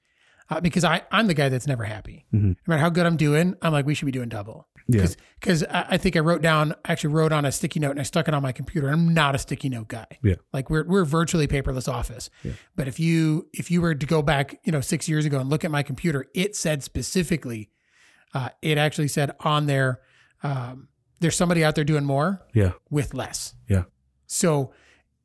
uh, 0.50 0.60
because 0.60 0.84
I 0.84 1.02
I'm 1.10 1.26
the 1.26 1.34
guy 1.34 1.48
that's 1.48 1.66
never 1.66 1.84
happy. 1.84 2.26
Mhm. 2.34 2.42
No 2.50 2.54
matter 2.66 2.80
how 2.82 2.90
good 2.90 3.06
I'm 3.06 3.16
doing, 3.16 3.54
I'm 3.62 3.72
like 3.72 3.86
we 3.86 3.94
should 3.94 4.06
be 4.06 4.12
doing 4.12 4.28
double. 4.28 4.68
Yeah. 4.88 5.06
Because 5.40 5.64
I, 5.64 5.86
I 5.90 5.96
think 5.96 6.16
I 6.16 6.20
wrote 6.20 6.42
down 6.42 6.72
I 6.84 6.92
actually 6.92 7.12
wrote 7.14 7.32
on 7.32 7.44
a 7.44 7.50
sticky 7.52 7.80
note 7.80 7.90
and 7.92 8.00
I 8.00 8.04
stuck 8.04 8.28
it 8.28 8.34
on 8.34 8.42
my 8.42 8.52
computer. 8.52 8.88
I'm 8.88 9.12
not 9.12 9.34
a 9.34 9.38
sticky 9.38 9.68
note 9.68 9.88
guy. 9.88 10.06
Yeah. 10.22 10.36
Like 10.52 10.70
we're 10.70 10.84
we're 10.86 11.04
virtually 11.04 11.46
paperless 11.48 11.92
office. 11.92 12.30
Yeah. 12.44 12.52
But 12.76 12.86
if 12.88 13.00
you 13.00 13.48
if 13.52 13.70
you 13.70 13.80
were 13.80 13.94
to 13.94 14.06
go 14.06 14.22
back 14.22 14.60
you 14.64 14.72
know 14.72 14.80
six 14.80 15.08
years 15.08 15.24
ago 15.24 15.40
and 15.40 15.50
look 15.50 15.64
at 15.64 15.70
my 15.70 15.82
computer, 15.82 16.26
it 16.34 16.54
said 16.54 16.82
specifically, 16.84 17.70
uh, 18.34 18.50
it 18.62 18.78
actually 18.78 19.08
said 19.08 19.32
on 19.40 19.66
there, 19.66 20.00
um, 20.42 20.88
there's 21.20 21.34
somebody 21.36 21.64
out 21.64 21.74
there 21.74 21.84
doing 21.84 22.04
more 22.04 22.42
Yeah. 22.54 22.72
with 22.90 23.14
less. 23.14 23.54
Yeah. 23.68 23.84
So 24.26 24.72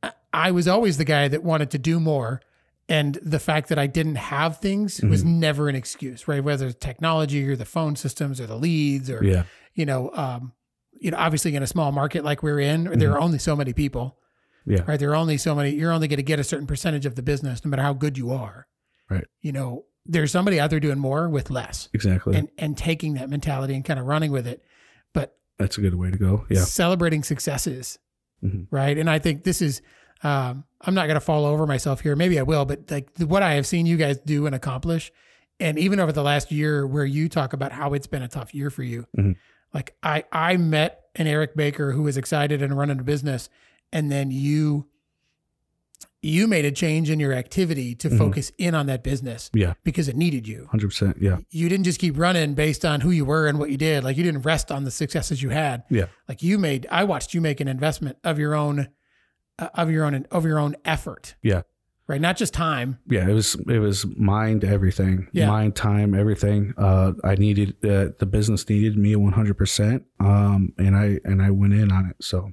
I- 0.02 0.14
I 0.34 0.52
was 0.52 0.68
always 0.68 0.98
the 0.98 1.06
guy 1.06 1.28
that 1.28 1.44
wanted 1.44 1.70
to 1.72 1.78
do 1.78 2.00
more. 2.00 2.42
And 2.90 3.16
the 3.22 3.40
fact 3.40 3.70
that 3.70 3.80
I 3.80 3.88
didn't 3.88 4.16
have 4.16 4.58
things 4.58 5.02
was 5.02 5.24
Mm-hmm. 5.24 5.40
never 5.40 5.70
an 5.70 5.76
excuse, 5.76 6.28
right? 6.28 6.44
Whether 6.44 6.68
it's 6.68 6.78
technology 6.80 7.48
or 7.48 7.56
the 7.56 7.66
phone 7.66 7.96
systems 7.96 8.42
or 8.42 8.48
the 8.48 8.58
leads 8.58 9.10
or, 9.10 9.24
Yeah. 9.24 9.44
you 9.76 9.86
know, 9.86 10.12
um, 10.14 10.52
you 11.00 11.10
know, 11.12 11.18
obviously 11.18 11.56
in 11.56 11.64
a 11.64 11.68
small 11.68 11.92
market 11.92 12.24
like 12.26 12.44
we're 12.44 12.60
in, 12.60 12.84
there 13.00 13.12
are 13.14 13.20
only 13.20 13.38
so 13.40 13.56
many 13.56 13.72
people. 13.74 14.18
Yeah. 14.66 14.82
Right. 14.86 15.00
There 15.00 15.10
are 15.12 15.16
only 15.16 15.38
so 15.38 15.56
many. 15.56 15.72
You're 15.72 15.92
only 15.92 16.08
going 16.08 16.18
to 16.18 16.24
get 16.24 16.40
a 16.40 16.44
certain 16.44 16.68
percentage 16.68 17.06
of 17.08 17.16
the 17.16 17.24
business, 17.24 17.64
no 17.66 17.70
matter 17.70 17.82
how 17.82 17.94
good 17.94 18.18
you 18.18 18.30
are. 18.32 18.68
Right. 19.10 19.26
You 19.42 19.52
know, 19.54 19.86
there's 20.06 20.32
somebody 20.32 20.60
out 20.60 20.70
there 20.70 20.80
doing 20.80 21.00
more 21.00 21.30
with 21.30 21.50
less, 21.50 21.90
Exactly. 21.94 22.36
and 22.36 22.50
and 22.58 22.78
taking 22.78 23.14
that 23.16 23.30
mentality 23.30 23.74
and 23.74 23.84
kind 23.86 24.00
of 24.00 24.06
running 24.06 24.32
with 24.32 24.46
it. 24.48 24.62
But 25.14 25.36
That's 25.58 25.78
a 25.78 25.82
good 25.82 25.96
way 25.96 26.12
to 26.12 26.18
go. 26.18 26.46
Yeah. 26.50 26.64
celebrating 26.64 27.24
successes, 27.24 27.98
Mhm. 28.44 28.68
right? 28.70 28.98
And 28.98 29.10
I 29.10 29.18
think 29.20 29.44
this 29.44 29.62
is. 29.62 29.82
Um, 30.24 30.66
I'm 30.82 30.94
not 30.94 31.08
going 31.08 31.16
to 31.16 31.20
fall 31.22 31.46
over 31.46 31.66
myself 31.68 32.02
here. 32.02 32.16
Maybe 32.16 32.38
I 32.40 32.44
will, 32.44 32.66
but 32.66 32.90
like 32.92 33.14
the, 33.16 33.26
what 33.28 33.44
I 33.44 33.54
have 33.54 33.66
seen 33.68 33.86
you 33.86 33.98
guys 33.98 34.18
do 34.20 34.46
and 34.46 34.54
accomplish, 34.56 35.12
and 35.60 35.78
even 35.80 36.00
over 36.00 36.12
the 36.12 36.24
last 36.24 36.52
year, 36.52 36.86
where 36.88 37.06
you 37.06 37.28
talk 37.30 37.54
about 37.54 37.72
how 37.72 37.94
it's 37.94 38.08
been 38.08 38.22
a 38.24 38.28
tough 38.28 38.54
year 38.54 38.70
for 38.70 38.84
you. 38.84 39.06
Mhm. 39.18 39.36
Like 39.74 39.96
I, 40.04 40.24
I 40.32 40.58
met 40.58 41.02
an 41.16 41.28
Eric 41.28 41.56
Baker 41.56 41.92
who 41.92 42.04
was 42.04 42.18
excited 42.18 42.62
and 42.62 42.78
running 42.78 43.00
a 43.00 43.04
business, 43.04 43.50
and 43.94 44.12
then 44.12 44.32
you, 44.32 44.88
you 46.22 46.48
made 46.48 46.66
a 46.66 46.72
change 46.72 47.10
in 47.10 47.20
your 47.20 47.34
activity 47.34 47.96
to 47.96 48.10
Mhm. 48.10 48.18
focus 48.18 48.52
in 48.58 48.76
on 48.76 48.86
that 48.88 49.04
business 49.04 49.50
Yeah. 49.54 49.74
because 49.84 50.08
it 50.08 50.16
needed 50.16 50.48
you. 50.48 50.68
100%. 50.72 51.18
Yeah. 51.20 51.38
You 51.50 51.68
didn't 51.68 51.86
just 51.86 52.00
keep 52.00 52.18
running 52.18 52.54
based 52.54 52.86
on 52.86 53.02
who 53.02 53.10
you 53.12 53.26
were 53.26 53.48
and 53.48 53.58
what 53.58 53.72
you 53.72 53.78
did. 53.78 54.04
Like 54.04 54.18
you 54.18 54.24
didn't 54.24 54.42
rest 54.44 54.72
on 54.72 54.84
the 54.84 54.92
successes 54.92 55.42
you 55.42 55.50
had 55.50 55.84
Yeah. 55.90 56.06
like 56.30 56.44
you 56.44 56.58
made 56.60 56.86
i 56.92 57.04
watched 57.04 57.34
you 57.34 57.42
make 57.42 57.60
an 57.60 57.68
investment 57.68 58.18
of 58.24 58.38
your 58.38 58.54
own 58.56 58.90
uh, 59.60 59.70
of 59.76 59.90
your 59.92 60.06
own 60.06 60.26
of 60.32 60.46
your 60.46 60.60
own 60.60 60.76
effort 60.86 61.36
Yeah. 61.42 61.62
right 62.08 62.22
not 62.22 62.38
just 62.38 62.54
time 62.54 62.98
Yeah. 63.08 63.28
It 63.28 63.34
was, 63.34 63.56
it 63.68 63.80
was 63.80 64.06
mind 64.18 64.64
everything, 64.64 65.28
Yeah. 65.32 65.48
mind, 65.48 65.76
time, 65.76 66.14
everything. 66.14 66.74
Uh, 66.78 67.14
I 67.24 67.36
needed, 67.36 67.76
uh, 67.84 68.10
the 68.20 68.26
business 68.26 68.68
needed 68.68 68.98
me 68.98 69.16
100%. 69.16 70.04
Um, 70.20 70.74
and 70.78 70.96
I, 70.96 71.20
and 71.24 71.42
I 71.42 71.52
went 71.52 71.74
in 71.74 71.92
on 71.92 72.06
it. 72.08 72.18
So 72.22 72.52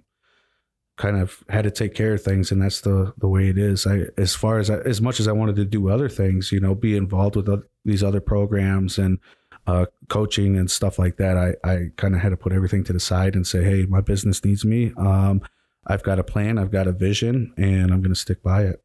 kind 0.97 1.17
of 1.17 1.45
had 1.49 1.63
to 1.65 1.71
take 1.71 1.95
care 1.95 2.13
of 2.15 2.23
things. 2.23 2.51
And 2.51 2.61
that's 2.61 2.81
the, 2.81 3.13
the 3.19 3.29
way 3.29 3.49
it 3.49 3.57
is. 3.59 3.87
I, 3.87 4.07
as 4.17 4.35
far 4.35 4.59
as, 4.59 4.69
I, 4.69 4.79
as 4.79 5.01
much 5.01 5.21
as 5.21 5.29
I 5.29 5.33
wanted 5.33 5.57
to 5.57 5.65
do 5.65 5.89
other 5.89 6.09
things, 6.09 6.51
you 6.53 6.59
know, 6.61 6.75
be 6.75 6.97
involved 6.97 7.37
with 7.37 7.49
oth- 7.49 7.65
these 7.85 8.03
other 8.03 8.21
programs 8.21 8.99
and, 8.99 9.19
uh, 9.67 9.87
coaching 10.09 10.57
and 10.57 10.69
stuff 10.71 10.99
like 10.99 11.17
that, 11.19 11.37
I, 11.37 11.55
I 11.63 11.77
kind 11.97 12.15
of 12.15 12.21
had 12.21 12.31
to 12.31 12.37
put 12.37 12.53
everything 12.53 12.83
to 12.85 12.93
the 12.93 13.01
side 13.01 13.35
and 13.37 13.47
say, 13.47 13.63
Hey, 13.63 13.87
my 13.87 14.01
business 14.01 14.45
needs 14.45 14.65
me. 14.65 14.93
Um, 14.97 15.41
I've 15.87 16.03
got 16.03 16.19
a 16.19 16.25
plan, 16.25 16.59
I've 16.59 16.71
got 16.71 16.87
a 16.87 16.93
vision, 16.93 17.53
and 17.57 17.93
I'm 17.93 18.01
going 18.03 18.13
to 18.15 18.15
stick 18.21 18.43
by 18.43 18.63
it. 18.65 18.83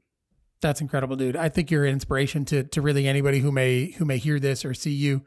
that's 0.62 0.80
incredible 0.80 1.16
dude 1.18 1.36
i 1.36 1.50
think 1.50 1.70
you're 1.70 1.84
an 1.86 1.92
inspiration 1.92 2.46
to 2.46 2.64
to 2.64 2.82
really 2.82 3.06
anybody 3.08 3.40
who 3.40 3.52
may 3.52 3.92
who 3.98 4.06
may 4.06 4.18
hear 4.18 4.40
this 4.40 4.64
or 4.64 4.74
see 4.74 4.92
you 4.92 5.22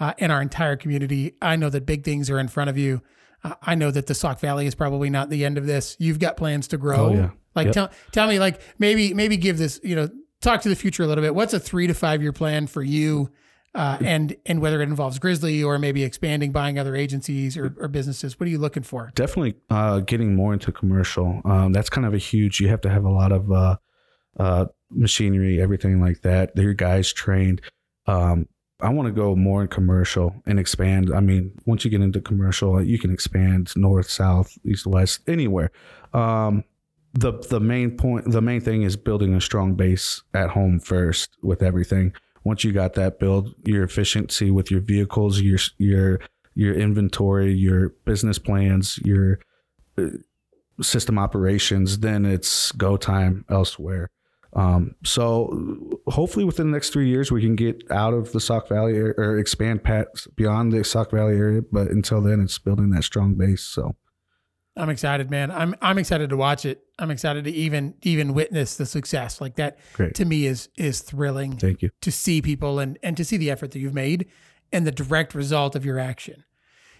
uh, 0.00 0.12
in 0.18 0.30
our 0.30 0.42
entire 0.42 0.76
community 0.76 1.32
i 1.40 1.56
know 1.56 1.70
that 1.70 1.86
big 1.86 2.04
things 2.04 2.28
are 2.28 2.38
in 2.38 2.46
front 2.48 2.68
of 2.68 2.76
you 2.76 3.00
uh, 3.42 3.54
i 3.62 3.74
know 3.74 3.90
that 3.90 4.06
the 4.06 4.14
sauk 4.14 4.38
valley 4.38 4.66
is 4.66 4.74
probably 4.74 5.08
not 5.08 5.30
the 5.30 5.44
end 5.46 5.56
of 5.56 5.66
this 5.66 5.96
you've 5.98 6.18
got 6.18 6.36
plans 6.36 6.68
to 6.68 6.76
grow 6.76 7.06
Oh, 7.08 7.14
yeah. 7.14 7.30
like 7.54 7.66
Yep. 7.66 7.74
tell 7.74 7.90
tell 8.10 8.26
me 8.28 8.38
like 8.38 8.60
maybe 8.78 9.14
maybe 9.14 9.38
give 9.38 9.56
this 9.56 9.80
you 9.82 9.96
know 9.96 10.10
talk 10.42 10.60
to 10.62 10.68
the 10.68 10.76
future 10.76 11.04
a 11.04 11.06
little 11.06 11.22
bit 11.24 11.34
what's 11.34 11.54
a 11.54 11.60
three 11.60 11.86
to 11.86 11.94
five 11.94 12.20
year 12.20 12.32
plan 12.34 12.66
for 12.66 12.82
you 12.82 13.30
uh, 13.74 13.98
and 14.00 14.36
and 14.46 14.60
whether 14.60 14.80
it 14.82 14.88
involves 14.88 15.18
Grizzly 15.18 15.62
or 15.62 15.78
maybe 15.78 16.04
expanding, 16.04 16.52
buying 16.52 16.78
other 16.78 16.94
agencies 16.94 17.56
or, 17.56 17.74
or 17.78 17.88
businesses. 17.88 18.38
What 18.38 18.46
are 18.46 18.50
you 18.50 18.58
looking 18.58 18.82
for? 18.82 19.10
definitely 19.14 19.54
uh, 19.70 20.00
getting 20.00 20.34
more 20.34 20.52
into 20.52 20.72
commercial. 20.72 21.40
Um, 21.44 21.72
that's 21.72 21.88
kind 21.90 22.06
of 22.06 22.14
a 22.14 22.18
huge. 22.18 22.60
You 22.60 22.68
have 22.68 22.80
to 22.82 22.90
have 22.90 23.04
a 23.04 23.10
lot 23.10 23.32
of 23.32 23.50
uh, 23.50 23.76
uh, 24.38 24.66
machinery, 24.90 25.60
everything 25.60 26.00
like 26.00 26.22
that. 26.22 26.56
Your 26.56 26.74
guys 26.74 27.12
trained. 27.12 27.62
Um, 28.06 28.48
I 28.80 28.88
want 28.88 29.06
to 29.06 29.12
go 29.12 29.36
more 29.36 29.62
in 29.62 29.68
commercial 29.68 30.34
and 30.44 30.58
expand. 30.58 31.14
I 31.14 31.20
mean, 31.20 31.52
once 31.66 31.84
you 31.84 31.90
get 31.90 32.00
into 32.00 32.20
commercial, 32.20 32.82
you 32.82 32.98
can 32.98 33.12
expand 33.12 33.72
north, 33.76 34.10
south, 34.10 34.58
east, 34.64 34.86
west, 34.86 35.20
anywhere. 35.28 35.70
Um, 36.12 36.64
the 37.14 37.32
the 37.32 37.60
main 37.60 37.96
point, 37.96 38.30
the 38.30 38.42
main 38.42 38.60
thing 38.60 38.82
is 38.82 38.96
building 38.96 39.34
a 39.34 39.40
strong 39.40 39.74
base 39.74 40.22
at 40.34 40.50
home 40.50 40.80
first 40.80 41.36
with 41.42 41.62
everything. 41.62 42.12
Once 42.44 42.64
you 42.64 42.72
got 42.72 42.94
that, 42.94 43.18
build 43.18 43.54
your 43.64 43.84
efficiency 43.84 44.50
with 44.50 44.70
your 44.70 44.80
vehicles, 44.80 45.40
your 45.40 45.58
your 45.78 46.20
your 46.54 46.74
inventory, 46.74 47.52
your 47.52 47.90
business 48.04 48.38
plans, 48.38 48.98
your 49.04 49.38
uh, 49.96 50.08
system 50.80 51.18
operations, 51.18 51.98
then 52.00 52.26
it's 52.26 52.72
go 52.72 52.96
time 52.96 53.44
elsewhere. 53.48 54.10
Um, 54.54 54.96
so 55.02 55.98
hopefully 56.08 56.44
within 56.44 56.66
the 56.66 56.72
next 56.72 56.90
three 56.90 57.08
years 57.08 57.32
we 57.32 57.40
can 57.40 57.56
get 57.56 57.82
out 57.90 58.12
of 58.12 58.32
the 58.32 58.40
Sauk 58.40 58.68
Valley 58.68 58.94
area, 58.94 59.14
or 59.16 59.38
expand 59.38 59.82
past 59.82 60.28
beyond 60.36 60.72
the 60.72 60.84
Sauk 60.84 61.10
Valley 61.10 61.36
area. 61.36 61.62
But 61.70 61.88
until 61.88 62.20
then, 62.20 62.40
it's 62.40 62.58
building 62.58 62.90
that 62.90 63.04
strong 63.04 63.34
base. 63.34 63.62
So 63.62 63.96
I'm 64.76 64.88
excited, 64.88 65.30
man. 65.30 65.50
I'm 65.50 65.74
I'm 65.82 65.98
excited 65.98 66.30
to 66.30 66.36
watch 66.36 66.64
it. 66.64 66.82
I'm 66.98 67.10
excited 67.10 67.44
to 67.44 67.50
even 67.50 67.94
even 68.02 68.32
witness 68.32 68.76
the 68.76 68.86
success. 68.86 69.40
Like 69.40 69.56
that 69.56 69.78
Great. 69.92 70.14
to 70.14 70.24
me 70.24 70.46
is 70.46 70.68
is 70.76 71.00
thrilling 71.02 71.58
thank 71.58 71.82
you. 71.82 71.90
to 72.00 72.10
see 72.10 72.40
people 72.40 72.78
and 72.78 72.98
and 73.02 73.16
to 73.16 73.24
see 73.24 73.36
the 73.36 73.50
effort 73.50 73.72
that 73.72 73.80
you've 73.80 73.94
made 73.94 74.28
and 74.72 74.86
the 74.86 74.92
direct 74.92 75.34
result 75.34 75.76
of 75.76 75.84
your 75.84 75.98
action. 75.98 76.44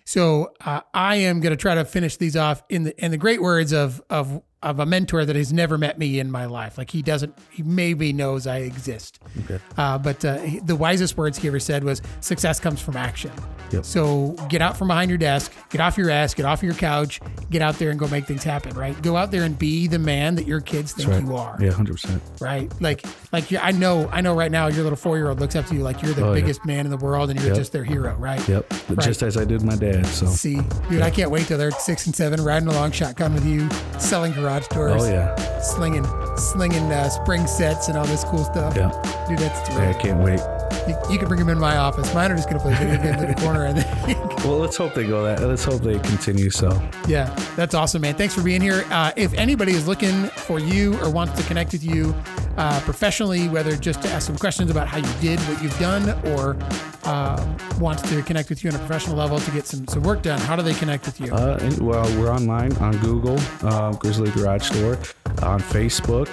So 0.05 0.53
uh, 0.65 0.81
I 0.93 1.17
am 1.17 1.41
going 1.41 1.53
to 1.53 1.57
try 1.57 1.75
to 1.75 1.85
finish 1.85 2.17
these 2.17 2.37
off 2.37 2.63
in 2.69 2.83
the 2.85 3.05
in 3.05 3.11
the 3.11 3.17
great 3.17 3.41
words 3.41 3.73
of 3.73 4.03
of 4.11 4.43
of 4.63 4.79
a 4.79 4.87
mentor 4.87 5.25
that 5.25 5.35
has 5.37 5.53
never 5.53 5.77
met 5.77 5.99
me 5.99 6.19
in 6.21 6.31
my 6.31 6.47
life. 6.47 6.79
Like 6.79 6.91
he 6.91 7.03
doesn't, 7.03 7.37
he 7.51 7.63
maybe 7.63 8.13
knows 8.13 8.47
I 8.47 8.59
exist. 8.59 9.19
Okay. 9.45 9.59
Uh, 9.77 9.99
but 9.99 10.25
uh, 10.25 10.39
he- 10.39 10.61
the 10.61 10.77
wisest 10.77 11.17
words 11.17 11.39
he 11.39 11.49
ever 11.49 11.59
said 11.61 11.83
was, 11.85 12.01
"Success 12.21 12.61
comes 12.61 12.81
from 12.81 12.97
action." 12.97 13.33
Yep. 13.73 13.85
So 13.87 14.33
get 14.51 14.61
out 14.63 14.77
from 14.77 14.89
behind 14.89 15.11
your 15.11 15.17
desk, 15.19 15.51
get 15.71 15.81
off 15.81 15.97
your 15.97 16.11
ass, 16.11 16.35
get 16.35 16.45
off 16.45 16.63
your 16.63 16.75
couch, 16.75 17.21
get 17.51 17.63
out 17.63 17.79
there 17.79 17.91
and 17.91 17.99
go 17.99 18.07
make 18.09 18.27
things 18.27 18.45
happen. 18.45 18.77
Right? 18.77 19.01
Go 19.03 19.17
out 19.17 19.31
there 19.31 19.45
and 19.45 19.59
be 19.59 19.87
the 19.87 19.99
man 19.99 20.35
that 20.35 20.47
your 20.47 20.61
kids 20.61 20.93
think 20.93 21.09
Right. 21.09 21.23
you 21.23 21.35
are 21.37 21.57
Yeah, 21.61 21.71
hundred 21.73 21.95
percent. 21.95 22.23
right? 22.41 22.71
Like, 22.83 23.05
like 23.33 23.51
you, 23.51 23.59
I 23.59 23.73
know, 23.73 24.09
I 24.13 24.21
know 24.21 24.35
right 24.35 24.51
now 24.53 24.67
your 24.67 24.83
little 24.83 24.97
four 24.97 25.17
year 25.17 25.29
old 25.31 25.41
looks 25.41 25.57
up 25.57 25.67
to 25.67 25.75
you 25.75 25.81
like 25.83 26.03
you're 26.03 26.13
the 26.13 26.23
Oh, 26.25 26.29
yeah. 26.35 26.41
biggest 26.41 26.65
man 26.67 26.85
in 26.85 26.91
the 26.91 26.97
world 26.99 27.31
and 27.31 27.39
you're 27.41 27.49
Yep. 27.49 27.57
just 27.57 27.73
their 27.73 27.83
hero, 27.85 28.15
right? 28.17 28.47
Yep. 28.47 28.73
Just 29.01 29.23
as 29.23 29.37
I 29.39 29.45
did 29.45 29.63
my 29.63 29.75
dad. 29.77 30.07
So. 30.07 30.27
See, 30.27 30.61
dude, 30.91 31.01
I 31.03 31.11
can't 31.11 31.31
wait 31.31 31.47
till 31.47 31.57
they're 31.59 31.71
six 31.71 32.05
and 32.07 32.15
seven, 32.15 32.45
riding 32.45 32.69
along 32.69 32.93
shotgun 32.93 33.33
with 33.33 33.47
you, 33.47 33.69
selling 33.99 34.33
garage 34.33 34.52
doors, 34.61 35.03
Oh 35.03 35.11
yeah. 35.11 35.35
slinging, 35.61 36.05
slinging 36.37 36.91
uh, 36.93 37.09
spring 37.09 37.47
sets 37.47 37.89
and 37.89 37.97
all 37.97 38.07
this 38.07 38.25
cool 38.25 38.45
stuff. 38.45 38.77
Yeah. 38.77 38.91
Dude, 39.29 39.39
that's 39.39 39.69
Yeah, 39.71 39.91
I 39.91 39.95
can't 39.95 40.19
wait. 40.21 40.41
You, 40.89 40.97
you 41.11 41.19
can 41.19 41.29
bring 41.29 41.41
them 41.41 41.49
in 41.49 41.59
my 41.59 41.77
office. 41.77 42.13
Mine 42.15 42.31
are 42.33 42.37
just 42.37 42.49
gonna 42.49 42.61
play 42.61 42.75
video 42.75 43.03
games 43.03 43.23
in 43.23 43.29
the 43.29 43.41
corner. 43.41 43.67
I 43.67 43.73
think. 43.73 44.23
Well, 44.43 44.59
let's 44.59 44.77
hope 44.77 44.95
they 44.95 45.07
go 45.07 45.23
that. 45.23 45.41
Let's 45.41 45.63
hope 45.65 45.83
they 45.83 46.01
continue. 46.01 46.51
So 46.51 46.69
Yeah, 47.07 47.33
that's 47.55 47.75
awesome, 47.75 48.03
man. 48.03 48.17
Thanks 48.17 48.35
for 48.35 48.43
being 48.43 48.61
here. 48.61 48.85
Uh, 48.91 49.13
if 49.15 49.33
anybody 49.35 49.71
is 49.71 49.87
looking 49.87 50.25
for 50.31 50.59
you 50.59 50.99
or 51.01 51.11
wants 51.11 51.41
to 51.41 51.47
connect 51.47 51.71
with 51.71 51.85
you 51.85 52.13
uh, 52.57 52.81
professionally, 52.81 53.49
whether 53.49 53.77
just 53.77 54.03
to 54.03 54.09
ask 54.09 54.27
some 54.27 54.37
questions 54.37 54.69
about 54.69 54.89
how 54.89 54.97
you 54.99 55.21
did 55.21 55.39
what 55.41 55.63
you've 55.63 55.79
done 55.79 56.11
or 56.33 56.57
um, 57.05 57.57
wants 57.79 58.03
to 58.11 58.21
connect 58.23 58.49
with 58.49 58.65
you 58.65 58.71
on 58.71 58.77
a 58.77 58.79
professional 58.81 59.17
level 59.17 59.39
to 59.39 59.51
get 59.53 59.65
some, 59.67 59.87
some 59.87 60.03
work 60.03 60.23
done, 60.23 60.41
how 60.41 60.57
do 60.57 60.63
they 60.63 60.75
connect 60.75 61.07
with 61.07 61.21
you? 61.21 61.33
Uh, 61.33 61.59
and, 61.61 61.79
well, 61.79 62.05
we're 62.19 62.31
online 62.31 62.77
on 62.79 62.97
Google, 62.99 63.39
uh, 63.63 63.93
Grizzly 63.93 64.31
Garage 64.33 64.71
Door, 64.71 64.99
on 65.43 65.61
Facebook, 65.61 66.27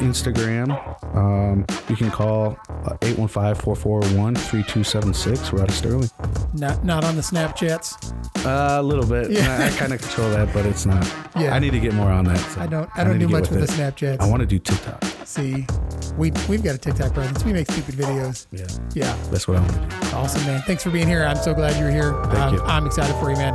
Instagram. 0.00 0.70
Um, 1.16 1.64
you 1.88 1.96
can 1.96 2.10
call 2.10 2.58
uh, 3.66 3.74
815-441-3276. 3.74 5.52
We're 5.52 5.62
out 5.62 5.68
of 5.68 5.74
Sterling. 5.74 6.10
not 6.54 6.84
not 6.84 7.04
on 7.04 7.16
the 7.16 7.22
Snapchats. 7.22 8.14
Uh, 8.44 8.80
a 8.80 8.82
little 8.82 9.06
bit. 9.06 9.30
Yeah. 9.30 9.58
I, 9.60 9.66
I 9.66 9.70
kind 9.70 9.92
of 9.92 10.00
control 10.00 10.30
that, 10.30 10.52
but 10.54 10.66
it's 10.66 10.86
not. 10.86 11.06
Yeah. 11.36 11.54
I 11.54 11.58
need 11.58 11.70
to 11.72 11.80
get 11.80 11.94
more 11.94 12.10
on 12.10 12.24
that. 12.26 12.38
so 12.38 12.60
I 12.60 12.66
don't 12.66 12.90
I 12.94 13.04
don't 13.04 13.18
do 13.18 13.28
much 13.28 13.50
with 13.50 13.60
the. 13.60 13.66
Snapchats. 13.66 14.20
I 14.20 14.26
want 14.28 14.40
to 14.40 14.46
do 14.46 14.58
TikTok. 14.58 15.04
See, 15.24 15.66
we 16.16 16.32
we've 16.48 16.62
got 16.62 16.74
a 16.74 16.78
TikTok 16.78 17.14
presence. 17.14 17.44
We 17.44 17.52
make 17.52 17.70
stupid 17.70 17.94
videos. 17.94 18.46
Yeah, 18.50 18.66
Yeah, 18.94 19.16
that's 19.30 19.46
what 19.46 19.58
I 19.58 19.60
want 19.60 19.72
to 19.90 19.96
do. 19.96 20.16
awesome, 20.16 20.44
man. 20.46 20.62
Thanks 20.62 20.82
for 20.82 20.90
being 20.90 21.06
here. 21.06 21.24
I'm 21.24 21.36
so 21.36 21.54
glad 21.54 21.78
you're 21.78 21.90
here. 21.90 22.12
Thank 22.24 22.38
um, 22.38 22.54
you. 22.54 22.62
I'm 22.62 22.86
excited 22.86 23.14
for 23.16 23.30
you, 23.30 23.36
man. 23.36 23.54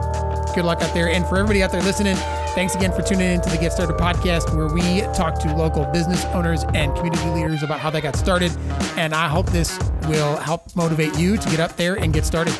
Good 0.53 0.63
luck 0.65 0.81
out 0.81 0.93
there. 0.93 1.09
And 1.09 1.25
for 1.25 1.37
everybody 1.37 1.63
out 1.63 1.71
there 1.71 1.81
listening, 1.81 2.15
thanks 2.55 2.73
again 2.73 2.93
for 2.93 3.01
tuning 3.01 3.33
in 3.33 3.41
to 3.41 3.49
the 3.49 3.57
Get 3.57 3.73
Started 3.73 3.97
podcast, 3.97 4.55
where 4.55 4.67
we 4.73 5.01
talk 5.13 5.37
to 5.41 5.53
local 5.53 5.83
business 5.91 6.23
owners 6.25 6.63
and 6.73 6.95
community 6.95 7.29
leaders 7.31 7.63
about 7.63 7.81
how 7.81 7.89
they 7.89 7.99
got 7.99 8.15
started. 8.15 8.55
And 8.95 9.13
I 9.13 9.27
hope 9.27 9.47
this 9.47 9.77
will 10.07 10.37
help 10.37 10.73
motivate 10.73 11.17
you 11.19 11.35
to 11.35 11.49
get 11.49 11.59
up 11.59 11.75
there 11.75 11.95
and 11.95 12.13
get 12.13 12.25
started. 12.25 12.57